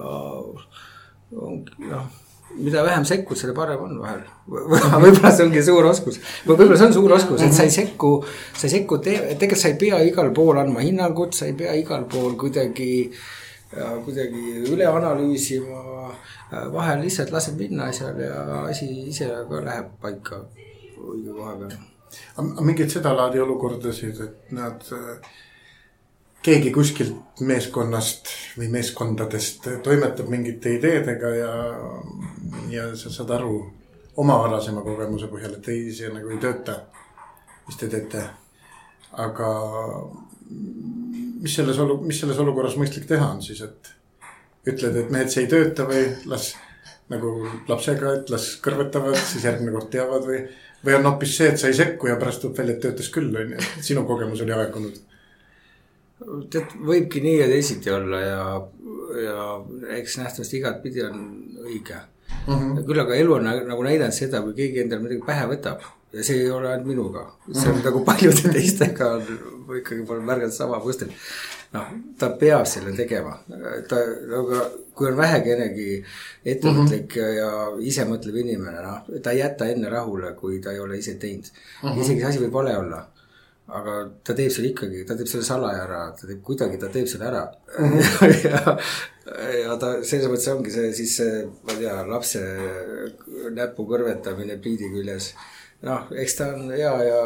noh, 1.31 2.09
mida 2.57 2.83
vähem 2.83 3.05
sekkud, 3.05 3.37
selle 3.37 3.53
parem 3.57 3.81
on 3.85 3.97
vahel. 4.01 4.21
võib-olla 4.49 5.31
see 5.33 5.45
ongi 5.45 5.63
suur 5.65 5.85
oskus 5.89 6.19
või 6.45 6.55
võib-olla 6.55 6.79
see 6.81 6.89
on 6.89 6.95
suur 6.97 7.15
oskus, 7.17 7.43
et 7.45 7.55
sa 7.55 7.65
ei 7.67 7.73
sekku, 7.73 8.13
sa 8.53 8.67
ei 8.67 8.73
sekku, 8.77 8.99
tegelikult 9.05 9.61
sa 9.61 9.71
ei 9.71 9.77
pea 9.81 10.01
igal 10.07 10.33
pool 10.35 10.61
andma 10.61 10.83
hinnangut, 10.85 11.37
sa 11.37 11.49
ei 11.49 11.55
pea 11.57 11.75
igal 11.77 12.07
pool 12.09 12.35
kuidagi, 12.39 12.91
kuidagi 14.05 14.63
üle 14.73 14.87
analüüsima. 14.87 15.83
vahel 16.73 17.03
lihtsalt 17.05 17.31
lased 17.31 17.57
minna 17.57 17.91
asjal 17.93 18.17
ja 18.19 18.63
asi 18.63 18.87
ise 19.09 19.27
ka 19.49 19.61
läheb 19.65 19.91
paika 20.01 20.41
õige 20.97 21.35
koha 21.35 21.53
peal. 21.59 21.75
aga 22.37 22.65
mingeid 22.65 22.89
sedalaadi 22.89 23.41
olukordasid, 23.45 24.21
et 24.25 24.51
nad 24.51 24.89
äh 24.93 25.37
keegi 26.45 26.71
kuskilt 26.71 27.41
meeskonnast 27.43 28.29
või 28.57 28.69
meeskondadest 28.71 29.67
toimetab 29.83 30.29
mingite 30.31 30.75
ideedega 30.77 31.31
ja, 31.35 31.53
ja 32.71 32.85
sa 32.99 33.11
saad 33.11 33.33
aru 33.35 33.57
oma 34.19 34.37
varasema 34.43 34.83
kogemuse 34.83 35.27
põhjal, 35.31 35.57
et 35.57 35.67
ei, 35.71 35.89
see 35.95 36.11
nagu 36.13 36.31
ei 36.31 36.39
tööta, 36.41 36.79
mis 37.67 37.79
te 37.79 37.91
teete. 37.91 38.23
aga 39.11 39.47
mis 41.39 41.55
selles 41.55 41.79
olu-, 41.81 42.01
mis 42.05 42.19
selles 42.21 42.39
olukorras 42.41 42.77
mõistlik 42.79 43.07
teha 43.09 43.27
on 43.33 43.43
siis, 43.43 43.61
et 43.65 43.93
ütled, 44.69 44.95
et 45.03 45.11
mehed, 45.13 45.31
see 45.31 45.45
ei 45.45 45.51
tööta 45.51 45.85
või 45.89 46.05
las 46.29 46.53
nagu 47.09 47.35
lapsega, 47.69 48.19
et 48.19 48.29
las 48.29 48.51
kõrvetavad, 48.63 49.17
siis 49.17 49.45
järgmine 49.47 49.73
kord 49.73 49.89
teavad 49.93 50.27
või, 50.27 50.43
või 50.85 50.97
on 50.99 51.07
hoopis 51.09 51.37
see, 51.39 51.47
et 51.53 51.61
sa 51.61 51.71
ei 51.71 51.77
sekku 51.77 52.11
ja 52.11 52.19
pärast 52.21 52.43
tuleb 52.43 52.59
välja, 52.59 52.75
et 52.75 52.83
töötas 52.85 53.09
küll, 53.13 53.31
on 53.33 53.55
ju, 53.55 53.61
et 53.63 53.87
sinu 53.87 54.05
kogemus 54.09 54.43
oli 54.45 54.53
aegunud 54.53 54.99
tead, 56.51 56.75
võibki 56.85 57.21
nii 57.23 57.37
ja 57.39 57.47
teisiti 57.49 57.91
olla 57.93 58.21
ja, 58.21 58.43
ja 59.23 59.45
eks 59.99 60.17
nähtavasti 60.19 60.59
igatpidi 60.59 61.03
on 61.05 61.21
õige 61.65 61.95
mm. 61.95 62.53
-hmm. 62.53 62.83
küll 62.87 63.03
aga 63.03 63.15
elu 63.15 63.37
on 63.37 63.47
nagu 63.47 63.85
näidanud 63.85 64.15
seda, 64.15 64.41
kui 64.43 64.53
keegi 64.57 64.83
endale 64.83 65.05
midagi 65.05 65.23
pähe 65.25 65.47
võtab 65.53 65.85
ja 66.13 66.23
see 66.25 66.43
ei 66.43 66.49
ole 66.51 66.71
ainult 66.71 66.87
minuga, 66.89 67.25
see 67.51 67.69
on 67.69 67.77
mm 67.77 67.85
nagu 67.89 68.03
paljude 68.05 68.53
teistega 68.53 69.11
on 69.17 69.77
ikkagi 69.77 70.05
pole 70.07 70.25
märganud 70.25 70.53
sama 70.53 70.79
muster. 70.83 71.09
noh, 71.73 71.91
ta 72.17 72.31
peab 72.41 72.65
selle 72.65 72.95
tegema, 72.97 73.35
ta, 73.89 73.99
aga 74.39 74.63
kui 74.97 75.11
on 75.11 75.17
vähekenegi 75.17 76.03
ettevõtlik 76.45 77.15
mm 77.15 77.21
-hmm. 77.21 77.37
ja 77.37 77.89
isemõtlev 77.91 78.41
inimene, 78.41 78.81
noh, 78.81 79.21
ta 79.23 79.31
ei 79.31 79.39
jäta 79.39 79.69
enne 79.69 79.89
rahule, 79.89 80.33
kui 80.33 80.59
ta 80.59 80.71
ei 80.71 80.79
ole 80.79 80.97
ise 80.97 81.13
teinud 81.13 81.45
mm. 81.45 81.89
-hmm. 81.89 82.01
isegi 82.01 82.19
see 82.19 82.29
asi 82.29 82.39
võib 82.39 82.53
vale 82.53 82.77
olla 82.77 83.05
aga 83.69 83.95
ta 84.25 84.33
teeb 84.37 84.51
selle 84.53 84.71
ikkagi, 84.71 85.03
ta 85.05 85.15
teeb 85.17 85.29
selle 85.29 85.45
salaja 85.45 85.83
ära, 85.85 86.01
ta 86.17 86.27
teeb 86.29 86.41
kuidagi, 86.45 86.79
ta 86.81 86.89
teeb 86.93 87.07
selle 87.09 87.27
ära 87.29 87.43
ja, 88.47 88.75
ja 89.59 89.77
ta 89.81 89.91
selles 90.01 90.29
mõttes 90.31 90.49
ongi 90.53 90.73
see 90.73 90.91
siis 90.97 91.15
see, 91.21 91.43
ma 91.63 91.75
ei 91.75 91.83
tea, 91.83 91.95
lapse 92.09 92.43
näpu 93.55 93.85
kõrvetamine 93.89 94.57
pliidi 94.63 94.89
küljes. 94.93 95.33
Noh, 95.87 96.07
eks 96.23 96.35
ta 96.35 96.49
on 96.55 96.71
hea 96.75 96.93
ja 97.07 97.19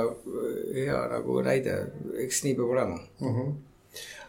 hea 0.76 1.00
nagu 1.16 1.40
näide, 1.46 1.78
eks 2.26 2.44
nii 2.46 2.58
peab 2.60 2.76
olema 2.76 3.00
mm. 3.22 3.36
-hmm. 3.36 3.54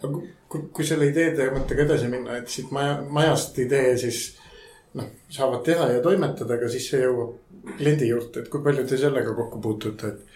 aga 0.03 0.23
kui, 0.49 0.69
kui 0.73 0.87
selle 0.87 1.11
ideede 1.13 1.51
mõttega 1.55 1.85
edasi 1.87 2.09
minna, 2.09 2.39
et 2.41 2.49
siit 2.49 2.71
maja, 2.71 3.01
majast 3.09 3.59
idee 3.59 3.97
siis 3.99 4.23
noh, 4.95 5.11
saavad 5.29 5.65
teha 5.67 5.91
ja 5.93 6.03
toimetada, 6.03 6.55
aga 6.55 6.69
siis 6.69 6.89
see 6.91 7.03
jõuab 7.03 7.41
kliendi 7.77 8.09
juurde, 8.09 8.43
et 8.43 8.49
kui 8.53 8.63
palju 8.63 8.87
te 8.87 8.97
sellega 9.01 9.35
kokku 9.35 9.61
puutute, 9.61 10.09
et 10.09 10.33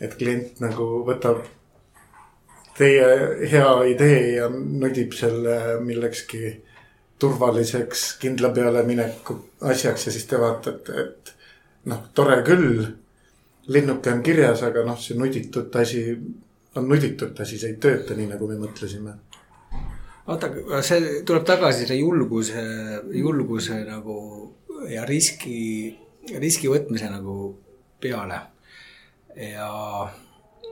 et 0.00 0.14
klient 0.16 0.60
nagu 0.64 0.86
võtab 1.04 1.42
teie 2.78 3.08
hea 3.50 3.72
idee 3.92 4.20
ja 4.38 4.48
nudib 4.50 5.12
selle 5.16 5.76
millekski 5.84 6.54
turvaliseks 7.20 8.06
kindla 8.22 8.48
peale 8.56 8.82
mineku 8.88 9.36
asjaks 9.72 10.06
ja 10.06 10.14
siis 10.14 10.24
te 10.30 10.40
vaatate, 10.40 11.04
et 11.04 11.34
noh, 11.84 12.02
tore 12.14 12.42
küll. 12.46 12.96
linnuke 13.70 14.10
on 14.10 14.22
kirjas, 14.22 14.62
aga 14.66 14.82
noh, 14.84 14.98
see 14.98 15.14
nuditud 15.14 15.76
asi 15.78 16.00
on 16.74 16.88
nuditud 16.88 17.38
asi, 17.40 17.58
see 17.58 17.74
ei 17.74 17.80
tööta 17.82 18.16
nii, 18.18 18.28
nagu 18.30 18.48
me 18.48 18.56
mõtlesime. 18.60 19.16
vaata, 20.26 20.50
see 20.86 21.22
tuleb 21.26 21.44
tagasi 21.46 21.84
selle 21.84 21.98
julguse, 22.00 22.64
julguse 23.16 23.80
nagu 23.86 24.16
ja 24.90 25.04
riski, 25.08 25.96
riski 26.38 26.70
võtmise 26.70 27.10
nagu 27.10 27.36
peale 28.00 28.40
ja 29.36 29.70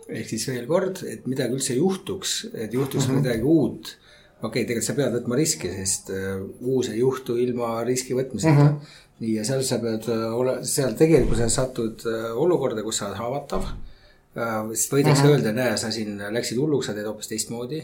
ehk 0.09 0.29
siis 0.31 0.47
veel 0.49 0.69
kord, 0.69 1.03
et 1.05 1.27
midagi 1.29 1.57
üldse 1.57 1.77
juhtuks, 1.77 2.39
et 2.55 2.73
juhtuks 2.73 3.09
mm 3.09 3.11
-hmm. 3.11 3.25
midagi 3.25 3.43
uut. 3.43 3.97
okei 4.39 4.49
okay,, 4.49 4.65
tegelikult 4.65 4.87
sa 4.87 4.95
pead 4.95 5.15
võtma 5.19 5.37
riski, 5.37 5.71
sest 5.75 6.11
uh, 6.15 6.47
uus 6.61 6.89
ei 6.89 7.01
juhtu 7.01 7.37
ilma 7.37 7.83
riski 7.85 8.15
võtmiseta 8.15 8.55
mm. 8.55 8.69
-hmm. 8.69 8.99
Ja 9.21 9.45
seal 9.47 9.63
sa 9.67 9.81
pead 9.83 10.07
uh, 10.13 10.31
ole, 10.39 10.59
seal 10.67 10.95
tegelikult 10.99 11.41
sa 11.41 11.49
satud 11.51 12.05
uh, 12.07 12.31
olukorda, 12.39 12.85
kus 12.87 13.01
sa 13.01 13.09
oled 13.09 13.19
haavatav 13.19 13.65
uh,. 13.65 14.69
sest 14.75 14.93
võidakse 14.95 15.23
mm 15.23 15.27
-hmm. 15.27 15.33
öelda, 15.35 15.53
näe, 15.53 15.77
sa 15.77 15.91
siin 15.91 16.21
läksid 16.35 16.59
hulluks, 16.59 16.87
sa 16.87 16.95
teed 16.95 17.07
hoopis 17.07 17.29
teistmoodi 17.29 17.83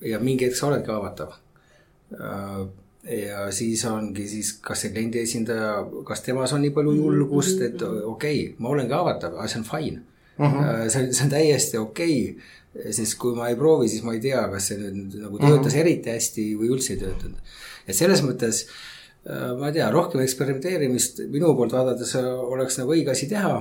ja 0.00 0.18
mingi 0.22 0.44
hetk 0.46 0.56
sa 0.56 0.66
oledki 0.66 0.92
haavatav 0.92 1.32
ja 3.10 3.48
siis 3.50 3.84
ongi 3.84 4.28
siis, 4.28 4.52
kas 4.62 4.84
see 4.84 4.92
kliendi 4.92 5.22
esindaja, 5.22 5.72
kas 6.06 6.20
temas 6.22 6.52
on 6.52 6.62
nii 6.62 6.70
palju 6.76 6.92
julgust, 6.92 7.62
et 7.62 7.82
okei 7.82 8.04
okay,, 8.04 8.54
ma 8.58 8.68
olengi 8.68 8.94
haavatav, 8.94 9.34
aga 9.34 9.48
see 9.48 9.58
on 9.58 9.66
fine. 9.66 10.02
Mhm. 10.38 10.54
-huh. 10.54 10.88
see 10.90 11.02
on, 11.02 11.14
see 11.14 11.24
on 11.24 11.30
täiesti 11.30 11.78
okei 11.78 12.20
okay,, 12.30 12.92
sest 12.92 13.18
kui 13.18 13.34
ma 13.34 13.48
ei 13.48 13.56
proovi, 13.56 13.88
siis 13.88 14.02
ma 14.02 14.12
ei 14.14 14.20
tea, 14.20 14.44
kas 14.52 14.68
see 14.68 14.78
nüüd 14.78 15.18
nagu 15.24 15.38
töötas 15.38 15.56
uh 15.56 15.64
mhm. 15.64 15.74
-huh. 15.74 15.80
eriti 15.80 16.10
hästi 16.10 16.46
või 16.60 16.70
üldse 16.76 16.92
ei 16.92 17.00
töötanud. 17.00 17.38
et 17.88 17.96
selles 17.96 18.22
mõttes 18.22 18.66
äh, 18.66 18.97
ma 19.26 19.68
ei 19.68 19.74
tea, 19.74 19.90
rohkem 19.92 20.22
eksperimenteerimist 20.24 21.24
minu 21.32 21.50
poolt 21.56 21.74
vaadates 21.74 22.14
oleks 22.22 22.78
nagu 22.80 22.94
õige 22.94 23.12
asi 23.12 23.28
teha 23.28 23.58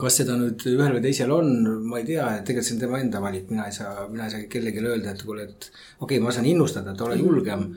kas 0.00 0.16
seda 0.20 0.36
nüüd 0.40 0.62
ühel 0.70 0.94
või 0.96 1.02
teisel 1.04 1.32
on, 1.34 1.50
ma 1.84 2.00
ei 2.00 2.06
tea, 2.08 2.26
tegelikult 2.40 2.68
see 2.68 2.76
on 2.76 2.80
tema 2.86 3.00
enda 3.04 3.20
valik, 3.20 3.50
mina 3.52 3.66
ei 3.68 3.76
saa, 3.76 4.06
mina 4.08 4.26
ei 4.26 4.32
saa 4.32 4.46
kellelegi 4.48 4.80
öelda, 4.80 5.12
et 5.12 5.24
kuule, 5.28 5.44
et 5.44 5.68
okei 5.68 6.16
okay,, 6.16 6.22
ma 6.24 6.32
saan 6.32 6.48
innustada, 6.48 6.94
et 6.94 7.04
ole 7.04 7.18
julgem 7.20 7.68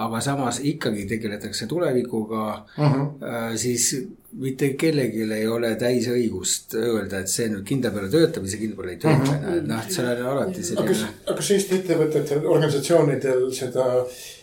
aga 0.00 0.20
samas 0.22 0.60
ikkagi 0.62 1.04
tegeletakse 1.10 1.66
tulevikuga 1.66 2.42
uh, 2.78 2.84
mhm. 2.84 3.00
-huh. 3.20 3.56
siis 3.56 4.06
mitte 4.32 4.68
kellelgi 4.78 5.26
ei 5.34 5.46
ole 5.46 5.74
täisõigust 5.74 6.74
öelda, 6.78 7.20
et 7.20 7.28
see 7.28 7.48
nüüd 7.50 7.64
kindla 7.66 7.90
peale 7.90 8.10
töötab 8.10 8.46
ja 8.46 8.50
see 8.50 8.60
kindla 8.60 8.76
peale 8.76 8.92
ei 8.92 9.00
tööta 9.02 9.22
uh, 9.22 9.32
-huh. 9.34 9.56
et 9.58 9.66
noh, 9.66 9.82
et 9.82 9.92
seal 9.92 10.12
on 10.12 10.26
alati 10.32 10.62
selline. 10.62 10.84
aga 10.84 10.92
kas, 10.92 11.02
aga 11.26 11.36
kas 11.40 11.50
Eesti 11.56 11.80
ettevõtetel, 11.80 12.46
organisatsioonidel 12.46 13.50
seda 13.52 13.86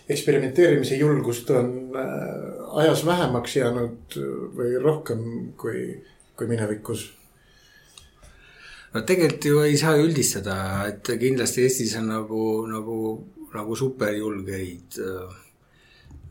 eksperimenteerimise 0.10 0.98
julgust 1.00 1.50
on 1.52 1.72
äh, 1.96 2.82
ajas 2.84 3.06
vähemaks 3.06 3.56
jäänud 3.56 4.18
või 4.58 4.76
rohkem 4.84 5.24
kui, 5.60 6.04
kui 6.36 6.48
minevikus? 6.48 7.10
no 8.94 9.02
tegelikult 9.02 9.50
ju 9.50 9.64
ei 9.66 9.78
saa 9.78 9.98
üldistada, 10.00 10.56
et 10.88 11.12
kindlasti 11.20 11.66
Eestis 11.68 11.98
on 12.00 12.08
nagu, 12.14 12.44
nagu 12.72 13.02
nagu 13.58 13.76
superjulgeid 13.76 14.98
äh, 15.04 15.36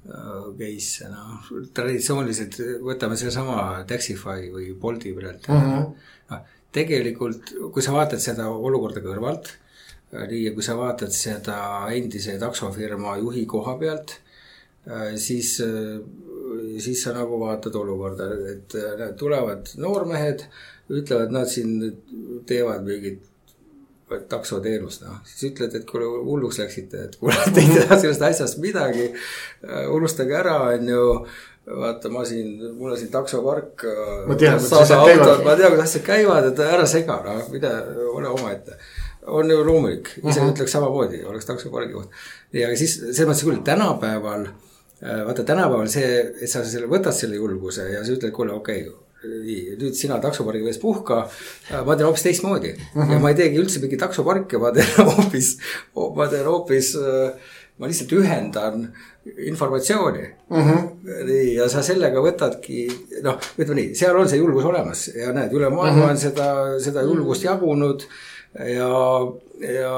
case'e, 0.06 1.08
noh, 1.10 1.46
traditsiooniliselt 1.74 2.60
võtame 2.84 3.16
sedasama 3.18 3.84
Taxify 3.88 4.50
või 4.52 4.70
Bolti 4.78 5.14
pealt 5.16 5.48
mm. 5.50 5.62
-hmm. 5.62 6.10
noh, 6.30 6.50
tegelikult, 6.76 7.54
kui 7.72 7.82
sa 7.82 7.94
vaatad 7.96 8.22
seda 8.22 8.48
olukorda 8.52 9.02
kõrvalt, 9.02 9.50
äh, 9.50 9.65
nii, 10.12 10.44
ja 10.44 10.54
kui 10.54 10.64
sa 10.64 10.76
vaatad 10.78 11.12
seda 11.14 11.58
endise 11.94 12.36
taksofirma 12.40 13.16
juhi 13.22 13.46
koha 13.50 13.76
pealt, 13.80 14.18
äh, 14.88 15.14
siis, 15.20 15.56
siis 16.78 17.02
sa 17.02 17.14
nagu 17.16 17.40
vaatad 17.42 17.74
olukorda, 17.74 18.30
et 18.54 18.76
tulevad 19.18 19.72
noormehed, 19.82 20.46
ütlevad, 20.92 21.32
nad 21.34 21.50
siin 21.50 21.80
teevad 22.46 22.84
mingit 22.86 23.24
taksoteenust, 24.30 25.02
noh, 25.02 25.18
siis 25.26 25.50
ütled, 25.50 25.74
et 25.74 25.84
kuule 25.88 26.06
hulluks 26.06 26.60
läksite, 26.62 27.08
et 27.08 27.16
kuule, 27.18 27.36
te 27.54 27.62
ei 27.62 27.72
tea 27.74 27.98
sellest 27.98 28.22
asjast 28.28 28.60
midagi. 28.62 29.08
Äh, 29.66 29.86
unustage 29.92 30.36
ära, 30.38 30.60
on 30.76 30.92
ju, 30.92 31.06
vaata, 31.80 32.12
ma 32.14 32.22
siin, 32.28 32.52
mul 32.76 32.94
on 32.94 33.00
siin 33.00 33.10
taksopark. 33.10 33.82
ma 34.28 34.38
tean, 34.38 34.60
kuidas 34.60 34.84
asjad 34.84 35.02
käivad. 35.08 35.42
ma 35.42 35.56
tean, 35.58 35.74
kuidas 35.74 35.90
asjad 35.90 36.06
käivad, 36.06 36.52
et 36.52 36.62
ära 36.68 36.86
sega, 36.90 37.18
noh, 37.26 37.50
mine, 37.50 37.74
ole 38.12 38.30
omaette. 38.30 38.78
On 39.26 39.50
ju 39.50 39.64
loomulik, 39.64 40.08
ise 40.16 40.40
mhm. 40.40 40.48
-huh. 40.48 40.52
ütleks 40.52 40.72
samamoodi, 40.72 41.24
oleks 41.24 41.46
taksopargi 41.46 41.92
koht. 41.92 42.10
ja 42.52 42.76
siis 42.76 42.94
selles 43.00 43.26
mõttes 43.28 43.44
küll 43.44 43.62
tänapäeval, 43.64 44.46
äh, 45.02 45.24
vaata 45.26 45.44
tänapäeval 45.44 45.88
see, 45.88 46.20
et 46.40 46.50
sa 46.50 46.64
selle 46.64 46.86
võtad 46.86 47.12
selle 47.12 47.36
julguse 47.36 47.90
ja 47.90 48.04
sa 48.04 48.12
ütled, 48.12 48.32
kuule, 48.32 48.52
okei 48.52 48.86
okay, 48.88 49.02
nii, 49.26 49.76
nüüd 49.80 49.96
sina 49.98 50.18
taksopargi 50.22 50.64
vees 50.64 50.78
puhka. 50.78 51.26
ma 51.86 51.96
teen 51.96 52.06
hoopis 52.06 52.22
teistmoodi 52.22 52.72
uh 52.72 53.02
-huh. 53.02 53.12
ja 53.12 53.18
ma 53.18 53.30
ei 53.30 53.34
teegi 53.34 53.58
üldse 53.58 53.80
mingit 53.80 54.00
taksoparki, 54.00 54.58
ma 54.58 54.72
teen 54.72 54.86
hoopis, 55.10 55.58
ma 56.16 56.28
teen 56.28 56.46
hoopis, 56.46 56.94
ma 57.78 57.86
lihtsalt 57.86 58.12
ühendan 58.12 58.88
informatsiooni 59.46 60.22
uh. 60.50 60.58
-huh. 60.58 60.86
nii, 61.24 61.54
ja 61.54 61.68
sa 61.68 61.82
sellega 61.82 62.22
võtadki, 62.22 62.86
noh, 63.22 63.40
ütleme 63.58 63.80
nii, 63.80 63.94
seal 63.94 64.16
on 64.16 64.28
see 64.28 64.38
julgus 64.38 64.64
olemas 64.64 65.08
ja 65.08 65.32
näed, 65.32 65.52
üle 65.52 65.70
maailma 65.70 65.98
uh 65.98 66.06
-huh. 66.06 66.10
on 66.10 66.18
seda, 66.18 66.80
seda 66.80 67.02
julgust 67.02 67.44
jagunud 67.44 68.06
ja, 68.58 68.90
ja 69.60 69.92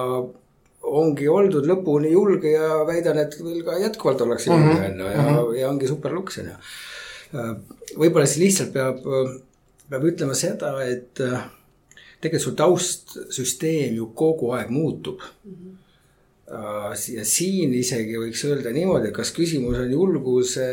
ongi 0.88 1.28
oldud 1.28 1.66
lõpuni 1.68 2.12
julge 2.12 2.52
ja 2.54 2.82
väidan, 2.88 3.18
et 3.18 3.36
veel 3.42 3.62
ka 3.66 3.78
jätkuvalt 3.82 4.20
ollakse 4.24 4.50
julge 4.50 4.74
Mhm. 4.74 4.84
on 4.92 4.98
ju 5.00 5.06
ja, 5.12 5.60
ja 5.60 5.68
ongi 5.70 5.88
super 5.90 6.12
luks 6.14 6.38
on 6.38 6.50
ju. 6.52 6.56
võib-olla 7.98 8.26
siis 8.26 8.42
lihtsalt 8.44 8.72
peab, 8.72 9.02
peab 9.90 10.04
ütlema 10.04 10.34
seda, 10.34 10.72
et 10.84 11.20
äh, 11.20 11.42
tegelikult 12.20 12.46
su 12.46 12.54
taustsüsteem 12.56 13.94
ju 13.98 14.10
kogu 14.14 14.52
aeg 14.56 14.70
muutub. 14.70 15.20
ja 16.48 17.24
siin 17.28 17.74
isegi 17.76 18.16
võiks 18.16 18.40
öelda 18.48 18.70
niimoodi, 18.72 19.10
et 19.10 19.14
kas 19.18 19.34
küsimus 19.36 19.76
on 19.82 19.90
julguse, 19.92 20.64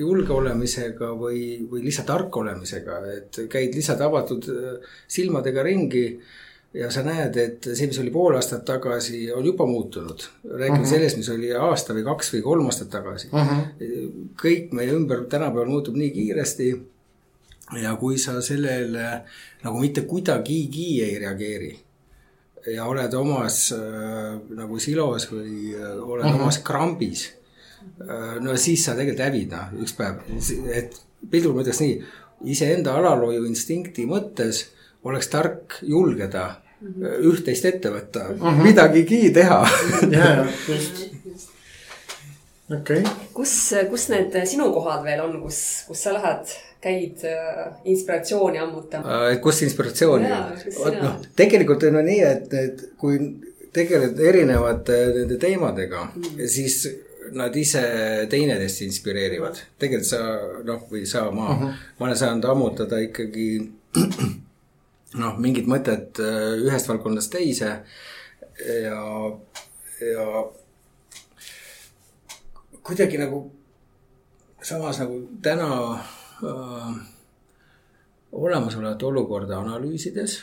julge 0.00 0.32
olemisega 0.32 1.10
või, 1.18 1.66
või 1.68 1.82
lihtsalt 1.84 2.08
tark 2.08 2.36
olemisega, 2.40 2.96
et 3.18 3.42
käid 3.52 3.74
lihtsalt 3.76 4.00
avatud 4.00 4.48
äh, 4.48 4.94
silmadega 5.12 5.62
ringi 5.62 6.06
ja 6.74 6.90
sa 6.90 7.02
näed, 7.04 7.36
et 7.36 7.68
see, 7.72 7.86
mis 7.90 7.98
oli 8.00 8.10
pool 8.14 8.36
aastat 8.38 8.64
tagasi, 8.64 9.26
on 9.32 9.44
juba 9.46 9.66
muutunud. 9.66 10.24
räägime 10.44 10.78
uh 10.78 10.84
-huh. 10.84 10.90
sellest, 10.90 11.16
mis 11.16 11.28
oli 11.28 11.52
aasta 11.52 11.94
või 11.94 12.04
kaks 12.04 12.32
või 12.34 12.42
kolm 12.42 12.66
aastat 12.66 12.90
tagasi 12.90 13.28
uh. 13.32 13.40
-huh. 13.40 13.62
kõik 14.42 14.72
meie 14.72 14.92
ümber 14.92 15.24
tänapäeval 15.24 15.68
muutub 15.68 15.96
nii 15.96 16.10
kiiresti. 16.10 16.82
ja 17.82 17.96
kui 17.96 18.18
sa 18.18 18.40
sellele 18.40 19.22
nagu 19.62 19.78
mitte 19.80 20.00
kuidagigi 20.00 21.02
ei 21.04 21.18
reageeri 21.18 21.78
ja 22.66 22.84
oled 22.84 23.14
omas 23.14 23.72
äh, 23.72 24.40
nagu 24.50 24.78
silos 24.78 25.32
või 25.32 25.74
äh, 25.74 26.08
oled 26.08 26.24
uh 26.24 26.32
-huh. 26.32 26.42
omas 26.42 26.58
krambis 26.58 27.32
äh,, 28.00 28.40
no 28.40 28.56
siis 28.56 28.84
sa 28.84 28.94
tegelikult 28.94 29.24
hävid, 29.24 29.50
noh, 29.50 29.82
üks 29.82 29.96
päev, 29.96 30.20
et 30.72 31.02
piltlikult 31.30 31.56
ma 31.56 31.62
ütleks 31.62 31.80
nii, 31.80 32.02
iseenda 32.44 32.94
alalhoiu 32.94 33.44
instinkti 33.44 34.06
mõttes 34.06 34.66
oleks 35.04 35.28
tark 35.28 35.78
julgeda 35.82 36.61
üht-teist 37.30 37.64
ette 37.68 37.92
võtta 37.92 38.26
uh, 38.32 38.42
-huh. 38.42 38.62
midagigi 38.64 39.30
teha. 39.34 39.60
ja, 40.16 40.46
just, 40.68 41.04
okei 42.70 43.00
okay.. 43.00 43.16
kus, 43.34 43.54
kus 43.90 44.08
need 44.12 44.36
sinu 44.48 44.72
kohad 44.74 45.04
veel 45.06 45.22
on, 45.24 45.38
kus, 45.44 45.60
kus 45.88 46.02
sa 46.06 46.14
lähed, 46.16 46.56
käid 46.82 47.24
äh, 47.28 47.70
inspiratsiooni 47.84 48.58
ammutama? 48.58 49.22
inspiratsiooni 49.62 50.28
Jaa, 50.28 50.50
kus 50.64 50.80
sina- 50.80 51.02
noh, 51.02 51.16
tegelikult 51.36 51.82
on 51.88 52.00
ju 52.00 52.04
nii, 52.10 52.20
et, 52.32 52.54
et 52.54 52.84
kui 52.98 53.18
tegeled 53.72 54.20
erinevate 54.20 54.98
nende 55.16 55.38
teemadega 55.40 56.04
mm., 56.10 56.46
siis 56.46 56.82
nad 57.32 57.54
ise 57.56 57.82
teineteist 58.30 58.82
inspireerivad. 58.84 59.60
tegelikult 59.78 60.08
sa 60.08 60.18
noh, 60.66 60.82
või 60.90 61.06
sa, 61.08 61.30
ma 61.30 61.46
uh, 61.48 61.62
-huh. 61.62 61.78
ma 61.98 62.06
olen 62.06 62.18
saanud 62.18 62.44
ammutada 62.44 62.98
ikkagi 63.00 63.46
noh, 65.20 65.38
mingit 65.42 65.66
mõtet 65.68 66.20
äh, 66.22 66.54
ühest 66.62 66.88
valdkonnast 66.88 67.32
teise 67.34 67.70
ja, 68.62 69.00
ja 70.00 70.26
kuidagi 72.82 73.18
nagu 73.20 73.44
samas 74.62 75.00
nagu 75.02 75.18
täna 75.42 75.68
äh, 75.92 76.94
olemasolevat 78.32 79.02
olukorda 79.02 79.58
analüüsides. 79.58 80.38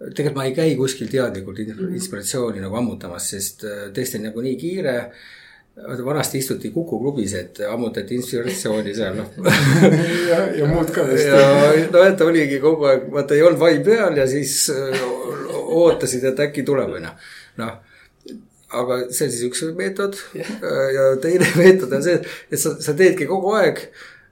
tegelikult 0.00 0.36
ma 0.36 0.44
ei 0.48 0.54
käi 0.56 0.76
kuskil 0.76 1.08
teadlikult 1.12 1.58
in- 1.58 1.94
inspiratsiooni 1.94 2.60
nagu 2.60 2.76
ammutamas, 2.76 3.30
sest 3.30 3.64
äh, 3.64 3.86
tõesti 3.94 4.18
on 4.18 4.30
nagu 4.30 4.40
nii 4.44 4.56
kiire. 4.56 4.96
Vaata 5.76 6.04
vanasti 6.04 6.38
istuti 6.38 6.70
Kuku 6.70 6.98
klubis, 7.00 7.34
et 7.34 7.60
ammutati 7.68 8.14
inspiratsiooni 8.18 8.94
seal 8.94 9.16
noh. 9.16 9.30
Ja, 10.30 10.40
ja 10.60 10.66
muud 10.68 10.90
ka 10.94 11.04
vist. 11.08 11.28
ja 11.28 11.86
no 11.92 12.02
et 12.06 12.24
oligi 12.26 12.60
kogu 12.62 12.88
aeg, 12.90 13.06
vaata 13.12 13.36
ei 13.36 13.44
olnud 13.46 13.60
vai 13.60 13.78
peal 13.84 14.18
ja 14.18 14.26
siis 14.30 14.56
äh, 14.74 15.04
ootasid, 15.80 16.26
et 16.32 16.44
äkki 16.46 16.66
tuleb, 16.66 16.92
onju. 16.98 17.12
noh, 17.62 17.74
aga 18.80 19.00
see 19.08 19.26
on 19.26 19.34
siis 19.34 19.42
üks 19.48 19.64
meetod. 19.78 20.18
Ja. 20.36 21.10
Teine 21.22 21.48
meetod 21.60 21.92
on 21.96 22.06
see, 22.06 22.20
et 22.50 22.60
sa, 22.60 22.76
sa 22.82 22.96
teedki 22.96 23.28
kogu 23.30 23.54
aeg 23.58 23.84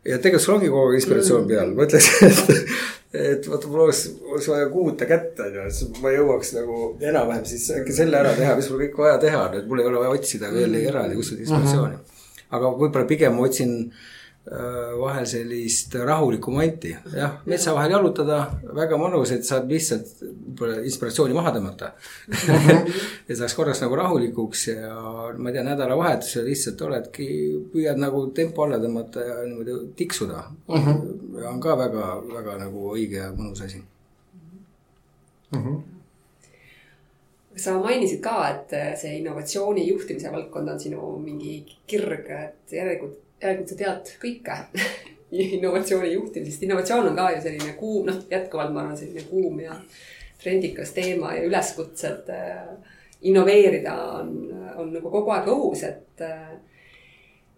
ja 0.09 0.19
tegelikult 0.23 0.45
sul 0.45 0.57
ongi 0.57 0.71
kogu 0.73 0.93
aeg 0.93 1.01
inspiratsioon 1.01 1.49
peal, 1.51 1.75
ma 1.77 1.87
ütleks, 1.89 2.11
et, 2.27 2.73
et 3.15 3.49
vaata, 3.49 3.71
mul 3.71 3.87
oleks, 3.87 4.03
oleks 4.27 4.51
vaja 4.53 4.69
kuuta 4.73 5.09
kätte, 5.09 5.47
onju, 5.47 5.65
siis 5.73 6.03
ma 6.03 6.13
jõuaks 6.13 6.53
nagu 6.59 6.83
enam-vähem 7.01 7.47
siis 7.49 7.71
äkki 7.79 7.97
selle 7.97 8.21
ära 8.21 8.35
teha, 8.37 8.57
mis 8.59 8.69
mul 8.73 8.85
kõik 8.85 9.01
vaja 9.01 9.17
teha 9.23 9.47
on, 9.47 9.59
et 9.61 9.71
mul 9.71 9.81
ei 9.81 9.89
ole 9.89 10.05
vaja 10.05 10.15
otsida 10.19 10.53
veel 10.53 10.77
eraldi 10.83 11.17
kuskilt 11.17 11.47
inspiratsiooni. 11.47 11.99
aga 12.49 12.73
võib-olla 12.77 13.09
pigem 13.09 13.37
ma 13.37 13.49
otsin 13.49 13.75
äh, 13.79 14.18
vahel 15.01 15.27
sellist 15.29 15.95
rahulikku 15.95 16.53
momenti, 16.53 16.95
jah, 17.13 17.39
metsa 17.49 17.75
vahel 17.77 17.93
jalutada, 17.97 18.39
väga 18.77 18.97
mõnus, 19.01 19.33
et 19.35 19.45
saad 19.45 19.69
lihtsalt 19.69 20.23
võib-olla 20.23 20.79
inspiratsiooni 20.89 21.37
maha 21.37 21.53
tõmmata. 21.57 21.91
ja 23.29 23.37
saaks 23.37 23.57
korraks 23.59 23.83
nagu 23.85 23.99
rahulikuks 23.99 24.65
ja 24.71 24.95
ma 25.37 25.51
ei 25.51 25.59
tea, 25.59 25.67
nädalavahetusel 25.67 26.49
lihtsalt 26.49 26.87
oledki, 26.89 27.29
püüad 27.75 28.01
nagu 28.01 28.25
tempo 28.37 28.65
alla 28.65 28.81
tõmmata 28.83 29.27
ja 29.27 29.39
niimoodi 29.45 29.77
tiksuda 29.99 30.41
uh. 30.49 30.89
-huh. 30.89 31.05
ja 31.43 31.53
on 31.53 31.61
ka 31.61 31.77
väga, 31.79 32.09
väga 32.33 32.59
nagu 32.65 32.91
õige 32.97 33.21
ja 33.21 33.31
mõnus 33.37 33.65
asi. 33.67 33.85
sa 37.59 37.79
mainisid 37.83 38.21
ka, 38.23 38.37
et 38.53 38.75
see 39.01 39.19
innovatsiooni 39.19 39.89
juhtimise 39.89 40.33
valdkond 40.33 40.69
on 40.73 40.81
sinu 40.81 41.15
mingi 41.23 41.61
kirg, 41.91 42.31
et 42.31 42.75
järelikult, 42.75 43.19
järelikult 43.43 43.73
sa 43.73 43.79
tead 43.81 44.13
kõike 44.23 44.59
innovatsiooni 45.59 46.13
juhtimisest. 46.13 46.63
innovatsioon 46.63 47.11
on 47.11 47.17
ka 47.19 47.31
ju 47.37 47.43
selline 47.45 47.75
kuum, 47.81 48.07
noh, 48.09 48.23
jätkuvalt 48.31 48.73
ma 48.75 48.85
arvan, 48.85 48.97
selline 48.97 49.27
kuum 49.31 49.61
ja 49.61 49.77
trendikas 50.43 50.93
teema 50.97 51.35
ja 51.35 51.45
üleskutsed 51.49 52.31
äh, 52.31 52.65
innoveerida 53.23 53.95
on, 54.21 54.33
on 54.79 54.93
nagu 54.95 55.11
kogu 55.11 55.35
aeg 55.35 55.49
õhus, 55.51 55.83
et 55.89 56.23
äh, 56.25 56.57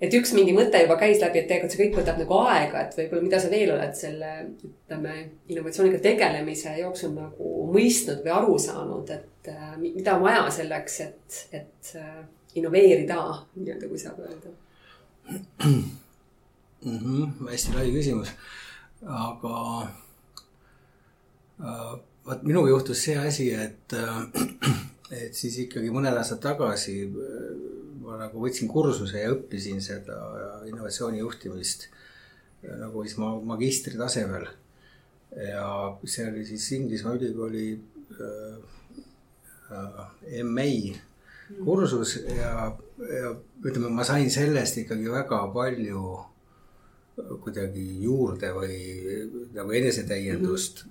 et 0.00 0.14
üks 0.16 0.30
mingi 0.32 0.54
mõte 0.56 0.80
juba 0.80 0.96
käis 0.96 1.20
läbi, 1.20 1.42
et 1.42 1.48
tegelikult 1.50 1.74
see 1.74 1.82
kõik 1.82 1.98
võtab 2.00 2.20
nagu 2.22 2.36
aega, 2.40 2.86
et 2.86 2.94
võib-olla 2.96 3.24
mida 3.26 3.40
sa 3.42 3.50
veel 3.52 3.74
oled 3.74 3.92
selle, 3.98 4.30
ütleme, 4.64 5.16
innovatsiooniga 5.52 6.00
tegelemise 6.06 6.72
jooksul 6.78 7.12
nagu 7.18 7.50
mõistnud 7.74 8.22
või 8.24 8.32
aru 8.38 8.56
saanud, 8.64 9.12
et 9.12 9.52
äh, 9.52 9.74
mi- 9.76 9.92
mida 9.98 10.16
on 10.16 10.24
vaja 10.24 10.46
selleks, 10.56 10.96
et, 11.04 11.40
et 11.60 11.92
äh, 12.00 12.22
innoveerida 12.56 13.20
nii-öelda, 13.58 13.90
kui 13.92 14.00
saab 14.00 14.24
öelda. 14.24 14.56
mm. 15.28 15.84
-hmm, 16.84 17.48
hästi 17.50 17.74
lai 17.74 17.90
küsimus, 17.92 18.32
aga 19.02 19.56
äh, 21.60 21.98
vot 22.26 22.42
minuga 22.42 22.68
juhtus 22.70 23.04
see 23.04 23.18
asi, 23.18 23.50
et 23.54 23.92
äh,, 23.92 24.22
et 25.10 25.34
siis 25.34 25.58
ikkagi 25.66 25.90
mõned 25.90 26.16
aastad 26.16 26.40
tagasi 26.40 27.02
äh, 27.04 27.80
ma 28.10 28.18
nagu 28.18 28.42
võtsin 28.42 28.70
kursuse 28.70 29.22
ja 29.22 29.30
õppisin 29.34 29.80
seda 29.84 30.16
innovatsiooni 30.68 31.20
juhtimist 31.22 31.86
äh, 31.86 32.76
nagu 32.80 33.04
siis 33.04 33.16
ma 33.20 33.32
magistri 33.52 33.98
tasemel. 33.98 34.48
ja 35.30 35.66
see 36.10 36.26
oli 36.26 36.44
siis 36.46 36.64
Inglismaa 36.74 37.14
ülikooli 37.14 37.66
äh, 38.18 38.56
äh, 39.70 40.42
MA 40.44 40.66
kursus 41.64 42.16
ja, 42.26 42.72
ja 43.08 43.32
ütleme, 43.64 43.88
ma 43.94 44.04
sain 44.04 44.30
sellest 44.32 44.82
ikkagi 44.82 45.08
väga 45.12 45.40
palju 45.54 46.04
kuidagi 47.44 47.84
juurde 48.04 48.52
või 48.56 48.76
nagu 49.54 49.74
enesetäiendust 49.76 50.84
mm. 50.84 50.90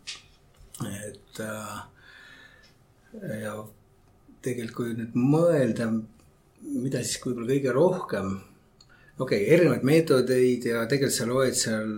-hmm. 0.80 1.08
et 1.10 1.42
äh, 1.46 1.80
ja 3.44 3.56
tegelikult, 4.42 4.76
kui 4.76 4.94
nüüd 4.96 5.16
mõelda, 5.18 5.90
mida 6.62 7.02
siis 7.04 7.20
võib-olla 7.24 7.50
kõige 7.50 7.74
rohkem, 7.76 8.30
okei 9.20 9.42
okay,, 9.44 9.48
erinevaid 9.56 9.88
meetodeid 9.88 10.70
ja 10.70 10.86
tegelikult 10.86 11.18
sa 11.18 11.28
loed 11.30 11.58
seal 11.58 11.90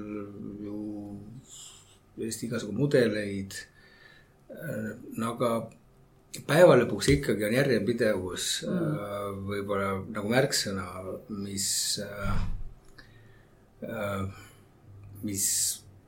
ju 0.66 0.78
Eesti 2.22 2.46
igasugu 2.46 2.74
mudeleid. 2.78 3.56
no 5.18 5.30
aga 5.32 5.52
päeva 6.48 6.78
lõpuks 6.80 7.10
ikkagi 7.12 7.44
on 7.48 7.54
järjepidevus 7.58 8.48
mm. 8.68 9.42
võib-olla 9.50 9.90
nagu 10.16 10.32
märksõna, 10.32 10.86
mis 11.42 11.68
äh, 12.06 12.46
mis 15.24 15.48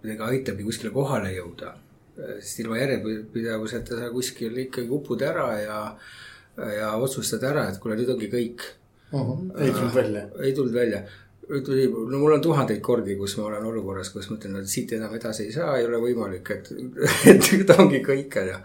kuidagi 0.01 0.23
aitabki 0.27 0.67
kuskile 0.67 0.93
kohale 0.93 1.33
jõuda. 1.33 1.73
sest 2.39 2.59
ilma 2.61 2.77
järjepidevuseta 2.77 3.97
sa 3.97 4.13
kuskil 4.13 4.57
ikkagi 4.67 4.89
upud 4.93 5.21
ära 5.25 5.47
ja, 5.59 5.79
ja 6.77 6.93
otsustad 7.01 7.43
ära, 7.49 7.67
et 7.69 7.79
kuule, 7.81 7.97
nüüd 7.97 8.11
ongi 8.13 8.29
kõik. 8.29 8.65
ei 9.13 9.71
tulnud 9.71 9.95
välja. 9.95 10.25
ei 10.39 10.53
tulnud 10.53 10.73
välja. 10.73 11.03
tuli, 11.65 11.87
no 11.87 12.19
mul 12.19 12.37
on 12.37 12.41
tuhandeid 12.41 12.81
kordi, 12.81 13.15
kus 13.17 13.37
ma 13.37 13.47
olen 13.49 13.65
olukorras, 13.65 14.13
kus 14.13 14.29
ma 14.29 14.37
ütlen, 14.37 14.59
et 14.61 14.69
siit 14.69 14.93
enam 14.93 15.15
edasi 15.15 15.47
ei 15.47 15.55
saa, 15.55 15.77
ei 15.77 15.87
ole 15.89 15.99
võimalik, 16.03 16.51
et, 16.51 16.69
et 17.33 17.51
nüüd 17.51 17.73
ongi 17.77 18.03
kõik, 18.05 18.41
onju 18.43 18.59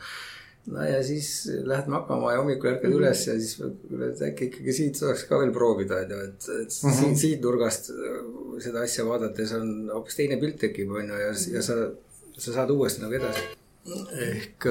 no 0.66 0.84
ja 0.84 1.02
siis 1.06 1.28
lähed 1.64 1.88
magama 1.92 2.32
ja 2.32 2.40
hommikul 2.42 2.72
ärkad 2.72 2.96
üles 2.96 3.24
ja 3.28 3.36
siis 3.38 3.54
mõtled, 3.60 4.02
et 4.08 4.24
äkki 4.30 4.50
ikkagi 4.50 4.74
siit 4.76 5.00
saaks 5.00 5.24
ka 5.28 5.38
veel 5.42 5.52
proovida, 5.54 6.02
onju, 6.04 6.18
et, 6.26 6.48
et 6.48 6.74
mm 6.82 6.90
-hmm. 6.90 6.98
siit, 7.00 7.20
siit 7.22 7.46
nurgast 7.46 7.92
seda 8.64 8.82
asja 8.84 9.06
vaadates 9.06 9.54
on 9.56 9.72
hoopis 9.94 10.18
teine 10.18 10.40
pilt 10.40 10.58
tekib, 10.58 10.90
onju, 10.90 11.22
ja, 11.22 11.32
ja 11.54 11.62
sa, 11.62 11.78
sa 12.36 12.52
saad 12.52 12.70
uuesti 12.74 13.02
nagu 13.02 13.14
edasi. 13.14 13.46
ehk, 14.28 14.66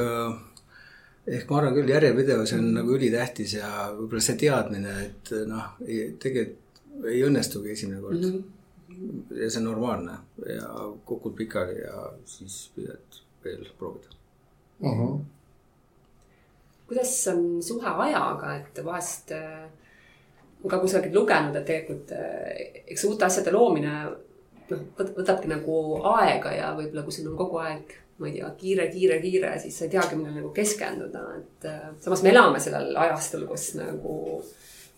ehk 1.27 1.49
ma 1.49 1.57
arvan 1.57 1.73
küll, 1.73 1.89
järjepidevus 1.89 2.53
on 2.53 2.73
nagu 2.75 2.93
ülitähtis 2.93 3.57
ja 3.57 3.71
võib-olla 3.97 4.21
see 4.21 4.37
teadmine, 4.43 4.93
et 5.07 5.33
noh, 5.49 5.73
tegelikult 6.21 6.65
ei 7.05 7.23
õnnestugi 7.25 7.73
esimene 7.73 8.01
kord 8.01 8.21
mm. 8.21 8.43
-hmm. 8.89 9.41
ja 9.41 9.49
see 9.49 9.61
on 9.61 9.67
normaalne 9.69 10.17
ja 10.49 10.69
kukud 11.05 11.35
pikali 11.37 11.79
ja 11.81 12.11
siis 12.25 12.71
püüad 12.75 13.19
veel 13.43 13.67
proovida 13.77 14.09
uh. 14.79 14.91
-huh. 14.91 15.19
Kuidas 16.87 17.11
on 17.33 17.43
suhe 17.63 17.93
ajaga, 18.07 18.55
et 18.61 18.81
vahest 18.85 19.33
äh, 19.35 19.67
ma 20.63 20.71
ka 20.71 20.79
kusagilt 20.83 21.15
lugenud, 21.15 21.55
et 21.55 21.67
tegelikult 21.67 22.13
äh, 22.15 22.81
eks 22.87 23.05
uute 23.09 23.27
asjade 23.27 23.53
loomine 23.55 23.93
noh, 24.71 24.83
võtabki 24.97 25.51
nagu 25.51 25.77
aega 26.15 26.53
ja 26.55 26.73
võib-olla 26.77 27.05
kui 27.05 27.15
sul 27.15 27.31
on 27.31 27.39
kogu 27.39 27.61
aeg 27.63 27.97
ma 28.17 28.27
ei 28.27 28.33
tea, 28.33 28.49
kiire, 28.57 28.87
kiire, 28.89 29.19
kiire, 29.21 29.51
siis 29.61 29.75
sa 29.77 29.85
ei 29.85 29.91
teagi, 29.93 30.17
millele 30.17 30.39
nagu 30.39 30.49
keskenduda, 30.55 31.21
et 31.37 31.67
äh, 31.69 31.83
samas 32.01 32.23
me 32.25 32.31
elame 32.33 32.61
sellel 32.61 32.95
ajastul, 32.97 33.45
kus 33.49 33.69
nagu 33.77 34.17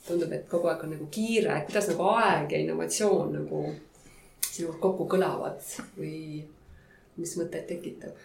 tundub, 0.08 0.32
et 0.34 0.48
kogu 0.50 0.70
aeg 0.72 0.86
on 0.86 0.94
nagu 0.96 1.08
kiire, 1.12 1.58
et 1.58 1.68
kuidas 1.68 1.90
nagu 1.92 2.08
aeg 2.14 2.56
ja 2.56 2.62
innovatsioon 2.64 3.36
nagu 3.36 3.64
sinuga 4.46 4.80
kokku 4.82 5.08
kõlavad 5.12 5.60
või 5.98 6.46
mis 7.20 7.36
mõtteid 7.40 7.68
tekitab? 7.70 8.16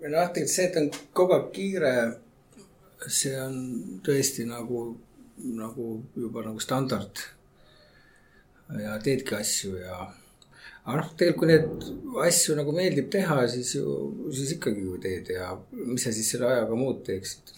noh, 0.00 0.28
tegelikult 0.32 0.52
see, 0.52 0.68
et 0.68 0.76
on 0.80 0.90
kogu 1.16 1.36
aeg 1.38 1.48
kiire, 1.56 1.94
see 3.08 3.36
on 3.40 3.60
tõesti 4.04 4.44
nagu, 4.48 4.82
nagu 5.38 5.90
juba 6.16 6.44
nagu 6.44 6.60
standard. 6.60 7.22
ja 8.78 8.98
teedki 9.02 9.34
asju 9.34 9.76
ja 9.80 9.96
aga 10.86 11.00
noh, 11.00 11.08
tegelikult 11.20 11.40
kui 11.40 11.50
neid 11.50 12.26
asju 12.26 12.56
nagu 12.58 12.72
meeldib 12.74 13.10
teha, 13.12 13.42
siis 13.52 13.74
ju, 13.76 13.96
siis 14.34 14.54
ikkagi 14.56 14.84
ju 14.86 14.96
teed 15.02 15.28
ja 15.34 15.50
mis 15.72 16.06
sa 16.06 16.12
siis 16.14 16.30
selle 16.32 16.48
ajaga 16.48 16.78
muud 16.78 17.02
teeksid 17.06 17.52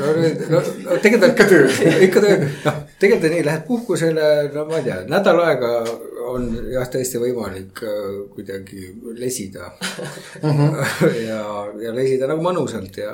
no, 0.00 0.10
no, 0.52 0.62
no 0.84 0.98
tegelikult 1.04 1.30
ikka 1.32 1.46
töö, 1.52 1.68
ikka 2.08 2.24
töö, 2.24 2.48
noh, 2.66 2.80
tegelikult 3.00 3.36
nii, 3.36 3.46
lähed 3.46 3.64
puhkusele, 3.68 4.32
no 4.54 4.66
ma 4.68 4.80
ei 4.80 4.88
tea, 4.88 4.98
nädal 5.10 5.40
aega 5.46 5.72
on 6.34 6.48
jah, 6.72 6.88
tõesti 6.90 7.20
võimalik 7.20 7.82
äh, 7.84 8.06
kuidagi 8.32 8.88
lesida. 9.18 9.70
Ja, 11.24 11.40
ja 11.80 11.92
lesida 11.94 12.28
nagu 12.30 12.42
mõnusalt 12.44 12.96
ja 13.00 13.12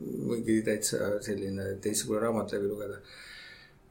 mingi 0.00 0.60
täitsa 0.66 1.16
selline 1.24 1.74
teistsugune 1.82 2.22
raamat 2.24 2.54
läbi 2.54 2.68
lugeda 2.70 3.00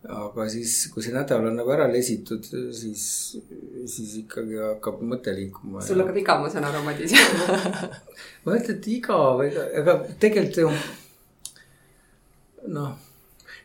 aga 0.08 0.46
siis, 0.48 0.86
kui 0.94 1.04
see 1.04 1.12
nädal 1.12 1.44
on 1.50 1.58
nagu 1.60 1.74
ära 1.76 1.90
lesitud, 1.92 2.46
siis, 2.46 3.04
siis 3.84 4.14
ikkagi 4.22 4.56
hakkab 4.62 5.02
mõte 5.04 5.34
liikuma. 5.36 5.84
sul 5.84 6.00
hakkab 6.00 6.22
igav, 6.22 6.40
ma 6.46 6.52
saan 6.54 6.70
aru, 6.70 6.86
Madis 6.86 7.12
ma 8.46 8.56
ei 8.56 8.62
ütle, 8.62 8.78
et 8.78 8.90
igav, 8.96 9.44
ega, 9.44 9.68
aga 9.82 9.98
tegelikult 10.24 10.62
ju 10.64 10.72
noh, 12.72 12.96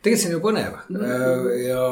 tegelikult 0.03 0.24
see 0.24 0.32
on 0.32 0.35
ju 0.35 0.43
põnev 0.43 0.74
mm 0.89 0.99
-hmm. 1.05 1.47
ja, 1.68 1.85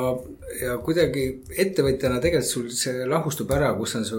ja 0.65 0.77
kuidagi 0.89 1.25
ettevõtjana 1.65 2.19
tegelikult 2.19 2.51
sul 2.51 2.69
see 2.83 3.07
lahustub 3.07 3.55
ära, 3.55 3.71
kus 3.79 3.95
on 4.01 4.05
su, 4.05 4.19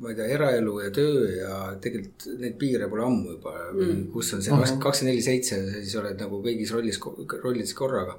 ma 0.00 0.10
ei 0.10 0.18
tea, 0.18 0.28
eraelu 0.34 0.80
ja 0.82 0.90
töö 0.98 1.30
ja 1.36 1.54
tegelikult 1.80 2.26
neid 2.42 2.58
piire 2.58 2.90
pole 2.90 3.06
ammu 3.06 3.38
juba 3.38 3.54
mm, 3.54 3.80
-hmm. 3.80 4.04
kus 4.12 4.34
on 4.34 4.42
see 4.42 4.50
kakskümmend 4.50 5.14
neli 5.14 5.22
seitse, 5.22 5.62
siis 5.78 5.96
oled 6.02 6.18
nagu 6.18 6.42
kõigis 6.42 6.74
rollis, 6.74 7.00
rollides 7.44 7.74
korraga 7.74 8.18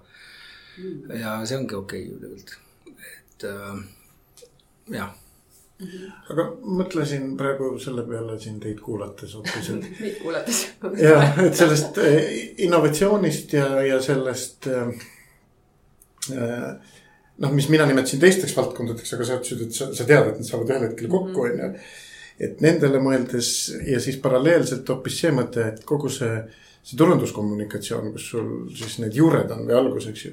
ja 1.19 1.39
see 1.45 1.57
ongi 1.57 1.75
okei 1.77 2.05
okay 2.05 2.11
ju 2.11 2.19
tegelikult, 2.21 2.55
et 3.33 3.49
äh, 3.49 3.81
jah 4.97 5.17
aga 6.29 6.45
mõtlesin 6.77 7.31
praegu 7.39 7.71
selle 7.81 8.03
peale 8.05 8.35
siin 8.41 8.59
teid 8.61 8.79
kuulates 8.83 9.33
hoopis, 9.37 9.69
et. 9.73 9.87
meid 10.03 10.19
kuulates. 10.21 10.59
jah, 11.01 11.39
et 11.41 11.57
sellest 11.57 11.97
eh, 12.03 12.29
innovatsioonist 12.67 13.55
ja, 13.57 13.67
ja 13.87 13.97
sellest 14.03 14.69
äh,. 14.69 14.93
noh, 17.41 17.55
mis 17.57 17.69
mina 17.73 17.87
nimetasin 17.89 18.21
teisteks 18.21 18.53
valdkondadeks, 18.57 19.15
aga 19.17 19.27
sa 19.27 19.39
ütlesid, 19.39 19.65
et 19.65 19.77
sa, 19.77 19.89
sa 19.97 20.05
tead, 20.05 20.29
et 20.29 20.41
nad 20.41 20.47
saavad 20.47 20.69
ühel 20.69 20.87
hetkel 20.89 21.09
kokku, 21.11 21.47
on 21.47 21.63
ju. 21.63 21.71
et 22.45 22.61
nendele 22.61 23.01
mõeldes 23.01 23.53
ja 23.89 24.01
siis 24.03 24.21
paralleelselt 24.21 24.89
hoopis 24.93 25.17
see 25.23 25.33
mõte, 25.33 25.71
et 25.73 25.81
kogu 25.87 26.13
see 26.13 26.35
see 26.81 26.97
turunduskommunikatsioon, 26.97 28.11
kus 28.15 28.27
sul 28.33 28.47
siis 28.73 28.97
need 29.03 29.17
juured 29.17 29.51
on 29.53 29.67
või 29.67 29.75
algus, 29.77 30.07
eks 30.09 30.23
ju. 30.25 30.31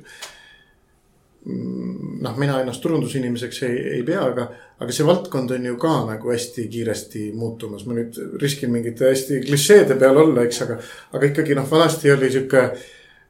Noh, 2.19 2.35
mina 2.41 2.57
ennast 2.61 2.83
turundusinimeseks 2.83 3.61
ei, 3.69 3.77
ei 3.99 4.03
pea, 4.07 4.25
aga, 4.33 4.49
aga 4.83 4.95
see 4.95 5.07
valdkond 5.07 5.53
on 5.55 5.69
ju 5.69 5.77
ka 5.79 5.93
nagu 6.09 6.33
hästi 6.33 6.65
kiiresti 6.73 7.29
muutumas. 7.39 7.85
ma 7.87 7.95
nüüd 7.95 8.19
riskin 8.43 8.73
mingite 8.75 9.13
hästi 9.13 9.43
klišeede 9.47 9.95
peal 10.01 10.19
olla, 10.25 10.43
eks, 10.49 10.63
aga, 10.67 10.79
aga 11.15 11.31
ikkagi 11.31 11.55
noh, 11.59 11.69
vanasti 11.71 12.11
oli 12.15 12.31
sihuke 12.35 12.65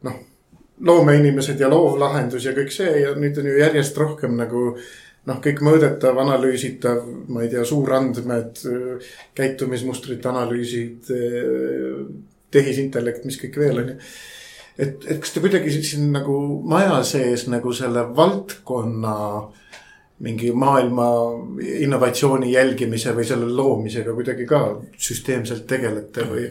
noh, 0.09 0.16
loomeinimesed 0.89 1.61
ja 1.61 1.68
loovlahendus 1.68 2.49
ja 2.49 2.55
kõik 2.57 2.72
see 2.72 3.03
ja 3.03 3.12
nüüd 3.18 3.36
on 3.43 3.51
ju 3.51 3.59
järjest 3.61 4.01
rohkem 4.01 4.39
nagu 4.39 4.64
noh, 5.28 5.43
kõik 5.45 5.61
mõõdetav, 5.64 6.16
analüüsitav, 6.22 7.05
ma 7.28 7.45
ei 7.45 7.53
tea, 7.53 7.64
suurandmed, 7.68 8.62
käitumismustrite 9.36 10.30
analüüsid 10.30 11.12
tehisintellekt, 12.55 13.26
mis 13.28 13.39
kõik 13.41 13.59
veel 13.61 13.82
on 13.82 13.93
ju. 13.93 13.99
Et, 14.79 15.05
et 15.11 15.20
kas 15.22 15.35
te 15.35 15.43
kuidagi 15.43 15.72
siin 15.83 16.11
nagu 16.14 16.39
maja 16.68 17.01
sees 17.07 17.47
nagu 17.51 17.72
selle 17.76 18.05
valdkonna 18.16 19.16
mingi 20.24 20.51
maailma 20.51 21.07
innovatsiooni 21.85 22.51
jälgimise 22.53 23.14
või 23.14 23.26
selle 23.26 23.47
loomisega 23.55 24.14
kuidagi 24.16 24.49
ka 24.51 24.62
süsteemselt 24.99 25.66
tegelete 25.70 26.26
või, 26.26 26.49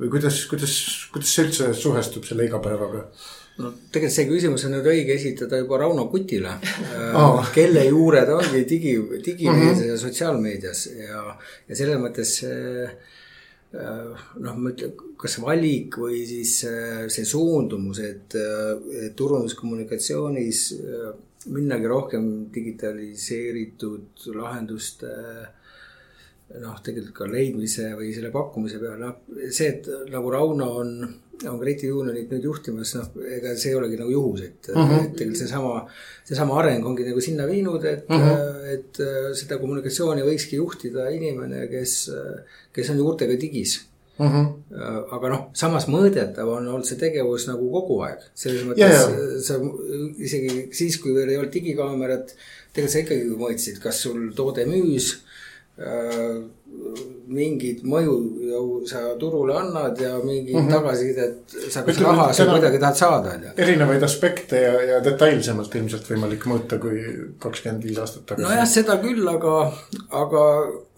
või 0.00 0.10
kuidas, 0.16 0.40
kuidas, 0.50 0.74
kuidas 1.14 1.30
see 1.34 1.46
üldse 1.46 1.70
suhestub 1.78 2.26
selle 2.26 2.48
igapäevaga? 2.48 3.06
no 3.62 3.70
tegelikult 3.94 4.16
see 4.16 4.26
küsimus 4.26 4.64
on 4.66 4.74
nüüd 4.74 4.88
õige 4.90 5.14
esitada 5.14 5.60
juba 5.60 5.78
Rauno 5.84 6.08
Kutile 6.10 6.56
oh. 7.20 7.38
kelle 7.54 7.84
juured 7.86 8.32
ongi 8.34 8.64
digi, 8.70 8.96
digimeedias 9.22 9.78
mm 9.78 9.82
-hmm. 9.84 9.90
ja 9.92 9.98
sotsiaalmeedias 10.02 10.86
ja, 10.98 11.20
ja 11.68 11.76
selles 11.78 12.02
mõttes 12.02 12.40
äh, 12.48 12.90
Äh, 12.90 13.13
noh, 13.74 14.56
ma 14.60 14.70
ütlen, 14.70 14.94
kas 15.20 15.38
valik 15.42 15.98
või 16.00 16.22
siis 16.28 16.60
äh, 16.68 17.04
see 17.12 17.26
suundumus, 17.28 18.00
et, 18.04 18.36
äh, 18.38 19.10
turunduskommunikatsioonis 19.16 20.62
minnagi 21.54 21.90
rohkem 21.90 22.28
digitaliseeritud 22.54 24.28
lahenduste 24.32 25.10
noh, 26.60 26.80
tegelikult 26.84 27.16
ka 27.16 27.28
leidmise 27.30 27.90
või 27.98 28.10
selle 28.14 28.30
pakkumise 28.34 28.80
peale, 28.82 28.98
noh 29.00 29.50
see, 29.50 29.70
et 29.70 29.88
nagu 30.12 30.32
Rauno 30.32 30.68
on, 30.82 30.90
on 31.48 31.56
Greti 31.60 31.88
Unionit 31.90 32.30
nüüd 32.32 32.44
juhtimas, 32.46 32.94
noh, 32.98 33.08
ega 33.38 33.54
see 33.58 33.72
ei 33.72 33.78
olegi 33.78 33.98
nagu 34.00 34.12
juhus, 34.12 34.44
et 34.44 34.68
uh, 34.74 34.76
-huh. 34.76 35.00
et 35.00 35.16
tegelikult 35.16 35.40
seesama, 35.40 35.72
seesama 36.28 36.60
areng 36.60 36.86
ongi 36.90 37.08
nagu 37.08 37.24
sinna 37.24 37.48
viinud, 37.50 37.88
et 37.88 38.06
uh, 38.10 38.28
-huh. 38.28 38.60
et 38.74 39.02
seda 39.40 39.58
kommunikatsiooni 39.62 40.26
võikski 40.26 40.60
juhtida 40.60 41.08
inimene, 41.16 41.66
kes, 41.72 41.98
kes 42.72 42.94
on 42.94 43.02
juurtega 43.02 43.40
digis 43.40 43.80
Uh 44.14 44.30
-huh. 44.30 44.50
aga 45.10 45.28
noh, 45.28 45.40
samas 45.58 45.88
mõõdetav 45.90 46.46
on 46.46 46.68
olnud 46.68 46.86
see 46.86 46.94
tegevus 46.96 47.48
nagu 47.48 47.66
kogu 47.72 47.96
aeg, 48.06 48.20
selles 48.38 48.62
mõttes 48.62 48.78
yeah. 48.78 49.40
sa 49.42 49.56
isegi 50.22 50.68
siis, 50.70 51.00
kui 51.02 51.10
veel 51.16 51.32
ei 51.32 51.36
olnud 51.40 51.50
digikaamerat, 51.50 52.30
tegelikult 52.70 52.92
sa 52.92 53.02
ikkagi 53.02 53.34
mõõtsid, 53.40 53.80
kas 53.82 54.02
sul 54.06 54.28
toode 54.38 54.68
müüs 54.70 55.16
Äh, 55.16 55.23
mingit 57.34 57.80
mõju 57.88 58.14
ju 58.44 58.60
sa 58.86 59.00
turule 59.18 59.54
annad 59.58 59.98
ja 60.00 60.12
mingit 60.22 60.54
mm 60.54 60.66
-hmm. 60.68 60.72
tagasisidet 60.72 61.54
sa 61.70 61.82
kas 61.82 62.00
raha 62.00 62.32
sa 62.32 62.46
kuidagi 62.46 62.78
tahad 62.78 62.96
saada, 62.96 63.34
on 63.34 63.42
ju. 63.42 63.50
erinevaid 63.56 64.02
aspekte 64.02 64.60
ja, 64.60 64.74
ja 64.90 65.00
detailsemalt 65.04 65.74
ilmselt 65.74 66.10
võimalik 66.10 66.46
mõõta 66.46 66.78
kui 66.78 67.00
kakskümmend 67.38 67.84
viis 67.84 67.98
aastat 67.98 68.26
tagasi. 68.26 68.46
nojah, 68.48 68.68
seda 68.68 68.98
küll, 69.02 69.28
aga, 69.28 69.72
aga, 70.10 70.44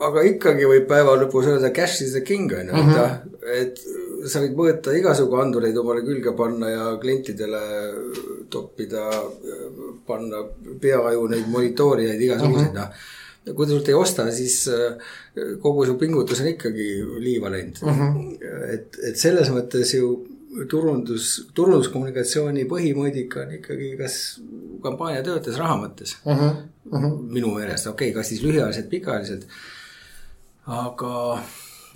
aga 0.09 0.23
ikkagi 0.33 0.69
võib 0.73 0.87
päeva 0.89 1.17
lõpus 1.23 1.47
öelda 1.53 1.71
cash 1.71 2.03
is 2.03 2.13
the 2.13 2.21
king 2.21 2.53
on 2.53 2.67
ju, 2.67 2.75
et, 3.55 3.81
mhm. 3.81 4.27
sa 4.27 4.41
võid 4.41 4.57
mõõta 4.61 4.97
igasugu 4.99 5.37
andureid 5.41 5.77
omale 5.77 6.03
külge 6.03 6.33
panna 6.37 6.71
ja 6.71 6.97
klientidele 7.01 7.63
toppida, 8.51 9.11
panna 10.07 10.43
peaaju 10.81 11.29
neid 11.29 11.49
monitoorijaid 11.49 12.21
igasuguseid 12.21 12.73
mm, 12.73 12.81
-hmm. 12.81 13.15
Kui 13.55 13.67
ta 13.67 13.73
sult 13.73 13.89
ei 13.91 13.95
osta, 13.95 14.27
siis 14.35 14.63
äh, 14.73 14.97
kogu 15.63 15.85
su 15.87 15.95
pingutus 16.01 16.41
on 16.43 16.49
ikkagi 16.51 16.89
liiva 17.23 17.53
läinud. 17.53 17.83
Mhm. 17.83 18.01
-huh. 18.01 18.73
et, 18.75 18.99
et 19.11 19.17
selles 19.17 19.51
mõttes 19.55 19.95
ju 19.95 20.15
turundus, 20.71 21.29
turunduskommunikatsiooni 21.55 22.65
põhimõõdik 22.71 23.37
on 23.43 23.53
ikkagi, 23.59 23.93
kas 24.01 24.17
kampaania 24.85 25.25
töötas 25.27 25.59
raha 25.61 25.77
mõttes 25.83 26.17
uh. 26.25 26.33
-huh. 26.33 26.57
Uh 26.87 27.01
-huh. 27.03 27.15
minu 27.39 27.53
meelest, 27.55 27.87
okei 27.87 28.11
okay,, 28.11 28.17
kas 28.21 28.29
siis 28.29 28.43
lühiajaliselt, 28.43 28.89
pikaajaliselt. 28.89 29.47
aga 30.67 31.39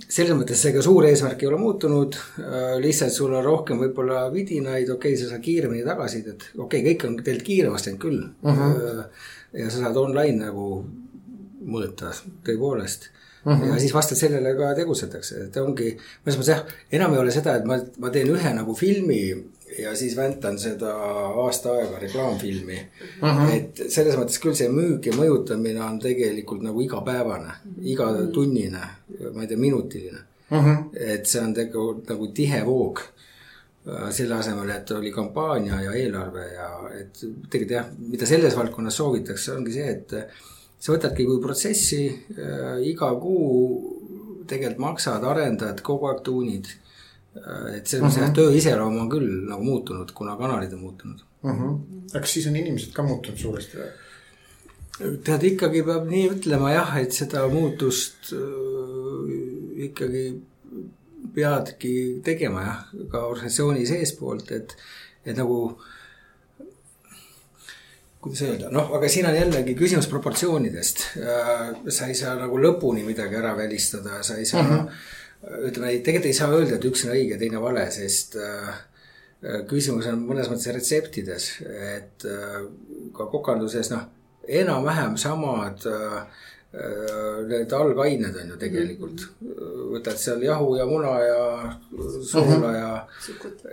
selles 0.08 0.36
mõttes 0.36 0.64
ega 0.68 0.82
suur 0.82 1.04
eesmärk 1.04 1.42
ei 1.42 1.48
ole 1.48 1.58
muutunud. 1.58 2.16
Äh, 2.38 2.78
lihtsalt 2.80 3.12
sul 3.12 3.34
on 3.34 3.44
rohkem 3.44 3.78
võib-olla 3.78 4.32
vidinaid, 4.32 4.90
okei 4.90 5.14
okay,, 5.14 5.22
sa 5.22 5.30
saad 5.30 5.42
kiiremini 5.44 5.84
tagasisidet, 5.84 6.50
okei 6.56 6.80
okay,, 6.80 6.92
kõik 6.92 7.06
on 7.06 7.16
tegelikult 7.16 7.46
kiiremaks 7.46 7.86
läinud 7.86 8.00
küll 8.00 8.22
uh. 8.42 8.58
-huh. 8.58 9.04
ja 9.52 9.70
sa 9.70 9.78
saad 9.78 9.96
online 9.96 10.44
nagu 10.44 10.84
mõõta 11.60 12.12
tõepoolest. 12.46 13.10
mm. 13.44 13.52
-hmm. 13.52 13.72
ja 13.72 13.80
siis 13.80 13.94
vastavalt 13.94 14.20
sellele 14.20 14.54
ka 14.56 14.74
tegutsetakse, 14.74 15.44
et 15.44 15.56
ongi, 15.56 15.96
mõnes 16.24 16.36
mõttes 16.38 16.52
jah, 16.54 16.66
enam 16.92 17.14
ei 17.14 17.24
ole 17.24 17.30
seda, 17.30 17.56
et 17.56 17.64
ma, 17.64 17.78
ma 17.98 18.10
teen 18.10 18.28
ühe 18.28 18.54
nagu 18.54 18.74
filmi 18.74 19.22
ja 19.78 19.96
siis 19.96 20.16
väntan 20.16 20.58
seda 20.58 20.92
aasta 21.44 21.72
aega 21.72 21.98
reklaamfilmi 21.98 22.78
mm. 23.22 23.28
-hmm. 23.28 23.54
et 23.54 23.82
selles 23.88 24.16
mõttes 24.16 24.40
küll 24.42 24.56
see 24.58 24.68
müük 24.68 25.06
ja 25.06 25.14
mõjutamine 25.16 25.82
on 25.84 25.98
tegelikult 25.98 26.62
nagu 26.62 26.80
igapäevane, 26.80 27.54
igatunnine, 27.82 28.82
ma 29.34 29.42
ei 29.42 29.48
tea, 29.48 29.58
minutiline 29.58 30.18
mm. 30.50 30.58
-hmm. 30.58 30.84
et 31.14 31.26
see 31.26 31.42
on 31.42 31.54
tegelikult 31.54 32.08
nagu 32.08 32.28
tihe 32.34 32.64
voog 32.66 33.00
äh, 33.00 34.10
selle 34.10 34.34
asemel, 34.34 34.70
et 34.70 34.90
oli 34.90 35.12
kampaania 35.12 35.80
ja 35.80 35.92
eelarve 35.92 36.46
ja 36.54 36.70
et 37.00 37.24
tegelikult 37.50 37.76
jah, 37.78 37.90
mida 37.98 38.26
selles 38.26 38.56
valdkonnas 38.56 38.96
soovitakse, 38.96 39.52
ongi 39.52 39.72
see, 39.72 39.90
et 39.90 40.12
sa 40.80 40.94
võtadki 40.94 41.26
kui 41.28 41.40
protsessi 41.42 42.04
äh, 42.08 42.80
iga 42.88 43.12
kuu 43.20 44.46
tegelikult 44.50 44.82
maksad, 44.82 45.24
arendad, 45.24 45.82
kogu 45.86 46.08
aeg 46.10 46.24
tuunid 46.26 46.70
Äh, 47.30 47.76
et 47.78 47.86
selles 47.86 48.02
mõttes 48.02 48.16
uh 48.16 48.22
-huh. 48.22 48.26
jah, 48.26 48.34
töö 48.34 48.54
iseloom 48.58 48.96
on 48.98 49.10
küll 49.10 49.28
nagu 49.46 49.62
muutunud, 49.62 50.10
kuna 50.18 50.36
kanalid 50.36 50.72
on 50.74 50.80
muutunud 50.80 51.20
uh. 51.44 51.50
-huh. 51.50 51.76
aga 52.10 52.20
kas 52.24 52.32
siis 52.32 52.46
on 52.50 52.56
inimesed 52.56 52.92
ka 52.92 53.04
muutunud 53.06 53.38
suuresti 53.38 53.78
või? 53.78 53.90
tead, 55.24 55.44
ikkagi 55.52 55.82
peab 55.86 56.08
nii 56.10 56.24
ütlema 56.32 56.72
jah, 56.72 56.96
et 56.98 57.12
seda 57.14 57.44
muutust 57.48 58.32
äh, 58.34 59.30
ikkagi 59.86 60.24
peadki 61.34 61.94
tegema 62.24 62.66
jah, 62.66 62.82
ka 63.12 63.22
organisatsiooni 63.26 63.86
seespoolt, 63.86 64.50
et, 64.50 64.76
et 65.24 65.36
nagu 65.36 65.60
kuidas 68.20 68.42
öelda, 68.44 68.68
noh, 68.74 68.90
aga 68.96 69.08
siin 69.08 69.28
on 69.28 69.36
jällegi 69.36 69.74
küsimus 69.78 70.08
proportsioonidest. 70.10 71.06
Äh, 71.22 71.64
sa 71.88 72.10
ei 72.10 72.18
saa 72.18 72.36
nagu 72.36 72.60
lõpuni 72.60 73.04
midagi 73.06 73.38
ära 73.40 73.54
välistada, 73.56 74.22
sa 74.26 74.36
ei 74.36 74.48
saa 74.48 74.66
uh. 74.66 74.76
-huh 74.76 75.18
ütleme, 75.40 75.94
tegelikult 76.04 76.28
ei 76.28 76.36
saa 76.36 76.52
öelda, 76.52 76.76
et 76.76 76.84
üks 76.84 77.06
on 77.06 77.14
õige, 77.14 77.38
teine 77.40 77.60
vale, 77.62 77.86
sest 77.94 78.36
äh, 78.36 78.80
küsimus 79.70 80.08
on 80.10 80.20
mõnes 80.28 80.50
mõttes 80.52 80.68
retseptides, 80.76 81.46
et 81.64 82.26
äh, 82.28 82.58
ka 83.16 83.28
kokanduses 83.32 83.88
noh, 83.94 84.04
enam-vähem 84.60 85.16
samad 85.20 85.86
need 86.70 87.72
algained 87.74 88.36
on 88.38 88.52
ju 88.52 88.56
tegelikult. 88.60 89.24
võtad 89.90 90.20
seal 90.22 90.42
jahu 90.44 90.76
ja 90.78 90.84
muna 90.86 91.16
ja 91.18 91.40
soola 92.22 92.70
ja, 92.76 92.90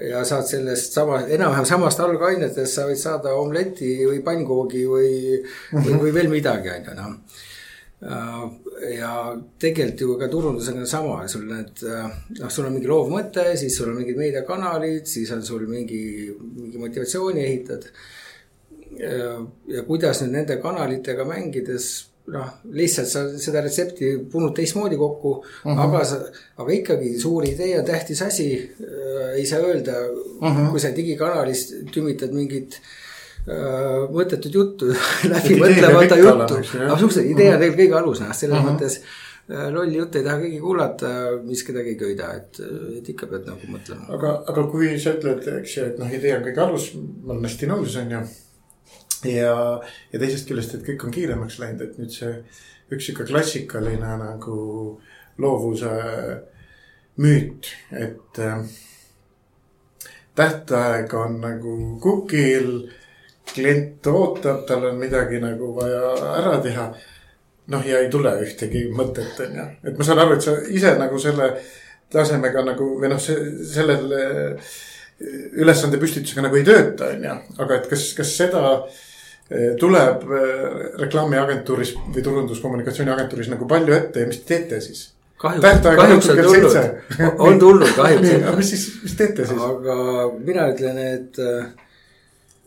ja 0.02 0.24
saad 0.26 0.48
sellest 0.50 0.98
sama, 0.98 1.20
enam-vähem 1.30 1.68
samast 1.70 2.02
algainetest 2.02 2.74
sa 2.74 2.88
võid 2.89 2.98
saada 2.98 3.36
omleti 3.38 3.91
või 4.02 4.24
pannkoogi 4.26 4.82
või, 4.89 5.12
või, 5.76 6.00
või 6.02 6.16
veel 6.16 6.32
midagi, 6.34 6.74
on 6.74 6.89
ju 6.89 6.98
noh. 6.98 7.43
Äh, 7.98 8.41
ja 9.00 9.12
tegelikult 9.58 10.02
ju 10.02 10.18
ka 10.20 10.28
turundusega 10.30 10.84
on 10.84 10.89
sama, 10.89 11.16
sul 11.28 11.48
need, 11.50 11.82
äh, 11.82 12.12
noh, 12.38 12.52
sul 12.54 12.68
on 12.68 12.76
mingi 12.76 12.89
loov 12.89 13.10
mõte, 13.10 13.45
siis 13.58 13.74
sul 13.78 13.89
on 13.89 13.98
mingid 13.98 14.20
meediakanalid, 14.20 15.08
siis 15.10 15.32
on 15.34 15.41
sul 15.45 15.66
mingi, 15.70 16.30
mingi 16.38 16.78
motivatsiooni 16.78 17.41
ehitad. 17.41 17.88
Äh, 19.02 19.41
ja 19.74 19.82
kuidas 19.88 20.22
nüüd 20.22 20.38
nende 20.38 20.60
kanalitega 20.62 21.26
mängides, 21.26 21.89
noh, 22.34 22.47
lihtsalt 22.75 23.07
sa 23.07 23.23
seda 23.39 23.61
retsepti 23.63 24.13
punud 24.32 24.55
teistmoodi 24.55 24.97
kokku 24.99 25.32
uh, 25.38 25.43
-huh. 25.63 25.82
aga 25.86 26.03
sa, 26.05 26.21
aga 26.57 26.71
ikkagi 26.73 27.13
suur 27.19 27.45
idee 27.47 27.80
on 27.80 27.86
tähtis 27.86 28.21
asi. 28.21 28.49
ei 29.36 29.45
saa 29.45 29.59
öelda 29.59 29.95
uh, 30.09 30.43
-huh. 30.43 30.71
kui 30.71 30.80
sa 30.80 30.95
digikanalis 30.95 31.67
tümitad 31.93 32.34
mingit 32.34 32.82
äh, 32.82 32.88
Äh, 33.47 34.09
mõttetut 34.11 34.51
juttu 34.51 34.89
läbi 35.32 35.55
mõtlemata 35.61 36.17
juttu. 36.19 36.57
absoluutselt, 36.89 37.30
idee 37.32 37.53
on 37.53 37.61
tegelikult 37.61 37.80
kõige 37.80 37.95
alus, 37.95 38.19
noh, 38.19 38.34
selles 38.36 38.57
uh 38.57 38.59
-huh. 38.59 38.73
mõttes 38.73 38.97
äh, 38.99 39.69
lolli 39.71 39.95
juttu 39.95 40.19
ei 40.19 40.25
taha 40.25 40.41
keegi 40.41 40.59
kuulata, 40.59 41.11
mis 41.45 41.61
kedagi 41.63 41.93
ei 41.93 41.99
köida, 42.01 42.34
et, 42.41 42.59
et 42.97 43.07
ikka 43.13 43.30
pead 43.32 43.47
nagu 43.47 43.69
mõtlema. 43.71 44.03
aga, 44.17 44.34
aga 44.51 44.65
kui 44.73 44.89
sa 44.99 45.13
ütled, 45.15 45.47
eks 45.61 45.78
ju, 45.78 45.86
et 45.93 46.01
noh, 46.01 46.11
idee 46.19 46.34
on 46.36 46.43
kõige 46.43 46.63
alus, 46.65 46.89
ma 46.97 47.38
olen 47.38 47.47
hästi 47.47 47.71
nõus, 47.71 47.95
on 48.01 48.11
ju. 48.17 48.21
Ja, 49.26 49.53
ja 50.11 50.20
teisest 50.20 50.49
küljest, 50.49 50.76
et 50.76 50.86
kõik 50.86 51.07
on 51.07 51.15
kiiremaks 51.15 51.59
läinud, 51.61 51.82
et 51.86 51.97
nüüd 52.01 52.13
see 52.13 52.34
üks 52.93 53.09
sihuke 53.09 53.26
klassikaline 53.28 54.13
nagu 54.22 54.59
loovuse 55.41 55.91
müüt, 57.22 57.72
et 57.91 58.39
äh, 58.39 58.61
tähtaeg 60.38 61.13
on 61.18 61.41
nagu 61.41 61.76
kukil 62.01 62.72
klient 63.53 64.07
ootab, 64.07 64.65
tal 64.68 64.86
on 64.91 64.99
midagi 65.01 65.39
nagu 65.41 65.74
vaja 65.76 66.13
ära 66.38 66.57
teha. 66.63 66.89
noh, 67.68 67.84
ja 67.84 67.97
ei 67.99 68.07
tule 68.07 68.32
ühtegi 68.39 68.86
mõtet, 68.95 69.34
on 69.43 69.55
ju, 69.57 69.63
et 69.89 69.97
ma 69.99 70.05
saan 70.07 70.22
aru, 70.24 70.38
et 70.38 70.45
sa 70.45 70.53
ise 70.72 70.93
nagu 70.95 71.18
selle 71.20 71.49
tasemega 72.13 72.61
nagu 72.63 72.86
või 73.01 73.09
noh, 73.11 73.20
sellele 73.20 74.22
ülesande 75.18 75.99
püstitusega 76.01 76.45
nagu 76.45 76.57
ei 76.59 76.65
tööta, 76.68 77.11
on 77.15 77.24
ju, 77.26 77.36
aga 77.63 77.80
et 77.80 77.88
kas, 77.89 78.07
kas 78.18 78.34
seda 78.38 78.63
eh, 79.49 79.74
tuleb 79.82 80.26
eh, 80.30 80.65
reklaamiagentuuris 81.01 81.95
või 82.13 82.26
turunduskommunikatsiooniagentuuris 82.26 83.49
nagu 83.53 83.70
palju 83.70 83.95
ette 83.97 84.24
ja 84.26 84.30
mis 84.30 84.43
te 84.43 84.53
teete 84.53 84.82
siis? 84.86 85.07
kahjuks, 85.41 85.84
kahjuks 85.86 86.30
on 86.34 86.39
tulnud, 86.41 86.78
on 87.45 87.59
tulnud 87.63 87.91
kahjuks. 87.97 88.55
mis 88.57 88.72
siis, 88.74 88.88
mis 89.03 89.18
teete 89.18 89.45
siis? 89.49 89.65
aga 89.72 89.97
mina 90.38 90.70
ütlen, 90.74 91.01
et 91.01 91.41
äh, 91.41 91.68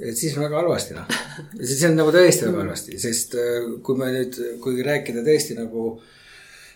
et 0.01 0.16
siis 0.16 0.36
on 0.36 0.46
väga 0.46 0.62
halvasti 0.62 0.96
noh, 0.96 1.18
see 1.61 1.88
on 1.90 1.98
nagu 1.98 2.14
tõesti 2.14 2.46
väga 2.48 2.64
halvasti, 2.64 2.98
sest 3.03 3.36
äh, 3.38 3.66
kui 3.86 3.98
me 4.01 4.11
nüüd, 4.14 4.38
kui 4.64 4.82
rääkida 4.86 5.22
tõesti 5.26 5.59
nagu 5.59 5.92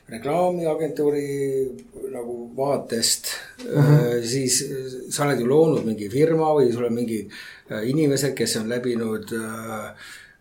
reklaamiagentuuri 0.09 1.29
nagu 2.13 2.35
vaatest 2.57 3.27
uh, 3.65 3.85
-huh. 3.85 4.23
siis 4.23 4.65
sa 5.11 5.25
oled 5.25 5.41
ju 5.41 5.47
loonud 5.47 5.85
mingi 5.85 6.09
firma 6.09 6.53
või 6.55 6.73
sul 6.73 6.85
on 6.85 6.95
mingid 6.95 7.31
äh, 7.71 7.89
inimesed, 7.89 8.35
kes 8.35 8.57
on 8.57 8.69
läbinud 8.69 9.33
äh, 9.33 9.95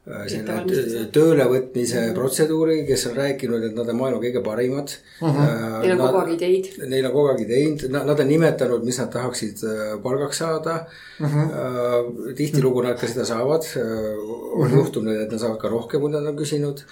Äh, 0.03 0.25
selle 0.27 1.05
töölevõtmise 1.15 1.95
mm 1.95 2.09
-hmm. 2.09 2.15
protseduuri, 2.17 2.73
kes 2.85 3.05
on 3.07 3.13
rääkinud, 3.15 3.63
et 3.63 3.75
nad 3.75 3.87
on 3.87 3.95
maailma 3.95 4.19
kõige 4.19 4.41
parimad 4.43 4.91
mm. 5.21 5.29
-hmm. 5.29 5.77
Neil 5.79 5.93
on 5.93 6.01
kogu 6.01 6.19
aeg 6.19 6.33
ideid. 6.33 6.65
Neil 6.91 7.05
on 7.07 7.13
kogu 7.13 7.29
aeg 7.31 7.43
ideid, 7.45 7.85
nad 7.93 8.19
on 8.19 8.27
nimetanud, 8.27 8.83
mis 8.83 8.99
nad 8.99 9.13
tahaksid 9.13 9.63
äh, 9.63 9.93
palgaks 10.03 10.43
saada 10.43 10.73
mm. 11.19 11.25
-hmm. 11.25 12.35
tihtilugu 12.35 12.83
nad 12.83 12.99
ka 12.99 13.07
seda 13.07 13.25
saavad, 13.25 13.63
on 13.63 13.79
mm 13.79 14.67
-hmm. 14.67 14.75
juhtunud, 14.75 15.21
et 15.21 15.31
nad 15.31 15.39
saavad 15.39 15.57
ka 15.61 15.69
rohkem, 15.69 16.01
kui 16.01 16.11
nad 16.11 16.27
on 16.27 16.35
küsinud. 16.35 16.83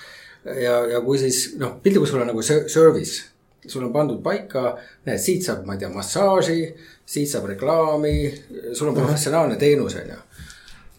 Ja, 0.45 0.79
ja 0.95 1.01
kui 1.05 1.19
siis 1.21 1.53
noh, 1.61 1.77
piltlikult 1.83 2.09
sul 2.09 2.23
on 2.23 2.31
nagu 2.33 2.43
service 2.45 3.27
sul 3.67 3.83
on 3.85 3.93
pandud 3.93 4.21
paika, 4.25 4.75
näed, 5.05 5.21
siit 5.21 5.45
saab, 5.45 5.65
ma 5.67 5.75
ei 5.75 5.83
tea, 5.83 5.89
massaaži, 5.93 6.63
siit 7.05 7.29
saab 7.29 7.45
reklaami, 7.51 8.15
sul 8.73 8.89
on 8.89 8.97
professionaalne 8.97 9.59
teenus, 9.61 9.99
on 10.01 10.13
ju 10.15 10.19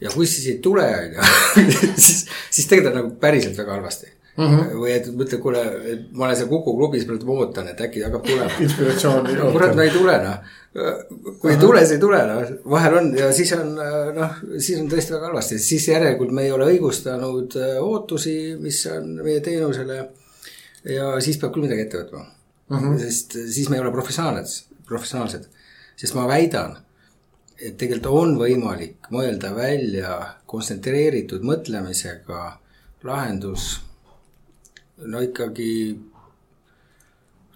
ja 0.03 0.11
kui 0.15 0.27
siis 0.27 0.49
ei 0.51 0.59
tule, 0.63 0.87
on 0.87 1.15
ju, 1.15 1.77
siis, 2.05 2.27
siis 2.51 2.67
tegelikult 2.71 2.93
on 2.93 3.01
nagu 3.01 3.15
päriselt 3.23 3.59
väga 3.59 3.77
halvasti 3.77 4.09
mm. 4.37 4.45
-hmm. 4.45 4.73
või 4.81 4.95
et 4.95 5.07
mõtle, 5.19 5.39
kuule, 5.43 5.63
ma 6.13 6.27
olen 6.27 6.37
seal 6.37 6.51
Kuku 6.51 6.77
klubis, 6.77 7.07
praegu 7.07 7.37
ootan, 7.37 7.69
et 7.69 7.81
äkki 7.81 8.03
hakkab 8.07 8.27
tulema. 8.27 8.51
inspiratsiooni. 8.67 9.37
kurat, 9.53 9.77
no 9.77 9.83
ei 9.83 9.95
tule 9.95 10.19
noh. 10.25 10.59
Kui 10.73 11.53
ei 11.53 11.59
tule, 11.61 11.83
siis 11.83 11.99
ei 11.99 12.01
tule 12.01 12.21
noh, 12.29 12.53
vahel 12.73 12.95
on 12.97 13.11
ja 13.17 13.29
siis 13.37 13.53
on 13.57 13.75
noh, 14.17 14.39
siis 14.57 14.79
on 14.81 14.89
tõesti 14.89 15.13
väga 15.13 15.29
halvasti, 15.29 15.59
siis 15.61 15.89
järelikult 15.91 16.33
me 16.33 16.47
ei 16.47 16.53
ole 16.55 16.71
õigustanud 16.73 17.57
äh, 17.61 17.75
ootusi, 17.83 18.37
mis 18.61 18.81
on 18.93 19.19
meie 19.21 19.43
teenusele. 19.45 19.99
ja 20.89 21.11
siis 21.21 21.37
peab 21.39 21.53
küll 21.55 21.67
midagi 21.67 21.85
ette 21.85 22.01
võtma 22.01 22.23
mm. 22.25 22.79
-hmm. 22.79 23.03
sest 23.05 23.37
siis 23.53 23.69
me 23.69 23.77
ei 23.77 23.85
ole 23.85 23.93
professionaalsed, 23.93 24.73
professionaalsed, 24.89 25.45
sest 25.97 26.17
ma 26.17 26.25
väidan 26.31 26.79
et 27.63 27.77
tegelikult 27.79 28.09
on 28.11 28.37
võimalik 28.41 29.09
mõelda 29.15 29.53
välja 29.55 30.17
kontsentreeritud 30.47 31.45
mõtlemisega 31.47 32.41
lahendus. 33.05 33.81
no 34.97 35.21
ikkagi, 35.21 35.99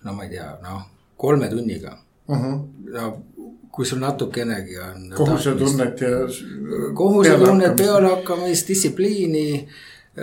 no 0.04 0.12
ma 0.12 0.24
ei 0.24 0.30
tea, 0.30 0.50
noh, 0.62 0.82
kolme 1.16 1.48
tunniga 1.48 1.96
uh. 2.28 2.36
-huh. 2.36 2.60
no 2.92 3.22
kui 3.76 3.84
sul 3.84 3.98
natukenegi 4.00 4.78
on. 4.78 5.10
kohusetunnet 5.16 6.00
ja. 6.00 6.08
kohusetunnet, 6.94 7.76
pealehakkamist, 7.76 8.68
distsipliini 8.68 9.68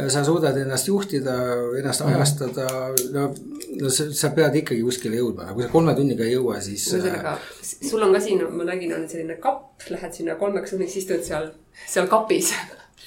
sa 0.08 0.24
suudad 0.26 0.58
ennast 0.58 0.88
juhtida, 0.88 1.34
ennast 1.80 2.02
mm 2.02 2.08
-hmm. 2.08 2.16
ajastada, 2.16 2.68
no, 3.14 3.34
no 3.82 3.90
sa, 3.90 4.04
sa 4.14 4.30
pead 4.30 4.56
ikkagi 4.56 4.82
kuskile 4.82 5.20
jõudma, 5.22 5.46
no 5.46 5.54
kui 5.54 5.64
sa 5.64 5.70
kolme 5.70 5.94
tunniga 5.96 6.24
ei 6.24 6.34
jõua, 6.34 6.62
siis. 6.62 6.88
ühesõnaga, 6.94 7.38
sul 7.62 8.02
on 8.02 8.14
ka 8.14 8.20
siin, 8.20 8.42
ma 8.58 8.64
nägin, 8.64 8.96
on 8.96 9.10
selline 9.10 9.36
kapp, 9.36 9.86
lähed 9.90 10.14
sinna 10.14 10.36
kolmeks 10.36 10.74
tunniks, 10.74 10.96
istud 10.98 11.22
seal, 11.22 11.52
seal 11.88 12.08
kapis 12.08 12.54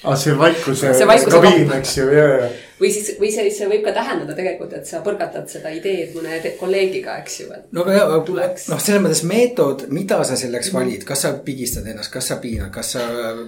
aa, 0.03 0.15
see 0.15 0.37
vaikuse 0.37 0.93
See 0.93 1.07
vaikuse 1.09 1.33
kabiin, 1.33 1.71
eks 1.79 1.93
ju, 1.97 2.05
ja, 2.13 2.25
ja. 2.37 2.49
või 2.77 2.91
siis, 2.93 3.09
või 3.17 3.31
see, 3.33 3.49
see 3.53 3.69
võib 3.69 3.81
ka 3.87 3.93
tähendada 3.95 4.35
tegelikult, 4.37 4.75
et 4.77 4.85
sa 4.89 4.99
põrgatad 5.05 5.49
seda 5.49 5.71
ideed 5.73 6.13
mõne 6.13 6.37
kolleegiga, 6.59 7.17
eks 7.23 7.39
ju, 7.41 7.47
et 7.55 7.73
no 7.73 7.85
aga 7.85 7.95
jah, 7.95 8.13
Tuleks. 8.27 8.67
noh, 8.69 8.81
selles 8.83 9.03
mõttes 9.03 9.23
meetod, 9.29 9.87
mida 9.93 10.19
sa 10.27 10.37
selleks 10.39 10.69
valid, 10.75 11.07
kas 11.07 11.25
sa 11.25 11.33
pigistad 11.47 11.89
ennast, 11.89 12.13
kas 12.13 12.29
sa 12.29 12.37
piinad, 12.43 12.69
kas 12.75 12.93
sa 12.97 13.07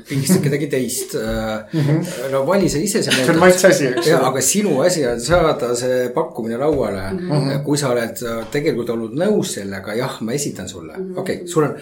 pigistad 0.10 0.42
kedagi 0.48 0.72
teist. 0.74 1.16
no 2.34 2.44
vali 2.50 2.72
sa 2.72 2.82
ise 2.82 3.04
see 3.06 3.14
see 3.14 3.30
on 3.36 3.42
maitse 3.46 3.70
asi, 3.70 3.92
eks 3.94 4.10
ja, 4.10 4.18
ju. 4.18 4.26
aga 4.32 4.46
sinu 4.46 4.80
asi 4.86 5.06
on 5.06 5.22
saada 5.22 5.74
see 5.78 6.10
pakkumine 6.16 6.58
lauale 6.58 7.06
mm. 7.14 7.30
-hmm. 7.30 7.64
kui 7.64 7.78
sa 7.78 7.94
oled 7.94 8.26
äh, 8.26 8.44
tegelikult 8.52 8.90
olnud 8.96 9.14
nõus 9.14 9.54
sellega, 9.60 9.94
jah, 9.96 10.22
ma 10.22 10.34
esitan 10.34 10.70
sulle 10.70 10.98
mm 10.98 11.04
-hmm., 11.04 11.20
okei 11.20 11.36
okay,, 11.36 11.48
sul 11.48 11.70
on, 11.70 11.76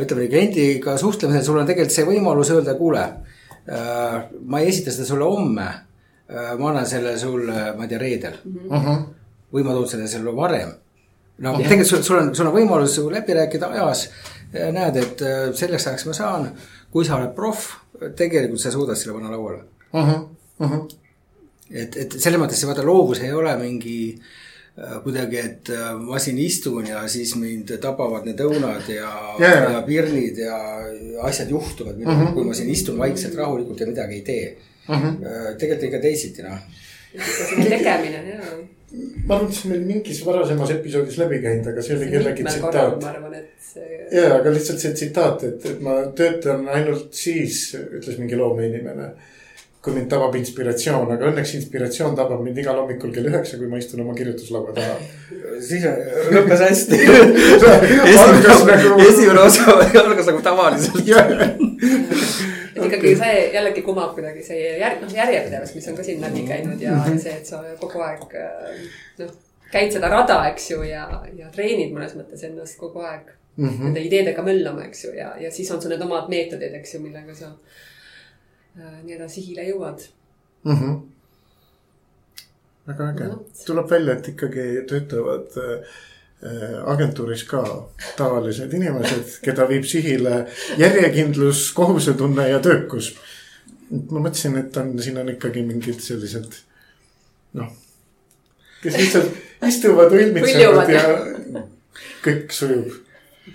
ütleme 0.00 0.22
nii, 0.22 0.30
kliendiga 0.30 0.96
suhtlemisel, 0.98 1.44
sul 1.44 1.58
on 1.58 1.66
tegelikult 1.66 1.94
see 1.94 2.04
võimalus 2.04 2.52
öelda, 2.52 2.74
kuule. 2.74 3.06
Ma 3.72 4.60
ei 4.60 4.68
esita 4.68 4.92
seda 4.92 5.06
sulle 5.08 5.24
homme. 5.24 5.66
ma 6.58 6.68
annan 6.70 6.86
selle 6.86 7.16
sulle, 7.18 7.72
ma 7.76 7.84
ei 7.84 7.88
tea, 7.88 7.98
reedel 7.98 8.38
mm. 8.44 8.68
-hmm. 8.70 9.00
või 9.52 9.64
ma 9.64 9.74
toon 9.76 9.88
selle 9.88 10.08
sulle 10.08 10.34
varem. 10.36 10.70
no 11.38 11.56
tegelikult 11.56 11.88
sul, 11.88 12.02
sul 12.02 12.18
on, 12.18 12.34
sul 12.34 12.46
on 12.46 12.54
võimalus 12.54 12.98
läbi 13.10 13.36
rääkida 13.36 13.68
ajas. 13.68 14.08
näed, 14.52 14.96
et 14.96 15.22
äh, 15.22 15.52
selleks 15.56 15.86
ajaks 15.86 16.06
ma 16.06 16.12
saan, 16.12 16.50
kui 16.90 17.04
sa 17.04 17.16
oled 17.16 17.34
proff, 17.34 17.72
tegelikult 18.16 18.60
sa 18.60 18.70
suudad 18.70 18.96
selle 18.96 19.16
panna 19.16 19.30
lauale 19.32 19.64
et, 21.70 21.96
et 21.96 22.16
selles 22.20 22.40
mõttes 22.40 22.60
see 22.60 22.68
vaata 22.68 22.84
loovus 22.84 23.20
ei 23.24 23.32
ole 23.32 23.56
mingi 23.56 23.96
äh, 24.12 24.41
kuidagi, 25.04 25.36
et 25.36 25.70
äh, 25.74 25.90
ma 26.00 26.18
siin 26.22 26.38
istun 26.40 26.86
ja 26.88 27.02
siis 27.12 27.34
mind 27.36 27.74
tabavad 27.82 28.24
need 28.24 28.38
õunad 28.40 28.86
ja 28.88 29.10
jaa. 29.40 29.58
ja 29.76 29.82
pirnid 29.84 30.38
ja 30.40 30.56
asjad 31.28 31.50
juhtuvad 31.52 31.98
mm, 32.00 32.06
-hmm. 32.08 32.32
kui 32.32 32.46
ma 32.48 32.54
siin 32.56 32.70
istun 32.72 32.98
vaikselt 32.98 33.36
rahulikult 33.36 33.80
ja 33.80 33.86
midagi 33.86 34.14
ei 34.14 34.22
tee 34.22 34.46
mm. 34.88 34.94
-hmm. 34.94 35.58
tegelikult 35.58 35.88
ikka 35.90 36.00
teisiti 36.06 36.42
noh. 36.42 36.56
tegemine 37.68 38.22
ja. 38.30 38.40
ma 39.26 39.34
arvan, 39.34 39.48
et 39.48 39.54
see 39.54 39.68
on 39.68 39.74
meil 39.74 39.84
mingis 39.90 40.24
varasemas 40.24 40.70
episoodis 40.70 41.18
läbi 41.20 41.42
käinud, 41.44 41.68
aga 41.68 41.82
see 41.82 41.96
oli 41.96 42.08
kellegi 42.14 42.44
tsitaat 42.48 43.04
see. 43.72 44.08
ja, 44.12 44.34
aga 44.38 44.54
lihtsalt 44.56 44.80
see 44.80 44.96
tsitaat, 44.96 45.44
et, 45.50 45.66
et 45.68 45.84
ma 45.84 45.98
töötan 46.16 46.64
ainult 46.68 47.12
siis, 47.12 47.74
ütles 47.76 48.18
mingi 48.20 48.40
loomeinimene. 48.40 49.12
Kui 49.82 49.92
mind 49.96 50.06
tabab 50.12 50.34
inspiratsioon, 50.38 51.08
aga 51.10 51.26
õnneks 51.32 51.56
inspiratsioon 51.58 52.12
tabab 52.14 52.42
mind 52.44 52.58
igal 52.62 52.76
hommikul 52.78 53.10
kell 53.14 53.26
üheksa, 53.26 53.56
kui 53.58 53.66
ma 53.66 53.80
istun 53.82 54.00
oma 54.04 54.14
kirjutuslaua 54.14 54.70
taha. 54.76 54.94
siis 55.68 55.82
on- 55.90 55.98
lõppes 56.36 56.62
hästi. 56.62 57.00
algas 58.22 58.62
nagu, 58.68 59.00
esimene 59.08 59.40
osa 59.42 59.74
algas 60.04 60.26
nagu 60.30 60.42
tavaliselt. 60.46 61.10
et 62.72 62.86
ikkagi 62.86 63.14
see 63.18 63.34
jällegi 63.56 63.82
kumab 63.86 64.14
kuidagi 64.16 64.42
see 64.46 64.60
jär-, 64.80 64.98
noh 65.02 65.12
järjepidevus, 65.18 65.74
mis 65.76 65.88
on 65.90 65.98
ka 65.98 66.06
siin 66.06 66.22
läbi 66.24 66.46
käinud 66.48 66.80
ja 66.82 66.94
Mhm. 67.02 67.18
see, 67.18 67.34
et 67.42 67.46
sa 67.46 67.60
kogu 67.80 68.00
aeg 68.06 68.34
äh, 68.38 68.80
noh, 69.18 69.30
käid 69.72 69.92
seda 69.94 70.08
rada, 70.12 70.38
eks 70.50 70.70
ju, 70.70 70.82
ja, 70.86 71.06
ja 71.36 71.50
treenid 71.54 71.90
mõnes 71.94 72.14
mõttes 72.18 72.42
ennast 72.46 72.78
kogu 72.78 73.00
aeg 73.02 73.30
mm. 73.56 73.68
-hmm. 73.68 73.84
nende 73.88 74.00
ideedega 74.06 74.42
möllama, 74.46 74.84
eks 74.88 75.04
ju, 75.04 75.14
ja, 75.18 75.32
ja 75.40 75.50
siis 75.50 75.70
on 75.74 75.82
sul 75.82 75.90
need 75.94 76.02
omad 76.06 76.28
meetodid, 76.30 76.74
eks 76.80 76.94
ju, 76.94 77.00
millega 77.00 77.34
sa 77.34 77.46
äh, 77.46 77.91
nii-öelda 78.76 79.28
sihile 79.28 79.66
jõuad. 79.68 80.06
Mhm. 80.64 80.94
väga 82.86 83.10
äge 83.12 83.28
No., 83.28 83.44
tuleb 83.66 83.90
välja, 83.90 84.14
et 84.16 84.28
ikkagi 84.28 84.64
töötavad 84.90 85.58
äh, 85.58 85.92
agentuuris 86.90 87.44
ka 87.46 87.62
tavalised 88.16 88.72
inimesed, 88.74 89.38
keda 89.44 89.68
viib 89.68 89.84
sihile 89.86 90.46
järjekindlus, 90.78 91.68
kohusetunne 91.72 92.48
ja 92.48 92.58
töökus. 92.60 93.14
ma 94.10 94.20
mõtlesin, 94.24 94.56
et 94.58 94.76
on, 94.76 94.98
siin 95.02 95.18
on 95.20 95.28
ikkagi 95.28 95.62
mingid 95.62 96.00
sellised 96.00 96.62
noh, 97.58 97.70
kes 98.82 98.96
lihtsalt 98.96 99.66
istuvad, 99.68 100.12
õilmitsevad 100.18 100.92
ja 100.92 101.04
kõik 102.24 102.54
sujub. 102.54 102.94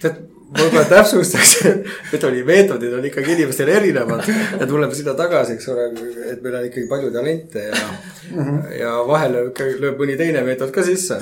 tead, 0.01 0.21
võib-olla 0.47 0.83
täpsustaks, 0.87 1.53
et 2.15 2.25
nii, 2.31 2.43
meetodid 2.47 2.93
on 2.95 3.05
ikkagi 3.09 3.33
inimestel 3.35 3.71
erinevad 3.71 4.27
ja 4.27 4.67
tuleme 4.69 4.95
sinna 4.95 5.13
tagasi, 5.17 5.57
eks 5.57 5.69
ole, 5.73 5.87
et 6.31 6.41
meil 6.43 6.59
on 6.59 6.67
ikkagi 6.69 6.87
palju 6.89 7.11
talente 7.13 7.65
ja 7.65 7.77
mm, 7.77 8.37
-hmm. 8.37 8.59
ja 8.79 8.93
vahel 9.07 9.37
ikkagi 9.49 9.77
lööb 9.83 10.01
mõni 10.01 10.17
teine 10.19 10.43
meetod 10.47 10.71
ka 10.75 10.83
sisse. 10.87 11.19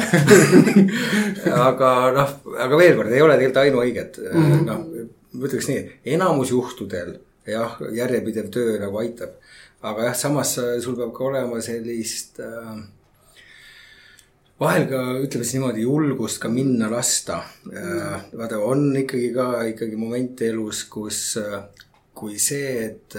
aga 1.69 1.91
noh, 2.15 2.36
aga 2.67 2.82
veel 2.82 2.97
kord, 2.99 3.13
ei 3.13 3.26
ole 3.26 3.38
tegelikult 3.39 3.63
ainuõiget 3.63 4.19
mm 4.21 4.49
-hmm., 4.49 4.65
noh, 4.69 5.07
ma 5.36 5.49
ütleks 5.49 5.69
nii, 5.71 5.86
enamus 6.17 6.51
juhtudel 6.53 7.15
jah, 7.49 7.80
järjepidev 7.93 8.51
töö 8.53 8.78
nagu 8.82 9.01
aitab. 9.01 9.38
aga 9.82 10.09
jah, 10.09 10.15
samas 10.17 10.57
sul 10.82 10.95
peab 10.97 11.13
ka 11.13 11.23
olema 11.23 11.61
sellist 11.61 12.39
äh, 12.39 12.78
vahel 14.59 14.87
ka 14.87 15.01
ütleme 15.19 15.43
siis 15.43 15.57
niimoodi 15.57 15.83
julgust 15.83 16.39
ka 16.43 16.49
minna 16.49 16.89
lasta. 16.91 17.41
vaata, 18.37 18.59
on 18.59 18.87
ikkagi 18.95 19.33
ka 19.35 19.49
ikkagi 19.71 19.99
momente 19.99 20.47
elus, 20.47 20.85
kus, 20.91 21.37
kui 22.15 22.39
see, 22.39 22.71
et, 22.85 23.17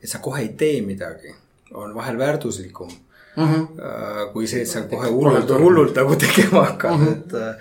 et 0.00 0.08
sa 0.08 0.22
kohe 0.24 0.42
ei 0.46 0.54
tee 0.58 0.80
midagi, 0.86 1.34
on 1.76 1.94
vahel 1.94 2.18
väärtuslikum 2.18 2.90
mm. 3.36 3.44
-hmm. 3.44 4.32
kui 4.32 4.46
see, 4.46 4.62
et 4.62 4.68
sa 4.68 4.82
kohe 4.82 5.08
hullult, 5.08 5.50
hullult 5.50 5.96
nagu 5.96 6.16
tegema 6.16 6.64
hakkad 6.64 6.98
mm, 6.98 7.06
-hmm. 7.06 7.54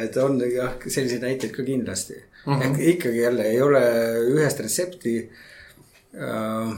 et, 0.00 0.08
et 0.08 0.16
on 0.16 0.40
jah, 0.50 0.72
selliseid 0.86 1.22
näiteid 1.22 1.52
ka 1.52 1.62
kindlasti 1.62 2.14
mm. 2.14 2.52
-hmm. 2.52 2.62
ehk 2.64 2.78
ikkagi 2.78 3.18
jälle 3.18 3.42
ei 3.42 3.62
ole 3.62 3.82
ühest 4.32 4.60
retsepti 4.60 5.30
äh, 6.14 6.74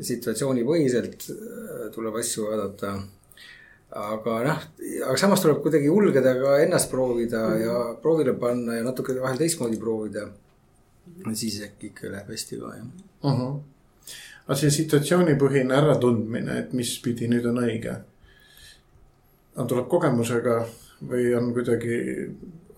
situatsioonipõhiselt 0.00 1.30
äh, 1.30 1.90
tuleb 1.94 2.14
asju 2.14 2.46
vaadata 2.50 2.98
aga 3.90 4.36
noh, 4.46 4.60
aga 5.06 5.16
samas 5.18 5.42
tuleb 5.42 5.58
kuidagi 5.64 5.90
julgeda 5.90 6.34
ka 6.38 6.58
ennast 6.62 6.90
proovida 6.90 7.40
mm 7.48 7.54
-hmm. 7.54 7.64
ja 7.64 7.96
proovile 8.02 8.34
panna 8.34 8.74
ja 8.74 8.84
natuke 8.84 9.20
vahel 9.22 9.38
teistmoodi 9.38 9.76
proovida. 9.76 10.28
siis 11.34 11.62
äkki 11.62 11.86
ikka 11.86 12.12
läheb 12.12 12.28
hästi 12.28 12.56
ka 12.56 12.74
jah. 12.76 12.86
uh. 13.22 13.32
-huh. 13.32 13.60
aga 14.46 14.54
see 14.54 14.70
situatsioonipõhine 14.70 15.74
äratundmine, 15.74 16.58
et 16.58 16.72
mis 16.72 17.00
pidi 17.02 17.28
nüüd 17.28 17.46
on 17.46 17.58
õige. 17.58 17.94
on, 19.56 19.66
tuleb 19.66 19.88
kogemusega 19.88 20.66
või 21.08 21.34
on 21.34 21.52
kuidagi 21.52 21.96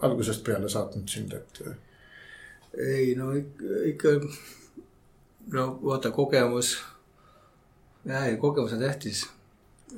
algusest 0.01 0.45
peale 0.45 0.69
saatnud 0.69 1.09
sind, 1.09 1.33
et 1.33 1.63
ei 2.79 3.15
no 3.15 3.33
ikka, 3.85 4.09
no 5.53 5.79
vaata 5.85 6.11
kogemus. 6.11 6.79
jah, 8.05 8.27
ei 8.27 8.37
kogemus 8.37 8.73
on 8.73 8.79
tähtis. 8.79 9.29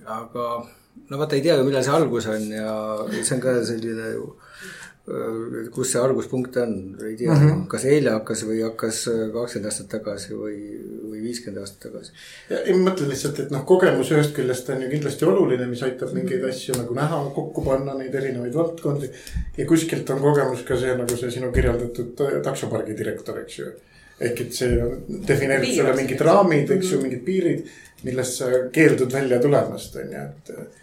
aga 0.04 0.66
no 1.10 1.20
vaata 1.20 1.36
ei 1.36 1.44
tea 1.44 1.58
ju, 1.58 1.66
millal 1.66 1.84
see 1.84 1.94
algus 1.94 2.26
on 2.32 2.48
ja 2.52 2.72
see 3.20 3.36
on 3.36 3.44
ka 3.44 3.54
selline 3.66 4.10
ju. 4.14 4.32
kus 5.74 5.90
see 5.92 6.00
alguspunkt 6.00 6.54
on, 6.56 6.70
ei 7.04 7.16
tea 7.16 7.28
mm, 7.28 7.40
-hmm. 7.42 7.64
kas 7.68 7.82
eile 7.84 8.14
hakkas 8.14 8.44
või 8.48 8.62
hakkas 8.64 9.02
kakskümmend 9.34 9.68
aastat 9.68 9.88
tagasi 9.92 10.32
või, 10.32 10.54
või 11.10 11.18
viiskümmend 11.26 11.60
aastat 11.60 11.90
tagasi. 11.90 12.14
ja 12.48 12.62
ei 12.62 12.76
ma 12.78 12.86
mõtlen 12.86 13.10
lihtsalt, 13.12 13.40
et 13.42 13.50
noh, 13.52 13.66
kogemus 13.68 14.12
ühest 14.14 14.32
küljest 14.36 14.70
on 14.72 14.80
ju 14.82 14.88
kindlasti 14.94 15.26
oluline, 15.28 15.66
mis 15.68 15.82
aitab 15.84 16.14
mingeid 16.16 16.46
asju 16.48 16.78
nagu 16.78 16.96
näha, 16.96 17.18
kokku 17.36 17.64
panna 17.66 17.98
neid 17.98 18.14
erinevaid 18.14 18.56
valdkondi. 18.56 19.10
ja 19.58 19.66
kuskilt 19.68 20.10
on 20.10 20.22
kogemus 20.22 20.62
ka 20.70 20.78
see 20.80 20.94
nagu 20.96 21.16
see 21.20 21.34
sinu 21.34 21.50
kirjeldatud 21.52 22.22
taksopargi 22.46 22.96
direktor, 22.96 23.42
eks 23.42 23.58
ju. 23.58 23.72
ehk 24.20 24.40
et 24.40 24.56
see 24.56 24.78
defineerib 25.28 25.74
sulle 25.74 25.92
mingid 26.00 26.24
raamid, 26.30 26.72
eks 26.78 26.94
ju, 26.94 27.02
mingid 27.02 27.20
piirid, 27.28 27.68
millest 28.08 28.40
sa 28.40 28.48
keeldud 28.72 29.12
välja 29.12 29.42
tulemast, 29.42 30.00
on 30.00 30.16
ju, 30.16 30.24
et. 30.30 30.80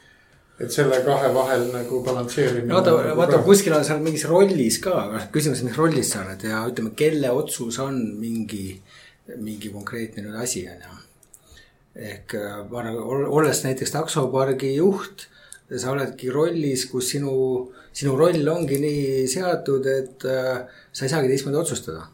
Et 0.62 0.74
selle 0.74 1.00
kahe 1.06 1.30
vahel 1.34 1.68
nagu 1.74 2.02
balansseerimine. 2.06 2.74
vaata, 2.74 2.94
vaata 3.18 3.42
kuskil 3.46 3.74
on 3.78 3.86
seal 3.88 4.02
mingis 4.04 4.28
rollis 4.30 4.78
ka, 4.84 4.94
noh 5.14 5.28
küsimus, 5.34 5.64
mis 5.66 5.78
rollis 5.78 6.14
sa 6.14 6.22
oled 6.26 6.46
ja 6.46 6.62
ütleme, 6.70 6.94
kelle 6.98 7.32
otsus 7.34 7.80
on 7.82 7.98
mingi, 8.22 8.66
mingi 9.38 9.72
konkreetne 9.74 10.26
nüüd 10.26 10.38
asi 10.44 10.66
on 10.70 10.86
ju. 10.86 10.98
ehk 12.12 12.38
äh, 12.40 12.62
ma 12.70 12.84
arvan, 12.84 13.28
olles 13.40 13.64
näiteks 13.66 13.96
taksopargi 13.98 14.76
juht, 14.78 15.28
sa 15.72 15.92
oledki 15.96 16.30
rollis, 16.32 16.86
kus 16.92 17.10
sinu, 17.16 17.34
sinu 17.96 18.16
roll 18.20 18.48
ongi 18.54 18.80
nii 18.80 19.28
seatud, 19.32 19.88
et 19.88 20.28
äh, 20.30 20.66
sa 20.92 21.08
ei 21.08 21.14
saagi 21.14 21.32
teistmoodi 21.32 21.64
otsustada. 21.64 22.06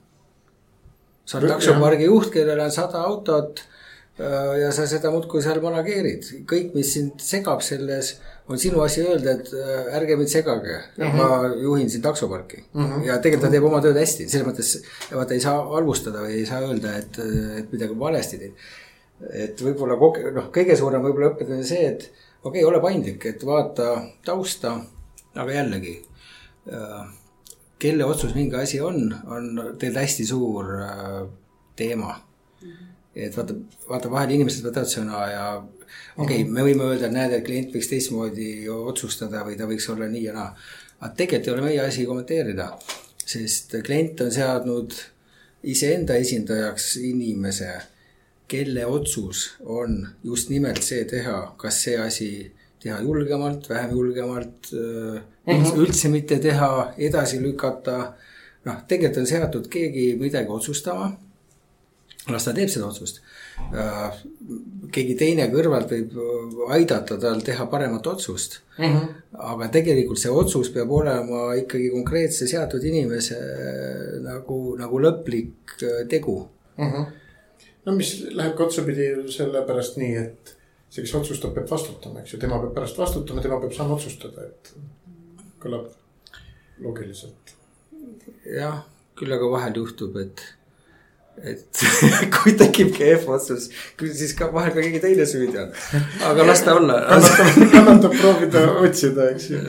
sa 1.26 1.41
oled 1.41 1.52
taksopargi 1.58 2.08
juht, 2.08 2.32
kellel 2.34 2.64
on 2.64 2.72
sada 2.72 3.04
autot 3.10 3.66
ja 4.61 4.72
sa 4.74 4.88
seda 4.89 5.11
muudkui 5.13 5.43
seal 5.45 5.59
manageerid, 5.61 6.26
kõik, 6.49 6.72
mis 6.74 6.89
sind 6.95 7.22
segab 7.22 7.61
selles, 7.65 8.15
on 8.47 8.59
sinu 8.61 8.82
asi 8.82 9.03
öelda, 9.03 9.36
et 9.38 9.51
äh, 9.53 9.91
ärge 9.99 10.18
mind 10.18 10.32
segage 10.32 10.80
mm, 10.80 11.03
-hmm. 11.03 11.18
ma 11.18 11.61
juhin 11.61 11.89
siin 11.89 12.01
taksoparki 12.01 12.63
mm. 12.74 12.86
-hmm. 12.86 13.05
ja 13.05 13.18
tegelikult 13.22 13.47
ta 13.47 13.51
teeb 13.51 13.68
oma 13.70 13.82
tööd 13.82 13.99
hästi, 13.99 14.30
selles 14.30 14.47
mõttes 14.47 14.74
vaata 15.11 15.34
ei 15.34 15.43
saa 15.43 15.63
halvustada 15.74 16.24
või 16.26 16.39
ei 16.39 16.45
saa 16.45 16.61
öelda, 16.65 16.97
et, 16.97 17.20
et 17.59 17.72
midagi 17.72 17.99
valesti 17.99 18.38
teinud. 18.38 18.68
et 19.34 19.61
võib-olla 19.61 19.97
koge-, 19.97 20.32
noh, 20.32 20.49
kõige 20.53 20.76
suurem 20.78 21.01
võib-olla 21.01 21.32
õppetund 21.34 21.57
on 21.57 21.63
see, 21.65 21.86
et 21.88 22.09
okei 22.43 22.63
okay,, 22.63 22.70
ole 22.70 22.82
paindlik, 22.82 23.26
et 23.26 23.45
vaata 23.45 24.01
tausta, 24.26 24.78
aga 25.36 25.51
jällegi 25.51 25.97
äh, 26.74 27.07
kelle 27.80 28.05
otsus 28.05 28.36
mingi 28.36 28.55
asi 28.55 28.82
on, 28.82 29.15
on 29.26 29.76
teil 29.80 29.97
hästi 29.97 30.26
suur 30.26 30.72
äh, 30.82 31.28
teema. 31.76 32.15
Et 33.26 33.38
vaata, 33.38 33.55
vaata 33.89 34.11
vahel 34.11 34.36
inimesed 34.36 34.65
võtavad 34.68 34.91
sõna 34.91 35.24
ja 35.32 35.43
okei 35.57 35.74
okay, 36.15 36.38
mm, 36.38 36.47
-hmm. 36.47 36.53
me 36.53 36.65
võime 36.68 36.88
öelda, 36.91 37.07
et 37.07 37.15
näed, 37.15 37.34
et 37.34 37.45
klient 37.45 37.74
võiks 37.74 37.89
teistmoodi 37.89 38.49
otsustada 38.70 39.43
või 39.47 39.57
ta 39.57 39.68
võiks 39.70 39.89
olla 39.93 40.07
nii 40.11 40.24
ja 40.24 40.34
naa. 40.34 40.55
aga 40.99 41.13
tegelikult 41.15 41.47
ei 41.47 41.53
ole 41.53 41.68
meie 41.68 41.82
asi 41.82 42.05
kommenteerida, 42.05 42.72
sest 43.26 43.76
klient 43.86 44.22
on 44.22 44.32
seadnud 44.32 44.93
iseenda 45.63 46.15
esindajaks 46.15 46.95
inimese, 46.97 47.74
kelle 48.47 48.86
otsus 48.86 49.57
on 49.65 50.07
just 50.24 50.49
nimelt 50.49 50.84
see 50.84 51.03
teha, 51.05 51.53
kas 51.57 51.84
see 51.84 51.97
asi 51.97 52.32
teha 52.80 53.01
julgemalt, 53.01 53.70
vähem 53.70 53.91
julgemalt 53.91 54.72
mm, 54.72 55.22
-hmm. 55.47 55.78
üldse 55.78 56.09
mitte 56.09 56.39
teha, 56.39 56.93
edasi 56.97 57.41
lükata. 57.41 58.13
noh, 58.65 58.82
tegelikult 58.88 59.18
on 59.18 59.28
seatud 59.28 59.68
keegi 59.72 60.15
midagi 60.20 60.51
otsustama 60.51 61.27
las 62.32 62.48
ta 62.48 62.54
teeb 62.56 62.72
seda 62.72 62.88
otsust. 62.90 63.22
Äh, 63.72 64.18
keegi 64.94 65.16
teine 65.20 65.48
kõrvalt 65.52 65.92
võib 65.92 66.66
aidata 66.76 67.18
tal 67.22 67.42
teha 67.46 67.68
paremat 67.72 68.08
otsust 68.08 68.60
mm. 68.78 68.84
-hmm. 68.86 69.16
aga 69.52 69.70
tegelikult 69.74 70.22
see 70.22 70.32
otsus 70.32 70.70
peab 70.74 70.92
olema 70.92 71.54
ikkagi 71.58 71.90
konkreetse 71.94 72.48
seatud 72.48 72.84
inimese 72.84 73.38
äh, 73.38 74.20
nagu, 74.24 74.60
nagu 74.80 75.02
lõplik 75.02 75.78
äh, 75.82 76.04
tegu 76.10 76.38
mm. 76.78 76.92
-hmm. 76.92 77.06
no 77.86 77.96
mis 77.96 78.14
läheb 78.30 78.56
ka 78.58 78.68
otsapidi 78.70 79.10
sellepärast 79.38 79.98
nii, 79.98 80.16
et 80.22 80.58
see, 80.90 81.04
kes 81.04 81.16
otsustab, 81.20 81.54
peab 81.56 81.72
vastutama, 81.72 82.22
eks 82.22 82.34
ju, 82.34 82.40
tema 82.42 82.60
peab 82.62 82.76
pärast 82.76 82.98
vastutama, 82.98 83.42
tema 83.44 83.60
peab 83.64 83.74
saama 83.76 83.98
otsustada, 83.98 84.46
et 84.48 84.74
kõlab 85.64 85.90
loogiliselt. 86.84 87.56
jah, 88.46 88.84
küll 89.18 89.34
aga 89.34 89.50
vahel 89.52 89.82
juhtub, 89.82 90.16
et 90.22 90.44
et 91.44 91.82
kui 92.36 92.54
tekib 92.58 92.94
kehv 92.96 93.28
otsus, 93.36 93.70
siis 94.00 94.34
ka 94.38 94.50
vahel 94.54 94.74
ka 94.74 94.82
keegi 94.82 95.02
teine 95.04 95.26
süüdi 95.30 95.60
on. 95.62 95.74
aga 96.30 96.48
las 96.48 96.64
ta 96.66 96.78
olla. 96.80 97.02
kannatab 97.74 98.16
proovida 98.18 98.64
otsida, 98.82 99.30
eks 99.34 99.52
ju. 99.54 99.62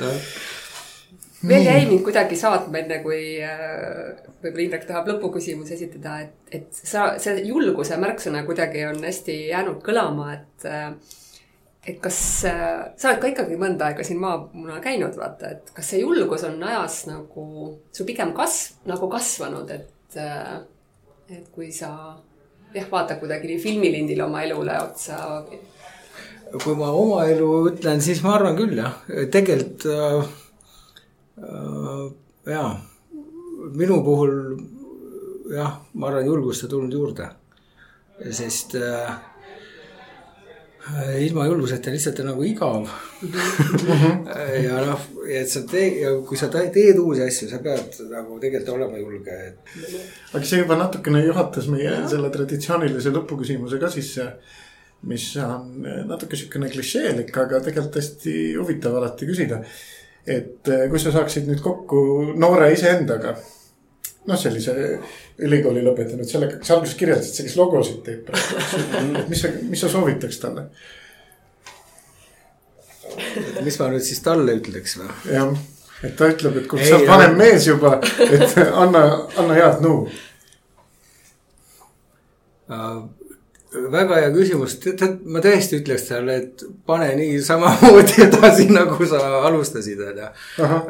veel 1.49 1.69
jäi 1.69 1.85
mind 1.91 2.03
kuidagi 2.07 2.39
saatma, 2.39 2.81
enne 2.81 3.03
kui 3.05 3.21
äh, 3.45 4.17
võib-olla 4.43 4.65
Indrek 4.65 4.89
tahab 4.89 5.13
lõpuküsimuse 5.13 5.77
esitada, 5.77 6.19
et, 6.25 6.35
et 6.61 6.83
sa, 6.83 7.13
see 7.23 7.45
julguse 7.51 7.99
märksõna 8.01 8.45
kuidagi 8.49 8.89
on 8.89 9.03
hästi 9.05 9.39
jäänud 9.53 9.83
kõlama, 9.85 10.33
et 10.39 10.69
äh, 10.69 10.93
et 11.89 12.01
kas 12.05 12.19
äh, 12.49 12.89
sa 13.01 13.13
oled 13.13 13.21
ka 13.23 13.31
ikkagi 13.31 13.61
mõnda 13.61 13.87
aega 13.89 14.05
siin 14.05 14.19
maamuna 14.21 14.81
käinud, 14.85 15.15
vaata, 15.17 15.55
et 15.55 15.71
kas 15.77 15.93
see 15.93 16.03
julgus 16.03 16.45
on 16.49 16.59
ajas 16.69 17.05
nagu 17.09 17.47
sul 17.95 18.09
pigem 18.09 18.35
kasv, 18.37 18.83
nagu 18.91 19.09
kasvanud, 19.13 19.71
et 19.73 20.19
et 21.29 21.49
kui 21.53 21.71
sa 21.73 21.91
jah, 22.75 22.89
vaatad 22.91 23.21
kuidagi 23.21 23.59
filmilindil 23.61 24.23
oma 24.25 24.43
elule 24.47 24.77
otsa. 24.81 25.45
kui 26.63 26.75
ma 26.77 26.91
oma 26.97 27.25
elu 27.29 27.49
ütlen, 27.71 28.01
siis 28.01 28.23
ma 28.25 28.37
arvan 28.39 28.57
küll 28.57 28.77
jah, 28.79 28.95
tegelikult 29.33 29.89
äh, 29.93 30.31
äh, 31.45 32.05
jaa, 32.55 32.71
minu 33.77 34.01
puhul 34.05 34.35
jah, 35.53 35.81
ma 35.95 36.09
arvan, 36.09 36.27
julgust 36.27 36.65
on 36.65 36.75
tulnud 36.77 36.97
juurde. 37.01 37.29
sest 38.33 38.75
Äh, 38.75 39.38
ilma 41.19 41.45
julguseta 41.47 41.93
lihtsalt 41.93 42.21
on 42.23 42.31
nagu 42.31 42.45
igav 42.47 42.87
ja 44.65 44.79
noh, 44.87 45.03
et 45.29 45.51
sa 45.51 45.65
tee- 45.69 46.13
kui 46.27 46.39
sa 46.39 46.49
teed 46.53 47.01
uusi 47.03 47.25
asju, 47.25 47.49
sa 47.51 47.61
pead 47.65 47.99
nagu 48.13 48.39
tegelikult 48.41 48.77
olema 48.77 49.01
julge, 49.01 49.37
et. 49.51 49.75
aga 50.33 50.45
see 50.45 50.63
juba 50.63 50.79
natukene 50.79 51.25
juhatas 51.27 51.69
meie 51.73 51.91
ja. 51.91 52.01
selle 52.09 52.31
traditsioonilise 52.35 53.13
lõpuküsimuse 53.15 53.81
ka 53.83 53.93
sisse. 53.93 54.33
mis 55.09 55.29
on 55.39 55.85
natuke 56.09 56.35
sihukene 56.37 56.71
klišeelik, 56.73 57.37
aga 57.39 57.61
tegelikult 57.63 58.01
hästi 58.01 58.33
huvitav 58.57 58.97
alati 58.99 59.29
küsida. 59.29 59.61
et 60.27 60.69
äh, 60.69 60.89
kui 60.91 60.99
sa 61.01 61.13
saaksid 61.13 61.47
nüüd 61.49 61.63
kokku 61.65 62.35
noore 62.37 62.73
iseendaga 62.73 63.37
noh, 64.29 64.39
sellise 64.41 64.75
ülikooli 65.45 65.83
lõpetanud, 65.87 66.29
sellega, 66.29 66.61
sa 66.63 66.77
alguses 66.77 66.97
kirjeldasid, 67.01 67.35
see, 67.35 67.49
kes 67.49 67.59
logosid 67.59 68.01
teeb 68.07 68.31
mis 69.31 69.43
sa, 69.45 69.53
mis 69.69 69.85
sa 69.85 69.91
soovitaks 69.93 70.41
talle? 70.45 70.69
mis 73.65 73.79
ma 73.81 73.91
nüüd 73.93 74.05
siis 74.05 74.23
talle 74.25 74.59
ütleks 74.61 74.99
või? 75.01 75.11
jah, 75.33 75.53
et 76.05 76.17
ta 76.19 76.31
ütleb, 76.31 76.63
et 76.63 76.71
kuule, 76.71 76.87
sa 76.87 77.01
oled 77.01 77.11
vanem 77.11 77.39
mees 77.41 77.69
juba, 77.69 77.99
et 78.29 78.59
anna, 78.69 79.05
anna 79.41 79.57
head 79.59 79.85
nõu. 79.85 80.03
Uh, 82.69 83.07
väga 83.93 84.19
hea 84.23 84.33
küsimus, 84.35 84.77
tead, 84.83 85.23
ma 85.29 85.41
tõesti 85.45 85.79
ütleks 85.81 86.07
talle, 86.09 86.37
et 86.43 86.65
pane 86.89 87.09
nii 87.19 87.39
samamoodi 87.45 88.23
edasi, 88.27 88.69
nagu 88.75 89.09
sa 89.09 89.21
alustasid, 89.49 90.03
on 90.05 90.21
ju. 90.23 90.29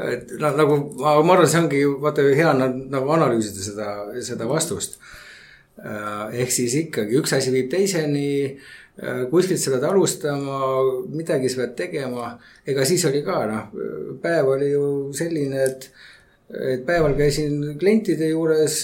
et 0.09 0.34
noh, 0.41 0.57
nagu 0.59 0.80
ma, 0.99 1.14
ma 1.22 1.36
arvan, 1.36 1.51
see 1.51 1.62
ongi 1.62 1.84
vaata 2.03 2.26
hea 2.41 2.53
nagu 2.59 3.14
analüüsida 3.16 3.64
seda, 3.64 3.95
seda 4.24 4.49
vastust. 4.51 4.99
Äh, 5.78 6.43
ehk 6.43 6.51
siis 6.51 6.74
ikkagi 6.74 7.20
üks 7.20 7.36
asi 7.36 7.53
viib 7.55 7.68
teiseni, 7.70 8.28
äh, 8.99 9.24
kuskilt 9.30 9.62
sa 9.62 9.76
pead 9.76 9.86
alustama, 9.86 10.61
midagi 11.14 11.51
sa 11.53 11.62
pead 11.62 11.76
tegema. 11.78 12.32
ega 12.66 12.86
siis 12.89 13.05
oli 13.07 13.22
ka 13.26 13.45
noh, 13.47 13.68
päev 14.22 14.55
oli 14.57 14.72
ju 14.72 14.86
selline, 15.14 15.62
et, 15.68 15.91
et 16.51 16.82
päeval 16.86 17.14
käisin 17.18 17.78
klientide 17.78 18.32
juures 18.32 18.82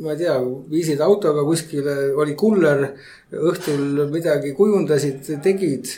ma 0.00 0.14
ei 0.14 0.20
tea, 0.22 0.36
viisid 0.70 1.00
autoga 1.04 1.44
kuskile, 1.44 1.96
oli 2.16 2.36
kuller, 2.38 2.86
õhtul 3.36 4.06
midagi 4.12 4.54
kujundasid, 4.56 5.28
tegid 5.44 5.90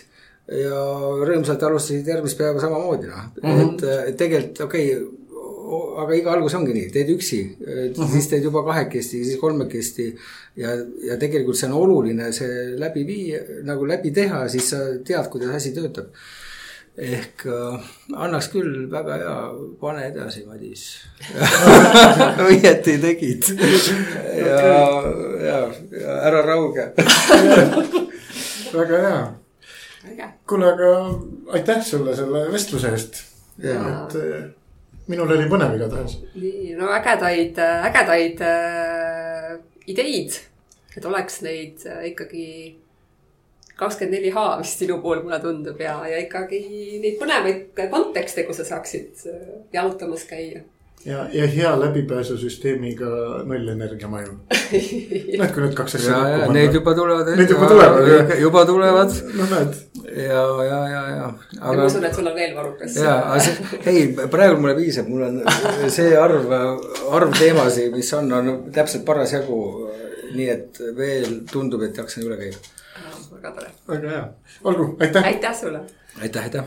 ja 0.52 0.78
rõõmsalt 1.22 1.62
alustasid 1.62 2.08
järgmist 2.08 2.38
päeva 2.38 2.60
samamoodi 2.60 3.08
noh 3.08 3.26
mm 3.38 3.50
-hmm., 3.50 3.74
et, 3.74 4.08
et 4.10 4.16
tegelikult 4.18 4.64
okei 4.66 4.94
okay, 4.96 5.18
aga 6.02 6.16
iga 6.18 6.32
algus 6.34 6.54
ongi 6.58 6.74
nii, 6.76 6.90
teed 6.92 7.10
üksi 7.14 7.40
-hmm. 7.46 8.12
siis 8.12 8.28
teed 8.28 8.44
juba 8.48 8.64
kahekesti, 8.66 9.24
siis 9.24 9.40
kolmekesti. 9.40 10.14
ja, 10.56 10.76
ja 11.06 11.16
tegelikult 11.16 11.56
see 11.56 11.70
on 11.70 11.78
oluline 11.78 12.32
see 12.32 12.78
läbi 12.78 13.06
viia, 13.06 13.40
nagu 13.62 13.86
läbi 13.88 14.10
teha, 14.10 14.48
siis 14.48 14.70
sa 14.70 14.82
tead, 15.04 15.28
kuidas 15.30 15.54
asi 15.56 15.72
töötab 15.72 16.10
ehk 16.98 17.46
äh, 17.48 17.92
annaks 18.12 18.50
küll 18.52 18.86
väga 18.92 19.16
hea, 19.20 19.36
pane 19.80 20.04
edasi, 20.10 20.44
Madis 20.44 20.82
õieti 22.48 22.98
tegid. 23.00 23.48
ja 24.42 24.58
okay., 24.58 25.46
ja, 25.46 25.60
ja 26.02 26.16
ära 26.28 26.42
rauge 26.44 26.90
väga 28.76 29.00
hea. 29.06 30.28
kuule, 30.48 30.68
aga 30.74 30.92
aitäh 31.56 31.80
sulle 31.86 32.16
selle 32.16 32.44
vestluse 32.52 32.92
eest. 32.92 33.22
et 33.62 34.18
äh, 34.20 34.44
minul 35.08 35.32
oli 35.32 35.48
põnev 35.48 35.78
igatahes. 35.78 36.18
nii, 36.36 36.74
no 36.76 36.92
ägedaid, 36.92 37.56
ägedaid 37.88 38.44
äh, 38.44 39.56
ideid, 39.88 40.36
et 40.92 41.08
oleks 41.08 41.40
neid 41.40 41.88
äh, 41.88 42.10
ikkagi 42.12 42.46
kakskümmend 43.82 44.18
neli 44.18 44.30
H 44.34 44.44
vist 44.60 44.82
sinu 44.82 44.98
puhul 45.02 45.24
mulle 45.24 45.40
tundub 45.42 45.80
ja, 45.82 45.96
ja 46.08 46.20
ikkagi 46.22 46.60
neid 47.02 47.18
põnevaid 47.20 47.88
kontekste, 47.90 48.46
kus 48.48 48.62
sa 48.62 48.68
saaksid 48.74 49.26
äh, 49.30 49.42
jalutamas 49.74 50.24
käia. 50.28 50.62
ja, 51.04 51.24
ja 51.34 51.46
hea 51.50 51.72
läbipääsusüsteemiga 51.80 53.12
nullenergia 53.48 54.08
maju. 54.08 54.36
noh, 55.40 55.54
kui 55.54 55.64
need 55.64 55.78
kaks 55.78 55.98
asja 55.98 56.18
kokku 56.18 56.42
panna. 56.44 56.58
Need 56.58 56.76
juba 56.78 56.94
tulevad. 56.98 57.32
Need 57.40 57.54
juba 57.54 57.70
tulevad. 57.72 58.34
juba 58.40 58.66
tulevad. 58.66 59.16
no 59.38 59.48
näed. 59.54 59.80
ja, 60.16 60.44
ja, 60.68 60.82
ja, 60.94 61.02
ja. 61.16 61.32
aga 61.60 61.78
ma 61.80 61.88
usun, 61.88 62.06
et 62.06 62.20
sul 62.20 62.30
on 62.30 62.36
veel 62.38 62.54
varukas. 62.58 63.00
ja, 63.00 63.16
aga 63.32 63.40
see, 63.46 63.80
ei, 63.94 64.04
praegu 64.36 64.60
mulle 64.60 64.76
piisab, 64.78 65.10
mul 65.10 65.26
on 65.30 65.90
see 65.90 66.12
arv, 66.18 66.54
arv 67.18 67.34
teemasid, 67.38 67.90
mis 67.96 68.12
on, 68.18 68.30
on 68.38 68.54
täpselt 68.74 69.06
parasjagu. 69.08 69.64
nii 70.32 70.46
et 70.48 70.78
veel 70.96 71.42
tundub, 71.50 71.82
et 71.84 71.98
jaksan 72.00 72.24
üle 72.24 72.38
käia 72.38 72.56
väga 73.42 73.54
tore. 73.54 73.70
väga 73.86 74.10
hea, 74.10 74.28
olgu, 74.64 74.96
aitäh. 75.00 75.24
aitäh 75.24 75.54
sulle. 75.54 75.80
aitäh, 76.22 76.42
aitäh. 76.42 76.64